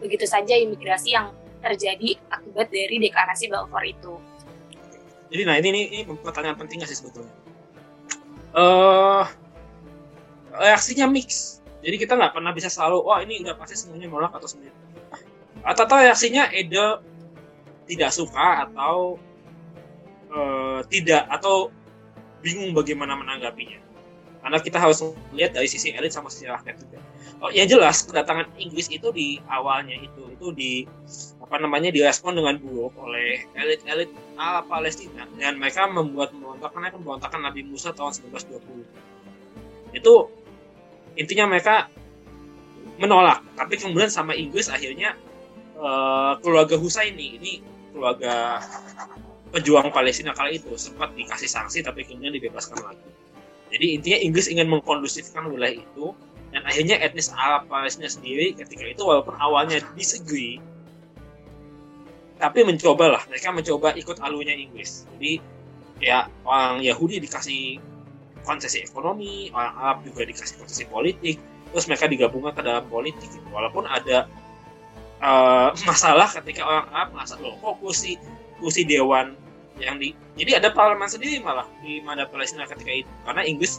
begitu 0.03 0.27
saja 0.27 0.59
imigrasi 0.59 1.15
yang 1.15 1.31
terjadi 1.63 2.19
akibat 2.27 2.75
dari 2.75 2.99
deklarasi 2.99 3.47
Balfour 3.47 3.87
itu? 3.87 4.19
Jadi 5.31 5.43
nah 5.47 5.55
ini, 5.63 5.69
ini, 5.71 5.83
ini 5.95 6.03
pertanyaan 6.19 6.59
penting 6.59 6.83
sih 6.83 6.99
sebetulnya 6.99 7.45
uh, 8.55 9.25
reaksinya 10.55 11.11
mix. 11.11 11.61
Jadi 11.85 12.01
kita 12.01 12.17
nggak 12.17 12.33
pernah 12.33 12.55
bisa 12.57 12.73
selalu, 12.73 13.05
wah 13.05 13.21
ini 13.21 13.45
udah 13.45 13.55
pasti 13.61 13.77
semuanya 13.77 14.09
nolak 14.09 14.33
atau 14.33 14.49
semuanya. 14.49 14.73
Atau, 15.65 15.89
atau 15.89 15.97
reaksinya 15.97 16.53
Edo 16.53 17.01
tidak 17.89 18.11
suka 18.13 18.69
atau 18.69 19.17
uh, 20.33 20.81
tidak 20.89 21.25
atau 21.29 21.73
bingung 22.45 22.77
bagaimana 22.77 23.17
menanggapinya. 23.17 23.81
Karena 24.45 24.61
kita 24.61 24.77
harus 24.77 25.01
melihat 25.33 25.57
dari 25.57 25.69
sisi 25.69 25.97
elit 25.97 26.13
sama 26.13 26.29
sisi 26.29 26.45
rakyat 26.45 26.77
juga. 26.77 27.01
Oh, 27.41 27.49
ya 27.49 27.65
jelas 27.65 28.05
kedatangan 28.05 28.53
Inggris 28.61 28.93
itu 28.93 29.09
di 29.13 29.41
awalnya 29.49 29.97
itu 29.97 30.33
itu 30.33 30.47
di 30.53 30.73
apa 31.41 31.61
namanya 31.61 31.93
direspon 31.93 32.37
dengan 32.37 32.57
buruk 32.57 32.97
oleh 33.01 33.45
elit-elit 33.53 34.09
ala 34.41 34.65
Palestina 34.65 35.29
dan 35.37 35.61
mereka 35.61 35.85
membuat 35.85 36.33
pemberontakan 36.33 36.93
pemberontakan 36.97 37.41
Nabi 37.45 37.69
Musa 37.69 37.93
tahun 37.93 38.17
1920 38.33 39.93
itu 39.93 40.15
intinya 41.21 41.45
mereka 41.53 41.93
menolak 42.97 43.45
tapi 43.61 43.77
kemudian 43.77 44.09
sama 44.09 44.33
Inggris 44.33 44.73
akhirnya 44.73 45.13
uh, 45.79 46.39
keluarga 46.41 46.77
Husaini. 46.79 47.39
Ini 47.41 47.53
keluarga 47.95 48.61
pejuang 49.55 49.91
Palestina 49.95 50.35
kala 50.35 50.55
itu. 50.55 50.75
Sempat 50.75 51.15
dikasih 51.15 51.51
sanksi 51.51 51.83
tapi 51.83 52.07
kemudian 52.07 52.35
dibebaskan 52.35 52.81
lagi. 52.83 53.09
Jadi 53.75 53.87
intinya 53.99 54.19
Inggris 54.23 54.47
ingin 54.51 54.71
mengkondusifkan 54.71 55.51
wilayah 55.51 55.81
itu. 55.83 56.15
Dan 56.55 56.63
akhirnya 56.63 57.03
etnis 57.03 57.35
Arab 57.35 57.67
Palestina 57.67 58.07
sendiri 58.07 58.55
ketika 58.55 58.87
itu 58.87 59.03
walaupun 59.03 59.35
awalnya 59.43 59.83
disagree 59.99 60.63
tapi 62.39 62.67
mencoba 62.67 63.19
lah 63.19 63.23
mereka 63.31 63.55
mencoba 63.55 63.95
ikut 63.95 64.19
alurnya 64.19 64.55
Inggris. 64.55 65.07
Jadi 65.17 65.39
ya 66.03 66.27
orang 66.43 66.83
Yahudi 66.83 67.23
dikasih 67.23 67.79
konsesi 68.43 68.85
ekonomi 68.85 69.49
orang 69.55 69.73
Arab 69.79 69.99
juga 70.07 70.27
dikasih 70.27 70.59
konsesi 70.59 70.85
politik. 70.91 71.39
Terus 71.73 71.91
mereka 71.91 72.07
digabungkan 72.07 72.55
ke 72.55 72.63
dalam 72.63 72.85
politik. 72.87 73.31
Walaupun 73.51 73.87
ada 73.89 74.31
uh, 75.23 75.71
masalah 75.87 76.27
ketika 76.41 76.65
orang 76.65 76.87
Arab 76.91 77.09
merasa 77.15 77.35
loh 77.39 77.55
kok 77.61 77.79
kursi 77.83 78.19
kursi 78.59 78.87
dewan 78.87 79.37
yang 79.83 79.99
di 79.99 80.15
jadi 80.35 80.59
ada 80.59 80.75
parlemen 80.75 81.07
sendiri 81.07 81.39
malah 81.39 81.67
di 81.83 82.03
mana 82.03 82.27
Palestina 82.27 82.67
ketika 82.67 82.91
itu. 82.91 83.11
Karena 83.23 83.43
Inggris 83.47 83.79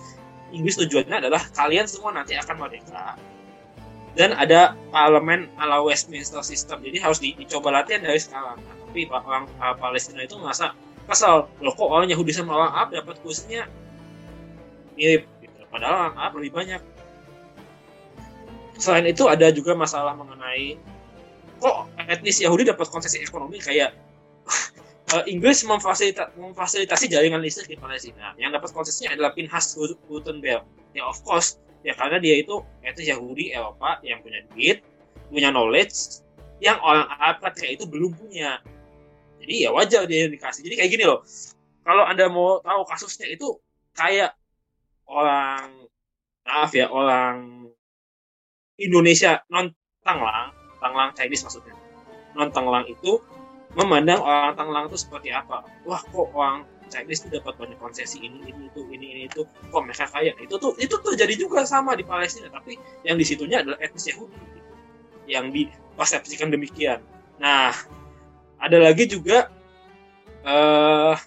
Inggris 0.55 0.79
tujuannya 0.79 1.19
adalah 1.19 1.43
kalian 1.51 1.83
semua 1.87 2.15
nanti 2.15 2.35
akan 2.35 2.55
merdeka. 2.55 3.19
Dan 4.15 4.31
ada 4.31 4.79
parlemen 4.95 5.51
ala 5.59 5.83
Westminster 5.83 6.39
system. 6.39 6.79
Jadi 6.79 6.97
harus 7.03 7.19
di, 7.19 7.35
dicoba 7.35 7.75
latihan 7.75 7.99
dari 7.99 8.15
sekarang. 8.15 8.55
Nah, 8.63 8.75
tapi 8.87 9.11
orang 9.11 9.51
uh, 9.59 9.75
Palestina 9.75 10.23
itu 10.23 10.39
merasa 10.39 10.71
kesal 11.03 11.51
loh 11.59 11.75
kok 11.75 11.91
orang 11.91 12.07
Yahudi 12.07 12.31
sama 12.31 12.55
orang 12.55 12.71
Arab 12.71 12.89
dapat 12.95 13.15
kursinya? 13.19 13.67
Mirip 14.95 15.27
gitu. 15.43 15.59
padahal 15.67 16.07
orang 16.07 16.15
Arab 16.15 16.33
lebih 16.39 16.55
banyak. 16.55 16.81
Selain 18.79 19.03
itu 19.03 19.27
ada 19.27 19.51
juga 19.51 19.75
masalah 19.75 20.15
mengenai 20.15 20.79
kok 21.59 21.89
etnis 22.05 22.41
Yahudi 22.43 22.67
dapat 22.67 22.87
konsesi 22.91 23.21
ekonomi 23.23 23.59
kayak 23.61 23.95
uh, 25.13 25.23
Inggris 25.31 25.63
memfasilita 25.63 26.31
memfasilitasi 26.35 27.11
jaringan 27.11 27.41
listrik 27.41 27.71
di 27.71 27.77
Palestina. 27.79 28.35
Yang 28.35 28.61
dapat 28.61 28.69
konsesinya 28.75 29.15
adalah 29.15 29.31
Pinhas 29.33 29.75
Gutenberg. 30.07 30.63
Ya 30.95 31.03
of 31.03 31.19
course, 31.27 31.59
ya 31.83 31.93
karena 31.95 32.19
dia 32.19 32.39
itu 32.39 32.63
etnis 32.81 33.07
Yahudi 33.11 33.51
Eropa 33.51 33.99
yang 34.01 34.23
punya 34.23 34.43
duit, 34.51 34.81
punya 35.27 35.51
knowledge, 35.51 36.23
yang 36.63 36.79
orang 36.79 37.07
Arab 37.19 37.43
ketika 37.51 37.67
itu 37.81 37.83
belum 37.85 38.15
punya. 38.15 38.63
Jadi 39.43 39.67
ya 39.67 39.69
wajar 39.75 40.07
dia 40.07 40.31
dikasih. 40.31 40.63
Jadi 40.63 40.75
kayak 40.79 40.91
gini 40.95 41.03
loh. 41.03 41.21
Kalau 41.85 42.01
anda 42.01 42.25
mau 42.31 42.63
tahu 42.65 42.81
kasusnya 42.89 43.29
itu 43.29 43.61
kayak 43.93 44.33
orang 45.05 45.85
maaf 46.45 46.71
ya 46.73 46.89
orang 46.89 47.69
Indonesia 48.81 49.45
non 49.53 49.69
Tanglang, 50.05 50.53
Tanglang 50.85 51.09
Chinese 51.17 51.41
maksudnya. 51.41 51.73
Non 52.37 52.53
Tanglang 52.53 52.85
itu 52.85 53.17
memandang 53.73 54.21
orang 54.21 54.53
Tangerang 54.53 54.85
itu 54.93 55.01
seperti 55.01 55.33
apa? 55.33 55.65
Wah 55.89 55.97
kok 56.05 56.29
orang 56.37 56.69
Chinese 56.93 57.25
itu 57.25 57.41
dapat 57.41 57.57
banyak 57.57 57.81
konsesi 57.81 58.21
ini 58.21 58.45
ini 58.45 58.69
itu 58.69 58.81
ini 58.93 59.05
ini 59.17 59.21
itu. 59.25 59.41
Kok 59.73 59.81
mereka 59.81 60.05
kaya? 60.13 60.37
Itu 60.37 60.61
tuh 60.61 60.77
itu 60.77 60.93
terjadi 60.93 61.33
juga 61.33 61.65
sama 61.65 61.97
di 61.97 62.05
Palestina 62.05 62.53
tapi 62.53 62.77
yang 63.01 63.17
di 63.17 63.25
situnya 63.25 63.65
adalah 63.65 63.81
etnis 63.81 64.05
Yahudi. 64.05 64.37
Yang 65.25 65.45
dipersepsikan 65.57 66.53
demikian. 66.53 67.01
Nah 67.41 67.73
ada 68.61 68.77
lagi 68.77 69.09
juga 69.09 69.49
uh, 70.45 71.17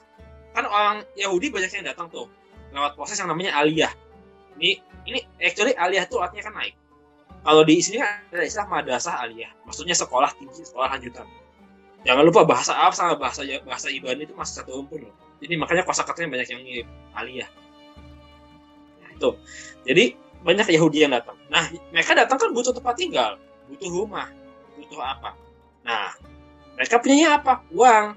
kan 0.55 0.65
orang 0.65 1.03
Yahudi 1.19 1.51
banyak 1.51 1.71
yang 1.75 1.91
datang 1.91 2.07
tuh 2.09 2.31
lewat 2.71 2.95
proses 2.95 3.19
yang 3.19 3.27
namanya 3.27 3.59
aliyah. 3.59 3.91
Ini 4.55 4.79
ini 5.11 5.19
actually 5.43 5.75
aliyah 5.75 6.07
tuh 6.07 6.23
artinya 6.23 6.47
kan 6.47 6.55
naik 6.55 6.79
kalau 7.43 7.63
di 7.63 7.81
sini 7.81 8.03
kan 8.03 8.23
ada 8.33 8.45
istilah 8.45 8.69
madrasah 8.71 9.15
aliyah 9.25 9.51
maksudnya 9.67 9.95
sekolah 9.95 10.31
tinggi 10.37 10.65
sekolah 10.67 10.95
lanjutan 10.97 11.27
jangan 12.07 12.23
lupa 12.23 12.47
bahasa 12.47 12.73
Arab 12.75 12.95
sama 12.95 13.19
bahasa 13.19 13.43
bahasa 13.67 13.91
Ibrani 13.91 14.29
itu 14.29 14.35
masih 14.37 14.63
satu 14.63 14.79
rumpun 14.79 15.09
loh. 15.09 15.15
Jadi 15.39 15.55
makanya 15.55 15.87
kosakatanya 15.87 16.29
banyak 16.35 16.49
yang 16.51 16.61
mirip 16.63 16.89
aliyah. 17.15 17.51
Nah, 19.03 19.09
itu. 19.15 19.31
Jadi 19.87 20.05
banyak 20.43 20.67
Yahudi 20.71 21.07
yang 21.07 21.13
datang. 21.15 21.39
Nah, 21.51 21.67
mereka 21.91 22.15
datang 22.15 22.39
kan 22.39 22.51
butuh 22.55 22.75
tempat 22.75 22.95
tinggal, 22.99 23.39
butuh 23.71 23.91
rumah, 23.91 24.31
butuh 24.79 24.99
apa. 25.03 25.35
Nah, 25.87 26.15
mereka 26.79 27.03
punya 27.03 27.39
apa? 27.39 27.63
Uang. 27.75 28.15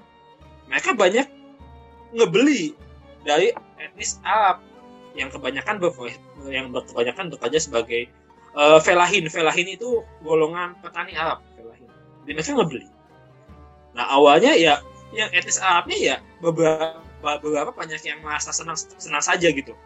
Mereka 0.70 0.94
banyak 0.94 1.26
ngebeli 2.14 2.74
dari 3.22 3.50
etnis 3.78 4.18
Arab 4.22 4.62
yang 5.12 5.28
kebanyakan 5.28 5.76
ber 5.78 5.92
yang 6.48 6.72
kebanyakan 6.72 7.28
bekerja 7.28 7.58
sebagai 7.60 8.08
uh, 8.56 8.78
felahin. 8.80 9.28
Felahin 9.28 9.68
itu 9.76 10.04
golongan 10.24 10.76
petani 10.80 11.12
Arab. 11.16 11.40
Felahin. 11.56 11.88
Jadi 12.24 12.32
mereka 12.32 12.52
ngebeli 12.56 12.86
Nah 13.92 14.04
awalnya 14.08 14.56
ya 14.56 14.80
yang 15.12 15.28
etnis 15.28 15.60
Arabnya 15.60 15.96
ya 15.96 16.16
beberapa 16.40 16.96
beberapa 17.20 17.70
banyak 17.72 18.00
yang 18.00 18.24
merasa 18.24 18.50
senang 18.50 18.76
senang 18.76 19.20
saja 19.20 19.52
gitu. 19.52 19.76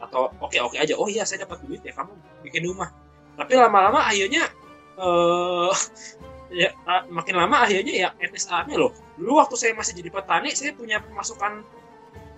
Atau 0.00 0.28
oke 0.40 0.52
okay, 0.52 0.60
oke 0.60 0.76
okay 0.76 0.84
aja. 0.84 0.94
Oh 1.00 1.08
iya 1.08 1.24
saya 1.24 1.48
dapat 1.48 1.64
duit 1.64 1.80
ya 1.80 1.96
kamu 1.96 2.12
bikin 2.44 2.68
rumah. 2.68 2.92
Tapi 3.34 3.56
lama-lama 3.56 4.04
akhirnya 4.04 4.52
uh, 5.00 5.72
ya 6.52 6.70
makin 7.08 7.34
lama 7.40 7.64
akhirnya 7.64 7.94
ya 7.96 8.08
etnis 8.20 8.44
Arabnya 8.52 8.84
loh. 8.84 8.92
Dulu 9.16 9.40
waktu 9.40 9.56
saya 9.56 9.72
masih 9.72 9.96
jadi 9.96 10.12
petani 10.12 10.52
saya 10.52 10.76
punya 10.76 11.00
pemasukan 11.00 11.64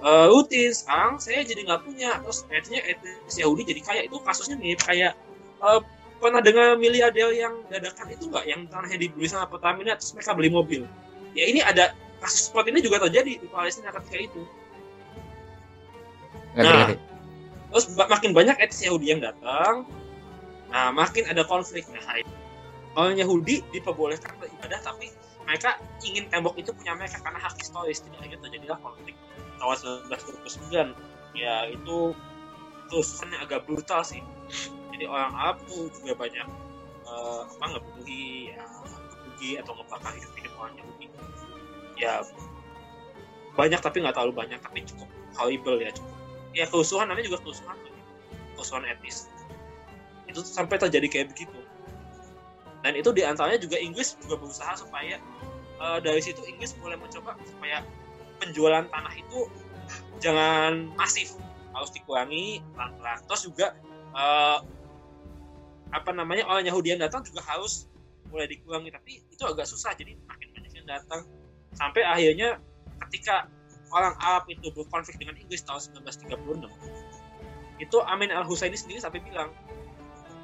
uh, 0.06 0.30
rutin. 0.30 0.70
Sekarang 0.70 1.18
saya 1.18 1.42
jadi 1.42 1.66
nggak 1.66 1.82
punya. 1.82 2.22
Terus 2.22 2.46
etnisnya 2.46 2.80
etnis 2.86 3.34
Yahudi 3.34 3.66
jadi 3.66 3.82
kaya. 3.82 4.00
Itu 4.06 4.22
kasusnya 4.22 4.54
mirip 4.54 4.86
kayak 4.86 5.18
uh, 5.60 5.80
pernah 6.18 6.40
dengar 6.40 6.76
miliarder 6.80 7.30
yang 7.32 7.54
dadakan 7.68 8.06
itu 8.12 8.28
nggak? 8.28 8.44
Yang 8.48 8.60
tanahnya 8.72 8.98
dibeli 8.98 9.28
sama 9.28 9.46
Pertamina 9.48 9.96
terus 9.96 10.12
mereka 10.16 10.32
beli 10.32 10.50
mobil. 10.50 10.82
Ya 11.36 11.44
ini 11.48 11.60
ada 11.60 11.92
kasus 12.20 12.48
seperti 12.48 12.72
ini 12.72 12.80
juga 12.80 13.04
terjadi 13.04 13.32
di 13.36 13.46
Palestina 13.48 13.92
ketika 13.92 14.18
itu. 14.18 14.42
Nah 16.56 16.96
terus 17.72 17.92
makin 17.92 18.32
banyak 18.32 18.56
etnis 18.56 18.80
Yahudi 18.84 19.12
yang 19.12 19.20
datang. 19.20 19.84
Nah 20.72 20.88
makin 20.96 21.28
ada 21.28 21.44
konflik. 21.44 21.84
Nah 21.92 22.24
orang 22.96 23.20
Yahudi 23.20 23.60
diperbolehkan 23.76 24.32
beribadah 24.40 24.80
tapi 24.80 25.12
mereka 25.44 25.78
ingin 26.02 26.26
tembok 26.32 26.58
itu 26.58 26.72
punya 26.74 26.96
mereka 26.96 27.22
karena 27.22 27.38
hak 27.38 27.54
historis 27.60 28.02
tidak 28.02 28.24
ingin 28.24 28.40
terjadilah 28.40 28.80
konflik. 28.80 29.14
Tahun 29.60 29.76
1929 30.08 30.96
ya 31.36 31.68
itu 31.68 32.16
yang 32.88 33.42
agak 33.42 33.66
brutal 33.68 34.00
sih 34.06 34.22
jadi 34.96 35.04
orang 35.12 35.32
Arab 35.36 35.56
tuh 35.68 35.92
juga 36.00 36.16
banyak 36.16 36.48
uh, 37.04 37.44
apa 37.44 37.64
ngebunuhi 37.76 38.56
ya 38.56 38.64
ngebunuhi 38.64 39.50
atau 39.60 39.72
ngebakar 39.76 40.12
hidup-hidup 40.16 40.52
orang 40.56 40.74
Yahudi 40.80 41.06
ya 42.00 42.24
banyak 43.56 43.80
tapi 43.80 44.04
nggak 44.04 44.14
terlalu 44.14 44.36
banyak 44.36 44.60
tapi 44.60 44.84
cukup. 44.84 45.08
Horrible 45.40 45.80
ya 45.80 45.90
cukup. 45.96 46.16
Ya 46.52 46.64
kerusuhan 46.68 47.08
namanya 47.08 47.32
juga 47.32 47.40
kerusuhan 47.42 47.76
kerusuhan 48.54 48.84
etnis. 48.84 49.32
Itu 50.28 50.44
sampai 50.44 50.76
terjadi 50.76 51.08
kayak 51.08 51.26
begitu. 51.32 51.56
Dan 52.84 52.94
itu 52.94 53.10
di 53.16 53.24
antaranya 53.24 53.58
juga 53.58 53.80
Inggris 53.80 54.14
juga 54.20 54.36
berusaha 54.36 54.76
supaya 54.76 55.16
uh, 55.80 55.98
dari 55.98 56.20
situ 56.20 56.44
Inggris 56.44 56.76
mulai 56.78 57.00
mencoba 57.00 57.34
supaya 57.48 57.80
penjualan 58.38 58.84
tanah 58.92 59.14
itu 59.16 59.48
jangan 60.20 60.92
masif. 61.00 61.34
Harus 61.72 61.92
dikurangi 61.92 62.60
pelan-pelan. 62.76 63.18
Juga 63.40 63.72
uh, 64.12 64.60
apa 65.94 66.10
namanya 66.10 66.46
orang 66.46 66.66
Yahudi 66.66 66.96
yang 66.96 67.02
datang 67.02 67.22
juga 67.22 67.42
harus 67.46 67.86
mulai 68.30 68.50
dikurangi. 68.50 68.90
Tapi 68.90 69.22
itu 69.30 69.42
agak 69.46 69.66
susah 69.68 69.94
jadi 69.94 70.18
makin 70.26 70.48
banyak 70.54 70.72
yang 70.74 70.86
datang. 70.86 71.22
Sampai 71.76 72.02
akhirnya 72.02 72.58
ketika 73.06 73.46
orang 73.94 74.14
Arab 74.18 74.50
itu 74.50 74.72
berkonflik 74.74 75.20
dengan 75.20 75.38
Inggris 75.38 75.62
tahun 75.62 75.78
1936 76.02 76.66
itu 77.76 77.96
Amin 78.08 78.32
al 78.32 78.48
Husaini 78.48 78.74
sendiri 78.74 79.04
sampai 79.04 79.20
bilang 79.20 79.52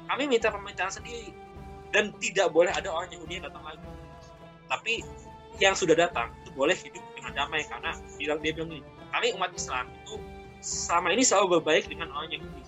kami 0.05 0.29
minta 0.29 0.53
pemerintahan 0.53 0.93
sendiri 1.01 1.33
dan 1.89 2.13
tidak 2.21 2.53
boleh 2.53 2.69
ada 2.69 2.89
orang 2.93 3.09
Yahudi 3.09 3.41
yang 3.41 3.45
datang 3.49 3.65
lagi. 3.65 3.87
Tapi 4.69 4.93
yang 5.61 5.73
sudah 5.77 5.97
datang 5.97 6.33
itu 6.41 6.49
boleh 6.53 6.73
hidup 6.77 7.01
dengan 7.17 7.45
damai 7.45 7.65
karena 7.65 7.93
bilang 8.17 8.39
dia 8.41 8.51
bilang 8.53 8.69
ini 8.73 8.81
kami 9.13 9.27
umat 9.37 9.53
Islam 9.53 9.85
itu 10.01 10.17
selama 10.61 11.13
ini 11.13 11.21
selalu 11.21 11.59
berbaik 11.59 11.85
dengan 11.89 12.09
orang 12.13 12.33
Yahudi 12.33 12.63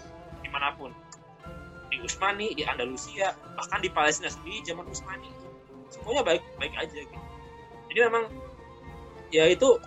di 0.46 0.50
mana 0.54 0.74
pun 0.78 0.94
di 1.96 2.04
Utsmani 2.04 2.52
di 2.52 2.68
Andalusia 2.68 3.32
bahkan 3.56 3.80
di 3.80 3.88
Palestina 3.88 4.28
sendiri 4.28 4.60
zaman 4.68 4.84
Utsmani 4.92 5.32
semuanya 5.88 6.28
baik 6.28 6.44
baik 6.60 6.76
aja 6.76 7.08
gitu. 7.08 7.20
Jadi 7.88 8.00
memang 8.12 8.24
ya 9.32 9.48
itu 9.48 9.80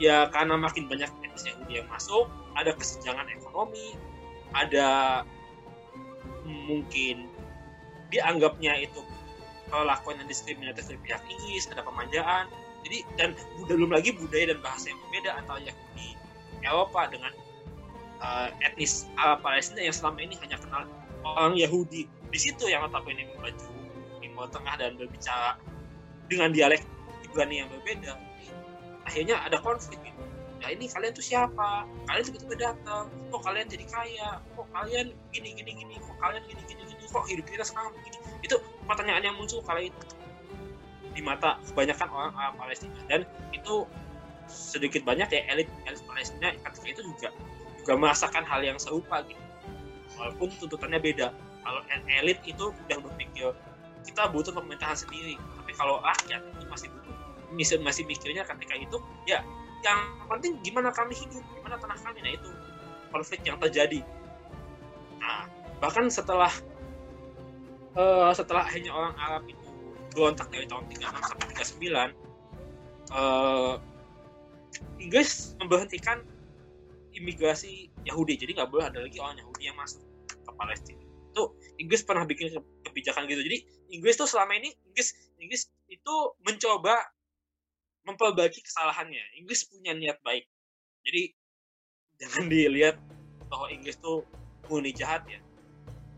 ya 0.00 0.32
karena 0.32 0.56
makin 0.56 0.88
banyak 0.88 1.12
etnis 1.20 1.44
Yahudi 1.44 1.84
yang 1.84 1.88
masuk 1.92 2.32
ada 2.56 2.72
kesenjangan 2.72 3.28
ekonomi 3.28 4.00
ada 4.56 5.22
mungkin 6.48 7.28
dianggapnya 8.08 8.80
itu 8.80 9.00
perlakuan 9.68 10.20
yang 10.20 10.28
diskriminatif 10.28 10.88
dari 10.88 11.00
pihak 11.04 11.22
Inggris 11.28 11.68
ada 11.68 11.84
pemanjaan. 11.84 12.48
Jadi 12.82 13.06
dan 13.14 13.36
belum 13.68 13.94
lagi 13.94 14.10
budaya 14.16 14.52
dan 14.52 14.58
bahasa 14.64 14.90
yang 14.90 14.98
berbeda 15.06 15.30
antara 15.38 15.60
Yahudi 15.62 16.08
Eropa 16.66 17.08
dengan 17.08 17.32
uh, 18.22 18.48
etnis 18.62 19.10
Arab 19.18 19.42
Palestina 19.42 19.82
yang 19.84 19.94
selama 19.94 20.22
ini 20.22 20.38
hanya 20.40 20.56
kenal 20.62 20.86
orang 21.26 21.58
Yahudi. 21.58 22.06
Di 22.32 22.38
situ 22.38 22.64
yang 22.70 22.88
ini 22.88 23.28
membaju 23.36 23.68
Timur 24.22 24.48
Tengah 24.48 24.74
dan 24.80 24.96
berbicara 24.96 25.60
dengan 26.30 26.54
dialek 26.54 26.80
Ibrani 27.26 27.60
yang 27.60 27.68
berbeda. 27.68 28.16
Akhirnya 29.04 29.42
ada 29.44 29.60
konflik 29.60 30.00
gitu. 30.00 30.22
Ya 30.62 30.70
ini 30.70 30.86
kalian 30.86 31.10
tuh 31.10 31.26
siapa? 31.26 31.84
Kalian 32.06 32.22
tiba-tiba 32.22 32.54
datang. 32.70 33.10
Kok 33.34 33.42
kalian 33.42 33.66
jadi 33.66 33.84
kaya? 33.90 34.38
Kok 34.54 34.70
kalian 34.70 35.10
gini 35.34 35.58
gini 35.58 35.74
gini? 35.74 35.94
Kok 35.98 36.16
kalian 36.22 36.42
gini 36.46 36.62
gini 36.70 36.82
gini? 36.86 37.04
Kok 37.10 37.26
hidup 37.26 37.44
kita 37.50 37.66
sekarang 37.66 37.90
begini? 37.98 38.16
Itu 38.46 38.62
pertanyaan 38.86 39.26
yang 39.26 39.36
muncul 39.36 39.58
kali 39.66 39.90
itu. 39.90 40.06
Di 41.12 41.20
mata 41.20 41.58
kebanyakan 41.66 42.08
orang, 42.08 42.32
orang 42.38 42.54
Palestina. 42.56 42.94
Dan 43.10 43.26
itu 43.50 43.84
sedikit 44.46 45.02
banyak 45.02 45.28
ya 45.34 45.42
elit 45.50 45.68
elit 45.88 46.02
Palestina 46.06 46.54
ketika 46.54 46.86
itu 46.86 47.00
juga 47.10 47.28
juga 47.82 47.98
merasakan 47.98 48.46
hal 48.46 48.62
yang 48.62 48.78
serupa 48.78 49.26
gitu. 49.26 49.42
Walaupun 50.14 50.54
tuntutannya 50.62 51.02
beda. 51.02 51.34
Kalau 51.62 51.82
elit 52.22 52.38
itu 52.46 52.70
udah 52.70 52.98
berpikir 53.02 53.50
kita 54.06 54.22
butuh 54.30 54.54
pemerintahan 54.54 54.94
sendiri. 54.94 55.34
Tapi 55.38 55.72
kalau 55.74 55.98
rakyat 55.98 56.42
itu 56.46 56.64
masih 56.70 56.88
butuh. 56.94 57.14
Masih 57.52 57.76
masih 57.82 58.02
mikirnya 58.06 58.46
ketika 58.46 58.74
itu 58.78 58.96
ya 59.28 59.42
yang 59.82 59.98
penting 60.30 60.56
gimana 60.62 60.94
kami 60.94 61.12
hidup 61.18 61.42
gimana 61.58 61.76
tanah 61.76 61.98
kami. 61.98 62.22
Nah 62.22 62.32
itu 62.38 62.50
konflik 63.10 63.42
yang 63.42 63.58
terjadi. 63.58 64.00
Nah 65.18 65.50
bahkan 65.82 66.06
setelah 66.06 66.54
uh, 67.98 68.30
setelah 68.30 68.62
akhirnya 68.62 68.94
orang 68.94 69.14
Arab 69.18 69.42
itu 69.50 69.68
berontak 70.14 70.48
dari 70.52 70.68
tahun 70.68 70.86
36 70.92 71.28
sampai 71.28 71.46
39 71.50 73.16
uh, 73.16 73.74
Inggris 75.00 75.58
memberhentikan 75.58 76.22
imigrasi 77.16 77.92
Yahudi. 78.08 78.40
Jadi 78.40 78.56
nggak 78.56 78.70
boleh 78.72 78.88
ada 78.88 78.98
lagi 79.04 79.18
orang 79.20 79.38
Yahudi 79.40 79.62
yang 79.68 79.76
masuk 79.76 80.00
ke 80.28 80.52
Palestina. 80.56 81.02
Itu 81.32 81.56
Inggris 81.80 82.04
pernah 82.04 82.24
bikin 82.28 82.52
kebijakan 82.84 83.24
gitu. 83.28 83.40
Jadi 83.40 83.58
Inggris 83.92 84.16
tuh 84.16 84.28
selama 84.28 84.56
ini 84.56 84.72
Inggris 84.88 85.16
Inggris 85.40 85.68
itu 85.88 86.14
mencoba 86.44 86.96
memperbaiki 88.04 88.60
kesalahannya. 88.64 89.22
Inggris 89.40 89.64
punya 89.68 89.96
niat 89.96 90.18
baik. 90.24 90.44
Jadi 91.06 91.22
jangan 92.20 92.44
dilihat 92.52 92.96
bahwa 93.48 93.68
Inggris 93.72 93.96
tuh 94.00 94.24
murni 94.68 94.92
jahat 94.92 95.24
ya. 95.28 95.40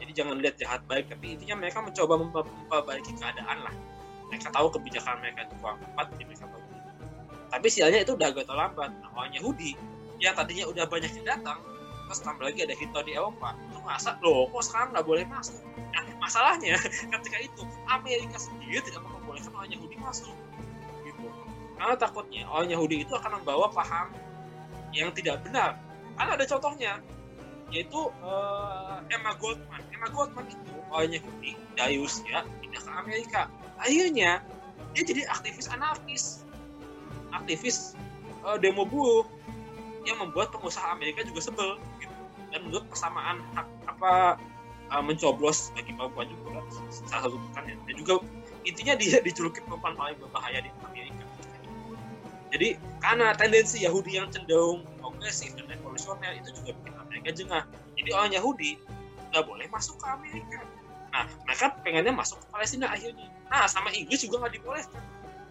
Jadi 0.02 0.10
jangan 0.10 0.42
lihat 0.42 0.58
jahat 0.58 0.82
baik 0.90 1.06
tapi 1.06 1.38
intinya 1.38 1.62
mereka 1.62 1.78
mencoba 1.78 2.18
memperbaiki 2.18 3.14
keadaan 3.14 3.62
lah. 3.62 3.74
Mereka 4.30 4.50
tahu 4.50 4.66
kebijakan 4.74 5.22
mereka 5.22 5.46
itu 5.46 5.54
kurang 5.62 5.78
tepat 5.78 6.06
jadi 6.18 6.24
mereka 6.26 6.46
tahu. 6.50 6.62
Tapi 7.54 7.66
sialnya 7.70 8.02
itu 8.02 8.18
udah 8.18 8.28
agak 8.34 8.50
terlambat. 8.50 8.90
Nah 8.98 9.10
orang 9.14 9.30
Yahudi 9.30 9.78
yang 10.24 10.32
tadinya 10.32 10.64
udah 10.72 10.84
banyak 10.88 11.12
yang 11.20 11.26
datang 11.28 11.60
terus 12.04 12.20
tambah 12.20 12.44
lagi 12.44 12.60
ada 12.64 12.76
Hitler 12.76 13.04
di 13.04 13.12
Eropa. 13.16 13.56
Itu 13.68 13.80
masa? 13.80 14.20
Loh 14.20 14.48
kok 14.52 14.62
sekarang 14.68 14.92
nggak 14.92 15.06
boleh 15.08 15.24
masuk? 15.28 15.60
Nah, 15.92 16.04
masalahnya 16.20 16.76
ketika 17.16 17.38
itu 17.40 17.62
Amerika 17.88 18.36
sendiri 18.36 18.80
tidak 18.84 19.00
membolehkan 19.04 19.52
orang 19.56 19.72
Yahudi 19.72 19.96
masuk 19.96 20.36
gitu. 21.04 21.26
Karena 21.80 21.96
takutnya 21.96 22.44
orang 22.48 22.68
Yahudi 22.68 23.08
itu 23.08 23.12
akan 23.16 23.40
membawa 23.40 23.72
paham 23.72 24.12
yang 24.92 25.10
tidak 25.16 25.40
benar. 25.48 25.80
Kan 26.14 26.28
ada 26.28 26.44
contohnya 26.44 27.00
yaitu 27.72 28.12
uh, 28.22 29.00
Emma 29.08 29.34
Goldman. 29.40 29.82
Emma 29.90 30.06
Goldman 30.12 30.46
itu 30.46 30.72
orang 30.92 31.10
Yahudi 31.10 31.56
dari 31.74 31.96
Rusia 31.96 32.44
pindah 32.60 32.80
ke 32.84 32.90
Amerika. 32.92 33.42
Akhirnya 33.80 34.44
dia 34.92 35.02
jadi 35.02 35.24
aktivis 35.32 35.72
anarkis. 35.72 36.44
Aktivis 37.32 37.96
uh, 38.44 38.60
demo 38.60 38.86
buruh 38.86 39.26
yang 40.04 40.20
membuat 40.20 40.52
pengusaha 40.52 40.84
Amerika 40.92 41.24
juga 41.24 41.40
sebel 41.40 41.80
gitu. 42.00 42.14
dan 42.52 42.60
menurut 42.68 42.86
persamaan 42.86 43.42
hak 43.56 43.66
apa 43.90 44.38
uh, 44.92 45.02
mencoblos 45.02 45.72
bagi 45.74 45.96
perempuan 45.96 46.28
juga 46.28 46.60
salah 47.08 47.26
satu 47.26 47.36
kan 47.56 47.64
ya. 47.66 47.76
dan 47.88 47.94
juga 47.96 48.20
intinya 48.64 48.94
dia 48.96 49.20
dijuluki 49.26 49.60
perempuan 49.64 49.96
paling 49.96 50.16
berbahaya 50.20 50.60
di 50.64 50.70
Amerika. 50.84 51.24
Jadi 52.54 52.78
karena 53.02 53.34
tendensi 53.34 53.82
Yahudi 53.82 54.14
yang 54.14 54.30
cenderung 54.30 54.86
progresif 55.02 55.58
dan 55.58 55.66
revolusioner 55.66 56.38
itu 56.38 56.54
juga 56.62 56.70
bikin 56.78 56.94
Amerika 57.02 57.28
jengah. 57.34 57.64
Jadi 57.98 58.10
orang 58.14 58.30
Yahudi 58.30 58.78
nggak 59.34 59.42
boleh 59.42 59.66
masuk 59.74 59.98
ke 59.98 60.06
Amerika. 60.06 60.62
Nah 61.10 61.26
mereka 61.42 61.74
pengennya 61.82 62.14
masuk 62.14 62.38
ke 62.38 62.46
Palestina 62.54 62.94
akhirnya. 62.94 63.26
Nah 63.50 63.66
sama 63.66 63.90
Inggris 63.90 64.22
juga 64.22 64.46
nggak 64.46 64.54
dibolehkan. 64.54 65.02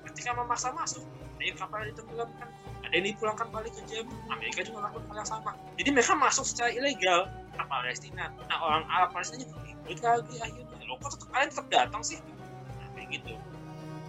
Ketika 0.07 0.31
memaksa 0.31 0.71
masuk 0.71 1.03
yang 1.43 1.59
kapal 1.59 1.83
ditenggelamkan 1.83 2.47
ada 2.83 2.93
yang 2.99 3.07
dipulangkan 3.15 3.47
balik 3.49 3.73
ke 3.73 3.81
Jerman 3.89 4.13
Amerika 4.29 4.61
juga 4.61 4.85
melakukan 4.85 5.07
hal 5.09 5.17
yang 5.23 5.29
sama. 5.29 5.51
Jadi 5.79 5.89
mereka 5.89 6.13
masuk 6.13 6.45
secara 6.45 6.69
ilegal 6.75 7.31
ke 7.55 7.63
Palestina. 7.65 8.29
Nah 8.51 8.57
orang 8.59 8.83
Arab 8.91 9.09
Palestina 9.15 9.47
juga 9.47 9.65
ikut 9.87 9.99
lagi 10.03 10.35
akhirnya. 10.43 10.83
Lo 10.85 10.99
kok 10.99 11.15
tetap 11.15 11.27
kalian 11.31 11.49
tetap 11.49 11.67
datang 11.71 12.01
sih? 12.03 12.19
Nah 12.77 12.87
kayak 12.93 13.07
gitu. 13.17 13.33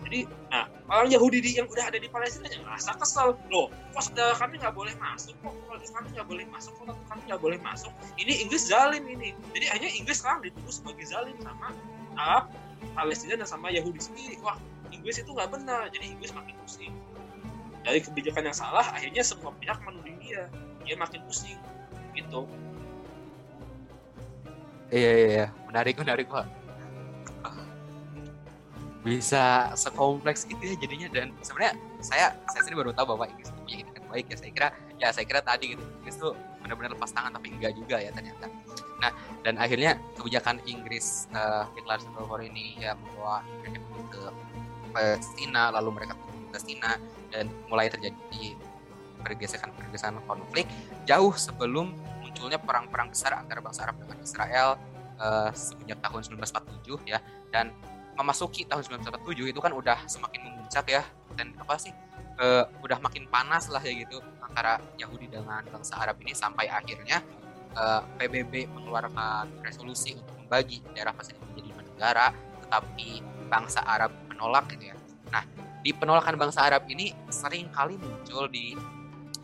Jadi 0.04 0.28
nah 0.52 0.68
orang 0.92 1.08
Yahudi 1.08 1.38
di, 1.40 1.50
yang 1.56 1.64
udah 1.70 1.88
ada 1.88 1.96
di 1.96 2.08
Palestina 2.10 2.50
yang 2.50 2.66
merasa 2.66 2.92
kesel. 2.98 3.38
Loh 3.48 3.72
kok 3.94 4.02
saudara 4.10 4.34
kami 4.36 4.60
nggak 4.60 4.74
boleh 4.74 4.94
masuk? 5.00 5.32
Kok 5.40 5.54
keluarga 5.64 5.88
kami 5.88 6.08
nggak 6.12 6.28
boleh 6.28 6.44
masuk? 6.50 6.72
Kok 6.76 6.98
kami 7.08 7.22
nggak 7.30 7.40
boleh 7.40 7.58
masuk? 7.62 7.92
Ini 8.20 8.32
Inggris 8.44 8.68
zalim 8.68 9.04
ini. 9.06 9.32
Jadi 9.54 9.66
hanya 9.70 9.88
Inggris 9.94 10.20
sekarang 10.20 10.44
dituduh 10.44 10.74
sebagai 10.74 11.06
zalim 11.08 11.38
sama 11.40 11.72
Arab 12.18 12.52
Palestina 12.92 13.40
dan 13.40 13.48
sama 13.48 13.72
Yahudi 13.72 14.02
sendiri. 14.02 14.36
Wah 14.44 14.58
Inggris 14.92 15.22
itu 15.22 15.30
nggak 15.30 15.48
benar. 15.54 15.88
Jadi 15.88 16.12
Inggris 16.12 16.36
makin 16.36 16.52
pusing 16.60 16.92
dari 17.84 18.00
kebijakan 18.00 18.48
yang 18.48 18.56
salah 18.56 18.86
akhirnya 18.96 19.20
semua 19.20 19.52
pihak 19.60 19.78
menuding 19.84 20.16
dia. 20.18 20.48
Dia 20.84 20.96
makin 20.96 21.20
pusing 21.28 21.60
gitu. 22.16 22.48
Iya 24.88 25.10
iya, 25.10 25.28
iya. 25.28 25.46
menarik 25.68 25.94
menarik 26.00 26.26
pak. 26.28 26.48
Bisa 29.04 29.76
sekompleks 29.76 30.48
itu 30.48 30.64
ya 30.64 30.76
jadinya. 30.80 31.08
Dan 31.12 31.26
sebenarnya 31.44 31.76
saya 32.00 32.32
saya 32.48 32.60
sendiri 32.64 32.88
baru 32.88 32.92
tahu 32.96 33.16
bahwa 33.16 33.28
Inggris 33.28 33.52
punya 33.52 33.84
kan 33.92 34.04
baik 34.08 34.26
ya. 34.32 34.36
Saya 34.40 34.50
kira 34.56 34.68
ya 34.96 35.08
saya 35.12 35.24
kira 35.28 35.40
tadi 35.44 35.76
gitu. 35.76 35.84
Inggris 36.00 36.16
tuh 36.16 36.32
benar-benar 36.64 36.96
lepas 36.96 37.12
tangan 37.12 37.36
tapi 37.36 37.52
enggak 37.52 37.76
juga 37.76 38.00
ya 38.00 38.08
ternyata. 38.16 38.48
Nah 39.04 39.12
dan 39.44 39.60
akhirnya 39.60 40.00
kebijakan 40.16 40.56
Inggris 40.64 41.28
uh, 41.36 41.68
deklarasi 41.76 42.08
ini 42.48 42.80
ya 42.80 42.96
membawa 42.96 43.44
ke 44.08 44.22
Palestina 44.94 45.74
lalu 45.74 46.00
mereka 46.00 46.14
di 46.16 46.46
Palestina 46.48 46.96
dan 47.34 47.50
mulai 47.66 47.90
terjadi 47.90 48.54
pergesekan-pergesekan 49.26 50.22
konflik 50.30 50.70
jauh 51.02 51.34
sebelum 51.34 51.90
munculnya 52.22 52.62
perang-perang 52.62 53.10
besar 53.10 53.34
antara 53.34 53.58
bangsa 53.58 53.90
Arab 53.90 53.98
dengan 53.98 54.18
Israel 54.22 54.68
uh, 55.18 55.50
semenjak 55.50 55.98
tahun 55.98 56.38
1947 56.38 57.10
ya 57.10 57.18
dan 57.50 57.74
memasuki 58.14 58.62
tahun 58.70 58.86
1947 59.02 59.50
itu 59.50 59.60
kan 59.60 59.74
udah 59.74 59.98
semakin 60.06 60.40
memuncak 60.46 60.86
ya 60.86 61.02
dan 61.34 61.50
apa 61.58 61.74
sih 61.82 61.90
uh, 62.38 62.70
udah 62.84 63.02
makin 63.02 63.26
panas 63.26 63.66
lah 63.66 63.82
ya 63.82 63.90
gitu 63.90 64.22
antara 64.38 64.78
Yahudi 65.00 65.26
dengan 65.26 65.66
bangsa 65.66 65.98
Arab 65.98 66.22
ini 66.22 66.30
sampai 66.30 66.70
akhirnya 66.70 67.18
uh, 67.74 68.06
eh, 68.06 68.28
PBB 68.30 68.70
mengeluarkan 68.70 69.50
resolusi 69.66 70.14
untuk 70.14 70.36
membagi 70.46 70.78
daerah 70.94 71.10
Palestina 71.10 71.42
menjadi 71.50 71.70
negara 71.74 72.26
tetapi 72.62 73.08
bangsa 73.50 73.82
Arab 73.82 74.14
menolak 74.30 74.70
gitu 74.74 74.94
ya. 74.94 74.96
Nah, 75.30 75.42
di 75.84 75.92
penolakan 75.92 76.40
bangsa 76.40 76.64
Arab 76.64 76.88
ini 76.88 77.12
sering 77.28 77.68
kali 77.68 78.00
muncul 78.00 78.48
di 78.48 78.72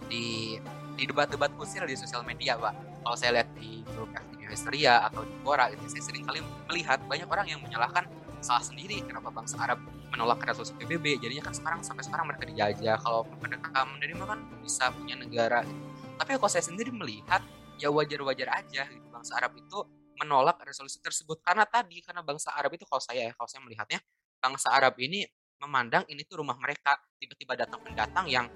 di 0.09 0.57
di 0.97 1.05
debat-debat 1.05 1.53
kusir 1.61 1.84
di 1.84 1.93
sosial 1.93 2.24
media, 2.24 2.57
Pak. 2.57 3.05
Kalau 3.05 3.16
saya 3.16 3.41
lihat 3.41 3.53
di 3.57 3.84
grup 3.93 4.09
FTV 4.16 4.49
Hysteria 4.49 5.05
atau 5.05 5.20
di 5.24 5.32
Quora 5.45 5.68
itu 5.68 5.84
saya 5.93 6.05
sering 6.09 6.24
kali 6.24 6.41
melihat 6.68 7.01
banyak 7.05 7.28
orang 7.28 7.47
yang 7.49 7.61
menyalahkan 7.61 8.09
salah 8.41 8.64
sendiri 8.64 9.05
kenapa 9.05 9.28
bangsa 9.28 9.61
Arab 9.61 9.80
menolak 10.12 10.41
resolusi 10.45 10.72
PBB. 10.80 11.20
Jadinya 11.20 11.49
kan 11.49 11.55
sekarang 11.57 11.80
sampai 11.84 12.05
sekarang 12.09 12.24
mereka 12.28 12.49
dijajah. 12.49 12.97
Kalau 13.01 13.28
mereka 13.41 13.84
menerima 13.84 14.24
kan 14.24 14.41
bisa 14.64 14.88
punya 14.97 15.16
negara. 15.20 15.61
Gitu. 15.64 15.80
Tapi 16.16 16.30
kalau 16.36 16.51
saya 16.53 16.64
sendiri 16.64 16.93
melihat 16.93 17.41
ya 17.80 17.88
wajar-wajar 17.88 18.49
aja 18.61 18.84
gitu 18.93 19.09
bangsa 19.09 19.41
Arab 19.41 19.57
itu 19.57 19.78
menolak 20.20 20.61
resolusi 20.61 21.01
tersebut 21.01 21.41
karena 21.41 21.64
tadi 21.64 22.05
karena 22.05 22.20
bangsa 22.20 22.53
Arab 22.53 22.76
itu 22.76 22.84
kalau 22.84 23.01
saya 23.01 23.32
kalau 23.32 23.49
saya 23.49 23.64
melihatnya 23.64 24.05
bangsa 24.36 24.68
Arab 24.68 25.01
ini 25.01 25.24
memandang 25.61 26.09
ini 26.09 26.25
tuh 26.25 26.41
rumah 26.41 26.57
mereka. 26.57 26.97
Tiba-tiba 27.21 27.55
datang 27.55 27.85
pendatang 27.85 28.27
yang 28.27 28.49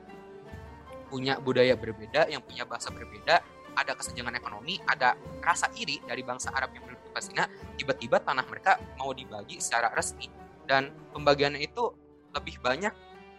punya 1.09 1.39
budaya 1.39 1.77
berbeda 1.77 2.27
yang 2.33 2.43
punya 2.43 2.65
bahasa 2.67 2.91
berbeda 2.91 3.39
ada 3.77 3.93
kesenjangan 3.95 4.35
ekonomi 4.35 4.81
ada 4.89 5.15
rasa 5.45 5.71
iri 5.79 6.01
dari 6.03 6.25
bangsa 6.27 6.51
Arab 6.51 6.75
yang 6.75 6.83
penduduk 6.87 7.13
Palestina 7.13 7.45
tiba-tiba 7.79 8.19
tanah 8.19 8.43
mereka 8.49 8.81
mau 8.99 9.13
dibagi 9.13 9.61
secara 9.61 9.93
resmi. 9.93 10.27
Dan 10.65 10.91
pembagiannya 11.13 11.61
itu 11.61 11.93
lebih 12.33 12.57
banyak 12.65 12.91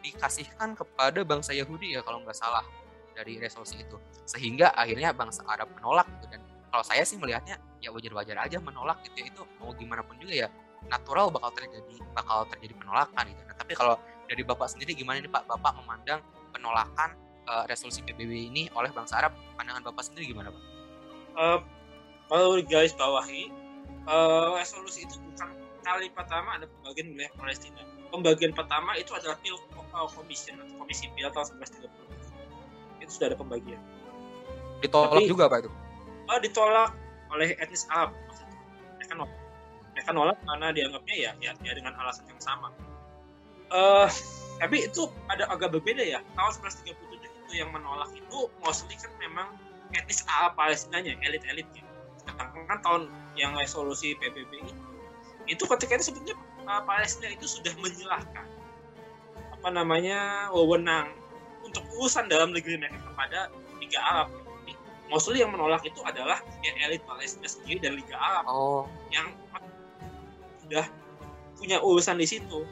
dikasihkan 0.05 0.78
kepada 0.78 1.26
bangsa 1.26 1.57
Yahudi 1.57 1.97
ya 1.97 2.05
kalau 2.05 2.22
nggak 2.22 2.38
salah 2.38 2.63
dari 3.18 3.41
resolusi 3.41 3.82
itu. 3.82 3.97
Sehingga 4.30 4.72
akhirnya 4.78 5.11
bangsa 5.11 5.41
Arab 5.49 5.74
menolak 5.74 6.05
gitu. 6.22 6.38
Dan 6.38 6.45
kalau 6.70 6.86
saya 6.86 7.01
sih 7.01 7.18
melihatnya 7.18 7.57
ya 7.82 7.89
wajar-wajar 7.89 8.38
aja 8.45 8.61
menolak 8.61 9.01
gitu 9.09 9.26
ya. 9.26 9.26
Itu 9.34 9.41
mau 9.57 9.74
gimana 9.74 10.05
pun 10.05 10.22
juga 10.22 10.45
ya 10.45 10.47
natural 10.89 11.33
bakal 11.33 11.49
terjadi 11.53 11.95
bakal 12.13 12.45
terjadi 12.49 12.73
penolakan 12.77 13.23
gitu. 13.29 13.41
Nah, 13.45 13.55
tapi 13.57 13.73
kalau 13.73 13.95
dari 14.25 14.41
Bapak 14.41 14.67
sendiri 14.71 14.97
gimana 14.97 15.21
nih 15.21 15.31
Pak? 15.31 15.45
Bapak 15.49 15.71
memandang 15.81 16.21
penolakan 16.53 17.13
uh, 17.49 17.63
resolusi 17.69 18.01
PBB 18.05 18.51
ini 18.51 18.63
oleh 18.73 18.89
bangsa 18.93 19.21
Arab, 19.21 19.33
pandangan 19.57 19.83
Bapak 19.91 20.03
sendiri 20.05 20.33
gimana 20.33 20.49
Pak? 20.53 20.63
Uh, 21.36 21.59
kalau 22.31 22.57
guys 22.65 22.95
bawahi, 22.95 23.51
uh, 24.09 24.57
resolusi 24.57 25.05
itu 25.05 25.19
bukan 25.21 25.49
kali 25.86 26.09
pertama 26.09 26.57
ada 26.57 26.65
pembagian 26.65 27.13
wilayah 27.13 27.33
Palestina. 27.38 27.81
Pembagian 28.09 28.53
pertama 28.55 28.95
itu 28.95 29.11
adalah 29.13 29.36
Pil 29.43 29.59
Commission 29.91 30.55
atau 30.61 30.73
Komisi 30.81 31.11
Pil 31.13 31.29
tahun 31.29 31.45
1930. 31.61 33.03
Itu 33.03 33.11
sudah 33.11 33.27
ada 33.33 33.38
pembagian. 33.38 33.81
Ditolak 34.81 35.21
Tapi, 35.21 35.29
juga 35.29 35.45
Pak 35.51 35.57
itu? 35.65 35.71
Uh, 36.25 36.39
ditolak 36.41 36.89
oleh 37.29 37.53
etnis 37.59 37.86
Arab. 37.91 38.15
Nolak 39.15 39.44
mereka 39.95 40.11
nolak 40.11 40.37
karena 40.43 40.67
dianggapnya 40.75 41.15
ya, 41.15 41.31
ya, 41.39 41.51
ya 41.63 41.71
dengan 41.71 41.95
alasan 41.95 42.27
yang 42.27 42.41
sama. 42.43 42.69
Uh, 43.71 44.11
tapi 44.59 44.85
itu 44.85 45.07
ada 45.31 45.47
agak 45.47 45.71
berbeda 45.71 46.03
ya. 46.03 46.19
Tahun 46.35 46.51
1937 46.61 47.25
itu 47.25 47.53
yang 47.57 47.71
menolak 47.71 48.11
itu 48.13 48.51
mostly 48.59 48.93
kan 48.99 49.09
memang 49.17 49.55
etnis 49.95 50.21
Arab 50.27 50.59
Palestinanya 50.59 51.15
elit-elitnya 51.23 51.85
sedangkan 52.25 52.79
tahun 52.81 53.01
yang 53.37 53.53
resolusi 53.53 54.17
PBB 54.17 54.51
itu 54.65 54.73
itu 55.45 55.63
ketika 55.77 56.01
itu 56.01 56.05
sebetulnya 56.09 56.35
uh, 56.65 56.81
Palestina 56.83 57.29
itu 57.29 57.45
sudah 57.45 57.73
menyilahkan 57.77 58.45
apa 59.53 59.67
namanya 59.69 60.49
wewenang 60.49 61.13
untuk 61.61 61.85
urusan 61.97 62.25
dalam 62.29 62.49
negeri 62.49 62.81
mereka 62.81 62.97
kepada 62.97 63.53
Liga 63.77 63.99
Arab 64.01 64.27
mostly 65.05 65.45
yang 65.45 65.53
menolak 65.53 65.85
itu 65.85 66.01
adalah 66.01 66.41
yang 66.65 66.73
elit 66.89 67.05
Palestina 67.05 67.45
sendiri 67.45 67.77
dan 67.77 67.93
Liga 67.93 68.17
Arab 68.17 68.43
oh. 68.49 68.89
yang 69.13 69.29
sudah 70.66 70.86
punya 71.55 71.78
urusan 71.80 72.18
di 72.20 72.28
situ 72.28 72.66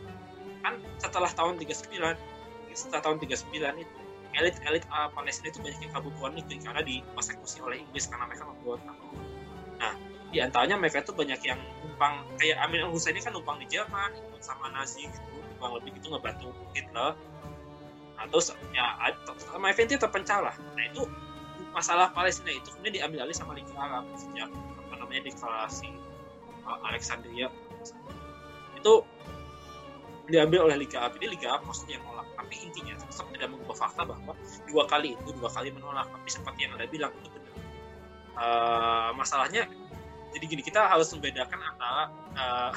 kan 0.66 0.80
setelah 1.00 1.30
tahun 1.32 1.62
39 1.62 1.94
setelah 2.74 3.02
tahun 3.06 3.18
39 3.22 3.54
itu 3.80 3.98
elit-elit 4.34 4.84
uh, 4.90 5.10
Palestina 5.14 5.54
itu 5.54 5.62
banyak 5.62 5.80
yang 5.86 5.92
kabur 5.94 6.12
keluar 6.18 6.34
negeri 6.34 6.58
karena 6.58 6.82
dipersekusi 6.82 7.62
oleh 7.62 7.86
Inggris 7.86 8.10
karena 8.10 8.26
mereka 8.26 8.50
memberontak. 8.50 8.98
Nah, 9.78 9.94
di 10.34 10.42
antaranya 10.42 10.76
mereka 10.82 11.06
itu 11.06 11.14
banyak 11.14 11.38
yang 11.46 11.62
numpang 11.86 12.26
kayak 12.42 12.58
Amin 12.66 12.82
al 12.82 12.90
Husaini 12.90 13.22
kan 13.22 13.38
numpang 13.38 13.62
di 13.62 13.70
Jerman, 13.70 14.18
ikut 14.18 14.42
sama 14.42 14.74
Nazi 14.74 15.06
gitu, 15.06 15.38
numpang 15.38 15.78
lebih 15.78 15.94
gitu 16.02 16.10
ngebantu 16.10 16.50
Hitler. 16.74 17.14
Nah, 18.18 18.26
terus 18.26 18.58
ya 18.74 19.14
sama 19.38 19.70
FNT 19.70 20.02
terpencah 20.02 20.40
lah. 20.50 20.56
Nah 20.74 20.84
itu 20.90 21.06
masalah 21.74 22.10
Palestina 22.14 22.54
itu 22.54 22.74
kemudian 22.74 23.02
diambil 23.02 23.30
alih 23.30 23.38
sama 23.38 23.54
Liga 23.58 23.74
Arab 23.78 24.06
sejak 24.18 24.50
apa 24.50 24.94
namanya 24.98 25.30
deklarasi 25.30 25.90
uh, 26.66 26.80
Alexandria 26.86 27.50
itu 28.84 28.96
diambil 30.28 30.68
oleh 30.68 30.84
Liga 30.84 31.08
Arab. 31.08 31.16
Jadi 31.16 31.40
Liga 31.40 31.56
Arab 31.56 31.64
maksudnya 31.72 31.96
yang 31.96 32.04
nolak. 32.04 32.28
Tapi 32.36 32.56
intinya 32.60 32.94
tetap 33.00 33.28
tidak 33.32 33.48
mengubah 33.48 33.78
fakta 33.80 34.04
bahwa 34.04 34.36
dua 34.68 34.84
kali 34.92 35.16
itu 35.16 35.30
dua 35.40 35.48
kali 35.48 35.72
menolak. 35.72 36.12
Tapi 36.12 36.28
seperti 36.28 36.60
yang 36.68 36.76
anda 36.76 36.88
bilang 36.92 37.16
itu 37.16 37.32
benar. 37.32 37.56
Uh, 38.34 39.10
masalahnya 39.16 39.72
jadi 40.34 40.46
gini 40.50 40.62
kita 40.66 40.82
harus 40.90 41.14
membedakan 41.14 41.62
antara 41.62 42.10
uh, 42.34 42.72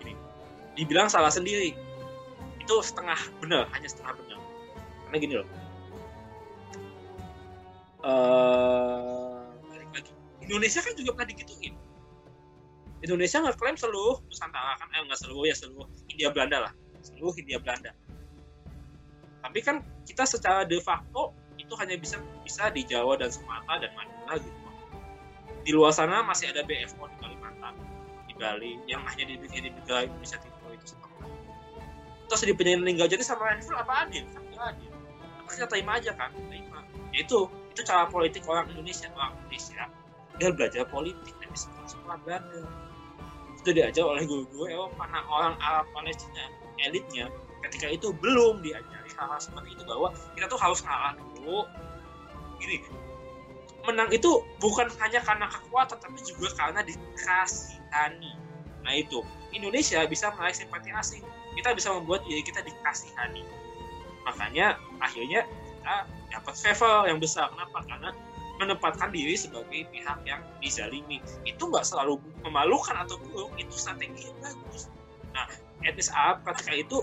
ini 0.00 0.16
dibilang 0.74 1.12
salah 1.12 1.28
sendiri 1.28 1.76
itu 2.58 2.74
setengah 2.80 3.20
benar 3.44 3.68
hanya 3.76 3.88
setengah 3.88 4.16
benar 4.16 4.38
karena 5.06 5.16
gini 5.20 5.34
loh 5.36 5.48
uh, 8.04 9.44
balik 9.68 9.90
lagi 9.92 10.12
Indonesia 10.40 10.80
kan 10.80 10.92
juga 10.96 11.10
pernah 11.12 11.28
digituin 11.28 11.76
Indonesia 12.98 13.38
ngeklaim 13.38 13.78
seluruh 13.78 14.18
Nusantara 14.26 14.74
kan? 14.78 14.88
Eh 14.90 15.06
nggak 15.06 15.18
seluruh 15.22 15.46
ya 15.46 15.54
seluruh 15.54 15.86
India 16.10 16.28
Belanda 16.34 16.70
lah. 16.70 16.72
Seluruh 17.02 17.34
India 17.38 17.58
Belanda. 17.62 17.94
Tapi 19.38 19.58
kan 19.62 19.86
kita 20.02 20.26
secara 20.26 20.66
de 20.66 20.82
facto 20.82 21.30
itu 21.58 21.70
hanya 21.78 21.94
bisa 21.94 22.18
bisa 22.42 22.70
di 22.74 22.82
Jawa 22.82 23.14
dan 23.18 23.30
Sumatera 23.30 23.86
dan 23.86 23.90
Madura 23.94 24.34
gitu. 24.42 24.60
Di 25.62 25.70
luar 25.70 25.94
sana 25.94 26.26
masih 26.26 26.50
ada 26.50 26.66
BFO 26.66 27.06
di 27.06 27.16
Kalimantan 27.22 27.74
di 28.26 28.34
Bali 28.34 28.78
yang 28.90 29.04
hanya 29.06 29.24
dibikin 29.30 29.68
di 29.68 29.70
negara 29.70 30.06
Indonesia 30.06 30.40
Timur 30.42 30.74
itu 30.74 30.96
setengah 30.96 31.08
terus 32.28 32.44
di 32.44 32.52
meninggal 32.52 33.08
jadi 33.08 33.24
sama 33.24 33.48
Rainful 33.48 33.72
apa 33.72 34.04
adil? 34.04 34.28
Kan 34.36 34.44
nggak 34.52 34.66
adil. 34.76 34.90
Tapi 34.92 35.48
kita 35.48 35.66
terima 35.72 35.92
aja 35.96 36.12
kan 36.12 36.30
terima. 36.52 36.84
Ya 37.16 37.24
itu 37.24 37.48
itu 37.72 37.80
cara 37.88 38.04
politik 38.04 38.44
orang 38.44 38.68
Indonesia 38.68 39.08
orang 39.16 39.32
Indonesia. 39.44 39.88
Dia 40.36 40.48
belajar 40.52 40.84
politik 40.92 41.34
dari 41.40 41.56
sekolah-sekolah 41.56 42.16
Belanda 42.22 42.87
itu 43.68 43.76
diajar 43.76 44.04
oleh 44.08 44.24
guru-guru 44.24 44.64
Eropa 44.64 45.04
nah 45.12 45.20
orang 45.28 45.54
Arab 45.60 45.84
Palestina 45.92 46.48
elitnya 46.80 47.28
ketika 47.68 47.92
itu 47.92 48.16
belum 48.16 48.64
diajari 48.64 49.10
hal-hal 49.18 49.40
seperti 49.42 49.74
itu 49.74 49.82
bahwa 49.84 50.14
kita 50.38 50.46
tuh 50.46 50.56
harus 50.56 50.80
ngalah 50.86 51.12
dulu. 51.18 51.66
Gini 52.62 52.80
menang 53.86 54.10
itu 54.12 54.44
bukan 54.60 54.90
hanya 55.00 55.22
karena 55.24 55.48
kekuatan 55.48 55.96
tapi 55.96 56.20
juga 56.24 56.48
karena 56.56 56.80
dikasihani 56.86 58.32
nah 58.86 58.92
itu. 58.94 59.20
Indonesia 59.52 60.04
bisa 60.04 60.28
meraih 60.36 60.56
simpati 60.56 60.92
asing. 60.92 61.24
Kita 61.56 61.74
bisa 61.74 61.90
membuat 61.92 62.22
diri 62.24 62.40
kita 62.40 62.62
dikasihani 62.62 63.42
makanya 64.24 64.76
akhirnya 65.00 65.44
kita 65.48 65.94
dapat 66.36 66.54
favor 66.56 67.08
yang 67.08 67.18
besar. 67.18 67.48
Kenapa? 67.48 67.80
Karena 67.88 68.10
menempatkan 68.58 69.14
diri 69.14 69.38
sebagai 69.38 69.86
pihak 69.88 70.18
yang 70.26 70.42
dizalimi. 70.58 71.22
Itu 71.46 71.70
nggak 71.70 71.86
selalu 71.86 72.18
memalukan 72.42 72.98
atau 72.98 73.16
buruk 73.22 73.54
itu 73.54 73.70
strategi 73.74 74.26
yang 74.26 74.38
bagus. 74.42 74.90
Nah 75.30 75.46
etnis 75.86 76.10
Arab 76.10 76.42
ketika 76.42 76.74
itu 76.74 76.98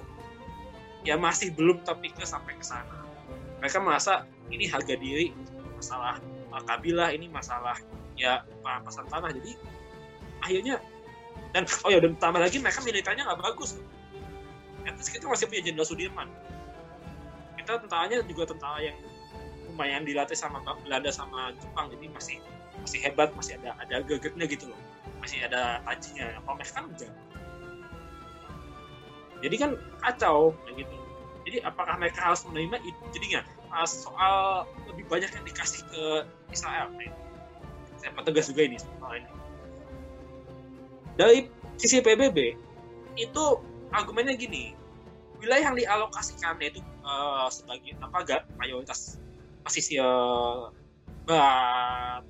ya 1.08 1.16
masih 1.16 1.56
belum 1.56 1.82
terpikir 1.88 2.28
sampai 2.28 2.60
ke 2.60 2.66
sana. 2.66 3.08
Mereka 3.64 3.80
merasa 3.80 4.28
ini 4.52 4.68
harga 4.68 5.00
diri 5.00 5.32
masalah 5.80 6.20
kabilah 6.56 7.12
ini 7.12 7.32
masalah 7.32 7.80
ya 8.20 8.44
pasar 8.64 9.08
tanah. 9.08 9.32
Jadi 9.32 9.56
akhirnya 10.44 10.84
dan 11.56 11.64
oh 11.88 11.90
ya 11.92 12.04
dan 12.04 12.20
tambah 12.20 12.44
lagi 12.44 12.60
mereka 12.60 12.84
militernya 12.84 13.24
nggak 13.32 13.40
bagus. 13.40 13.80
Etnis 14.84 15.08
kita 15.08 15.26
masih 15.26 15.48
punya 15.48 15.72
Jenderal 15.72 15.88
Sudirman. 15.88 16.28
Kita 17.56 17.80
tentaranya 17.80 18.22
juga 18.28 18.52
tentara 18.52 18.84
yang 18.84 18.98
lumayan 19.76 20.08
dilatih 20.08 20.40
sama 20.40 20.64
Belanda 20.88 21.12
sama 21.12 21.52
Jepang 21.60 21.92
jadi 21.92 22.08
masih 22.16 22.38
masih 22.80 23.00
hebat 23.04 23.36
masih 23.36 23.60
ada 23.60 23.76
ada 23.84 24.00
gegetnya 24.08 24.48
gitu 24.48 24.72
loh. 24.72 24.80
Masih 25.20 25.44
ada 25.44 25.84
tajinya 25.84 26.40
kalau 26.48 26.56
mereka 26.56 26.74
kan 26.80 26.86
enggak 26.88 27.12
jadi 29.44 29.56
kan 29.60 29.72
kacau 30.02 30.56
gitu. 30.74 30.96
Jadi 31.46 31.58
apakah 31.62 32.02
mereka 32.02 32.32
harus 32.32 32.42
menerima 32.50 32.82
itu? 32.82 33.02
Jadinya 33.14 33.46
soal 33.86 34.64
lebih 34.88 35.06
banyak 35.12 35.30
yang 35.30 35.44
dikasih 35.44 35.84
ke 35.92 36.04
Israel 36.50 36.88
nah, 36.96 37.12
saya 38.00 38.24
tegas 38.24 38.48
juga 38.48 38.66
ini 38.66 38.80
soal 38.80 39.20
ini. 39.20 39.30
Dari 41.20 41.40
sisi 41.78 42.00
PBB 42.00 42.56
itu 43.20 43.44
argumennya 43.92 44.34
gini. 44.40 44.74
Wilayah 45.38 45.70
yang 45.70 45.78
dialokasikan 45.78 46.56
yaitu 46.64 46.80
uh, 47.04 47.52
sebagai 47.52 47.94
apa 48.00 48.48
mayoritas 48.56 49.20
posisi 49.66 49.98
uh, 49.98 50.70
Barat 51.26 52.22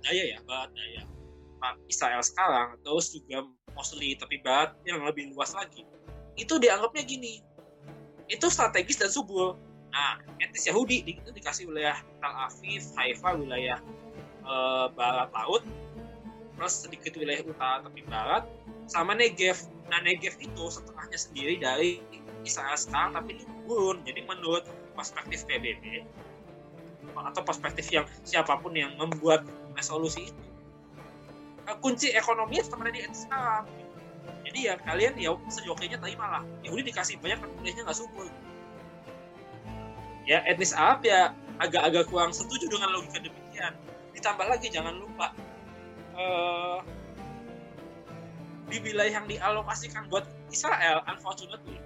Daya 0.00 0.24
ya 0.24 0.38
Barat 0.48 0.72
Daya. 0.72 1.04
Israel 1.90 2.22
sekarang 2.22 2.78
terus 2.86 3.12
juga 3.12 3.44
mostly 3.76 4.16
tapi 4.16 4.40
Barat 4.40 4.72
yang 4.88 5.04
lebih 5.04 5.36
luas 5.36 5.52
lagi. 5.52 5.84
Itu 6.38 6.56
dianggapnya 6.56 7.04
gini 7.04 7.44
itu 8.28 8.46
strategis 8.52 9.00
dan 9.00 9.08
subur. 9.12 9.56
Nah 9.92 10.20
etnis 10.38 10.68
Yahudi 10.68 11.04
itu 11.04 11.28
dikasih 11.32 11.68
wilayah 11.68 11.96
Tel 12.20 12.32
Aviv 12.32 12.84
Haifa 12.94 13.30
wilayah 13.40 13.78
uh, 14.44 14.92
barat 14.92 15.32
laut 15.32 15.64
terus 16.58 16.74
sedikit 16.84 17.16
wilayah 17.16 17.40
utara 17.44 17.84
tapi 17.84 18.04
barat 18.04 18.44
sama 18.88 19.16
Negev. 19.16 19.56
Nah 19.88 20.04
Negev 20.04 20.36
itu 20.40 20.64
setengahnya 20.68 21.18
sendiri 21.18 21.54
dari 21.56 22.04
Israel 22.44 22.76
sekarang 22.76 23.16
tapi 23.16 23.40
turun 23.64 24.04
jadi 24.04 24.20
menurut 24.28 24.68
perspektif 24.92 25.48
PBB 25.48 26.04
atau 27.26 27.42
perspektif 27.42 27.90
yang 27.90 28.06
siapa 28.22 28.54
pun 28.60 28.76
yang 28.76 28.94
membuat 28.94 29.42
resolusi 29.74 30.30
itu. 30.30 30.42
Kunci 31.82 32.12
ekonomi 32.16 32.58
ada 32.64 32.90
di 32.90 33.00
Arab 33.28 33.68
jadi 34.48 34.58
ya 34.72 34.74
kalian 34.80 35.14
ya 35.20 35.36
sejokinya 35.52 36.00
terimalah 36.00 36.42
Yahudi 36.64 36.88
dikasih 36.88 37.20
banyak 37.20 37.36
kan 37.36 37.48
kuliahnya 37.60 37.82
nggak 37.84 37.98
subur. 38.00 38.26
Ya 40.24 40.40
etnis 40.48 40.72
Arab 40.72 41.04
ya 41.04 41.36
agak-agak 41.60 42.08
kurang 42.08 42.32
setuju 42.32 42.68
dengan 42.72 42.96
logika 42.96 43.20
demikian. 43.20 43.76
Ditambah 44.16 44.48
lagi 44.48 44.72
jangan 44.72 44.96
lupa 44.96 45.36
uh, 46.16 46.80
di 48.72 48.80
wilayah 48.80 49.20
yang 49.20 49.28
dialokasikan 49.28 50.08
buat 50.08 50.24
Israel 50.48 51.04
unfortunately 51.08 51.76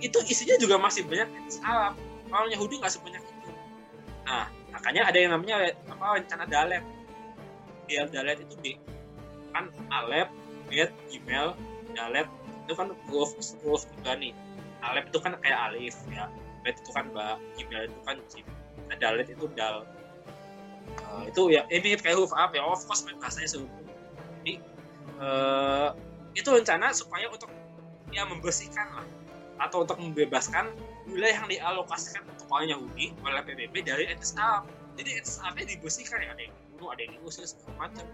itu 0.00 0.16
isinya 0.30 0.56
juga 0.56 0.80
masih 0.80 1.04
banyak 1.04 1.28
etnis 1.28 1.60
Arab 1.60 1.92
kalau 2.32 2.48
Yahudi 2.48 2.80
nggak 2.80 2.92
sebanyak 2.92 3.20
itu. 3.20 3.52
Nah 4.24 4.48
makanya 4.72 5.02
ada 5.08 5.18
yang 5.18 5.32
namanya 5.34 5.72
apa 5.88 6.04
rencana 6.20 6.44
Dalet. 6.48 6.84
Biar 7.88 8.06
Dalet 8.12 8.38
itu 8.44 8.54
di 8.60 8.72
kan 9.52 9.72
Alep, 9.88 10.28
Bet, 10.68 10.92
Gmail, 11.08 11.56
Dalet. 11.96 12.28
Itu 12.68 12.76
kan 12.76 12.92
huruf 13.08 13.32
huruf 13.64 13.88
juga 13.98 14.16
nih. 14.16 14.36
Alep 14.84 15.08
itu 15.10 15.18
kan 15.18 15.34
kayak 15.40 15.72
alif 15.72 15.96
ya. 16.12 16.28
Bet 16.62 16.76
itu 16.80 16.90
kan 16.92 17.08
ba 17.16 17.40
Gmail 17.56 17.88
itu 17.88 18.00
kan 18.04 18.16
Jim 18.28 18.44
nah, 18.88 18.96
Dalet 18.96 19.28
itu 19.28 19.46
dal. 19.56 19.84
Uh, 21.04 21.28
itu 21.28 21.52
ya 21.52 21.68
ini 21.68 21.96
kayak 22.00 22.16
huruf 22.16 22.32
ya 22.32 22.64
of 22.64 22.80
course 22.88 23.04
bahasanya 23.20 23.60
jadi 24.40 24.64
uh, 25.20 25.92
itu 26.32 26.48
rencana 26.48 26.94
supaya 26.94 27.28
untuk 27.28 27.50
ya 28.14 28.24
membersihkan 28.24 28.88
lah. 28.94 29.06
Atau 29.58 29.82
untuk 29.84 29.98
membebaskan 29.98 30.70
wilayah 31.08 31.44
yang 31.44 31.48
dialokasikan 31.48 32.22
untuk 32.28 32.46
orang 32.52 32.68
Yahudi 32.72 33.16
oleh 33.24 33.40
PBB 33.44 33.74
dari 33.84 34.04
etnis 34.08 34.36
Arab. 34.36 34.68
Jadi 35.00 35.18
etnis 35.18 35.36
Arabnya 35.40 35.66
dibersihkan 35.72 36.18
ya, 36.20 36.28
ada 36.34 36.42
yang 36.42 36.54
dibunuh, 36.54 36.88
ada 36.92 37.00
yang 37.04 37.12
diusir 37.18 37.44
segala 37.48 37.88
macam. 37.88 38.04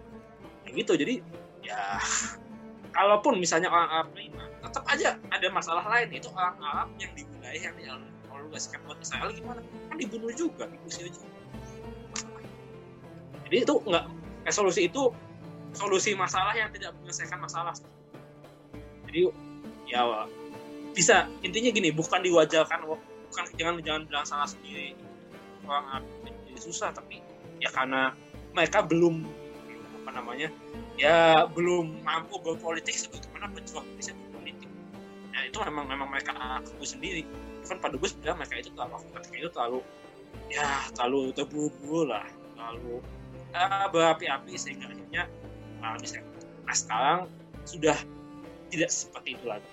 Kayak 0.64 0.74
gitu. 0.84 0.92
Jadi 0.96 1.14
ya 1.64 1.98
kalaupun 2.94 3.40
misalnya 3.40 3.68
orang 3.68 3.88
Arab 3.90 4.08
terima, 4.14 4.44
tetap 4.62 4.84
aja 4.86 5.18
ada 5.32 5.46
masalah 5.50 5.84
lain 5.90 6.08
itu 6.14 6.28
orang 6.32 6.56
Arab 6.62 6.88
yang 7.02 7.12
di 7.18 7.22
yang 7.54 7.74
sikap 8.58 8.80
buat 8.86 8.98
Israel 9.02 9.30
gimana 9.34 9.60
kan 9.90 9.96
dibunuh 9.98 10.30
juga 10.34 10.70
diusir 10.70 11.10
juga 11.10 11.28
jadi 13.50 13.56
itu 13.66 13.74
nggak 13.82 14.04
resolusi 14.46 14.86
itu 14.86 15.10
solusi 15.74 16.14
masalah 16.14 16.54
yang 16.54 16.70
tidak 16.70 16.94
menyelesaikan 17.02 17.38
masalah 17.42 17.74
jadi 19.10 19.30
ya 19.90 20.26
bisa 20.94 21.26
intinya 21.42 21.70
gini 21.74 21.90
bukan 21.90 22.22
diwajarkan 22.22 22.86
bukan 22.86 23.44
jangan 23.58 23.74
jangan 23.82 24.02
bilang 24.06 24.26
salah 24.26 24.48
sendiri. 24.48 24.94
Orang 25.66 26.06
jadi 26.22 26.60
susah 26.60 26.94
tapi 26.94 27.20
ya 27.58 27.68
karena 27.74 28.14
mereka 28.54 28.84
belum 28.86 29.26
apa 30.04 30.10
namanya 30.14 30.48
ya 30.94 31.48
belum 31.50 32.06
mampu 32.06 32.38
berpolitik 32.38 32.94
sebagaimana 32.94 33.50
pejuang 33.52 33.84
bisa 33.98 34.14
berpolitik. 34.14 34.70
Ya 35.34 35.50
itu 35.50 35.58
memang 35.66 35.90
memang 35.90 36.08
mereka 36.08 36.32
aku 36.62 36.86
sendiri. 36.86 37.26
Kan 37.66 37.80
pada 37.80 37.98
gue 37.98 38.08
bilang 38.22 38.38
mereka 38.38 38.60
itu 38.60 38.70
terlalu 38.72 39.02
ketika 39.18 39.36
itu 39.36 39.50
terlalu 39.50 39.80
ya 40.52 40.86
terlalu 40.94 41.32
terburu-buru 41.32 42.10
lah 42.10 42.26
terlalu 42.54 43.00
uh, 43.54 43.86
berapi-api 43.90 44.54
sehingga 44.58 44.90
akhirnya 44.90 45.24
bisa 46.00 46.20
nah 46.64 46.72
sekarang 46.72 47.18
sudah 47.68 47.96
tidak 48.72 48.88
seperti 48.88 49.36
itu 49.36 49.44
lagi 49.44 49.68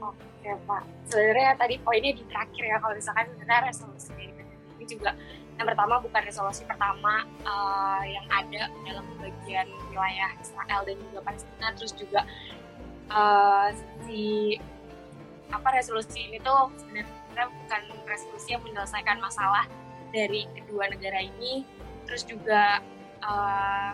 Oke 0.00 0.50
Pak, 0.64 0.82
sebenarnya 1.12 1.52
tadi 1.60 1.76
poinnya 1.84 2.16
di 2.16 2.24
terakhir 2.24 2.64
ya 2.64 2.76
kalau 2.80 2.96
misalkan 2.96 3.28
sebenarnya 3.36 3.68
resolusi 3.68 4.12
ini 4.16 4.84
juga 4.88 5.12
yang 5.60 5.68
pertama 5.68 6.00
bukan 6.00 6.22
resolusi 6.24 6.64
pertama 6.64 7.28
uh, 7.44 8.00
yang 8.08 8.24
ada 8.32 8.72
dalam 8.88 9.04
bagian 9.20 9.68
wilayah 9.92 10.32
Israel 10.40 10.80
dan 10.88 10.96
juga 10.96 11.20
Palestina, 11.20 11.68
terus 11.76 11.92
juga 11.92 12.24
uh, 13.12 13.68
si 14.08 14.56
apa 15.52 15.68
resolusi 15.76 16.32
ini 16.32 16.40
tuh 16.40 16.72
sebenarnya 16.80 17.04
bukan 17.36 17.82
resolusi 18.08 18.56
yang 18.56 18.64
menyelesaikan 18.64 19.20
masalah 19.20 19.68
dari 20.16 20.48
kedua 20.56 20.88
negara 20.88 21.20
ini, 21.28 21.68
terus 22.08 22.24
juga 22.24 22.80
uh, 23.20 23.92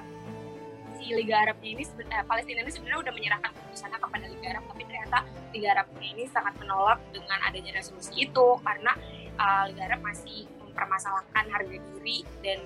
si 0.96 1.12
Liga 1.12 1.36
Arabnya 1.44 1.70
ini 1.76 1.84
sebenarnya 1.84 2.24
Palestina 2.24 2.64
ini 2.64 2.72
sebenarnya 2.72 3.00
udah 3.08 3.14
menyerahkan 3.14 3.50
keputusannya 3.52 3.98
kepada 4.00 4.24
Liga 4.26 4.46
Arab 4.56 4.64
tapi 4.68 4.82
ternyata 4.88 5.18
Liga 5.52 5.68
Arabnya 5.76 6.08
ini 6.16 6.24
sangat 6.32 6.54
menolak 6.58 6.98
dengan 7.12 7.38
adanya 7.44 7.72
resolusi 7.76 8.12
itu 8.24 8.46
karena 8.64 8.92
uh, 9.36 9.62
Liga 9.68 9.82
Arab 9.86 10.00
masih 10.02 10.48
mempermasalahkan 10.64 11.44
harga 11.52 11.76
diri 11.76 12.24
dan 12.40 12.58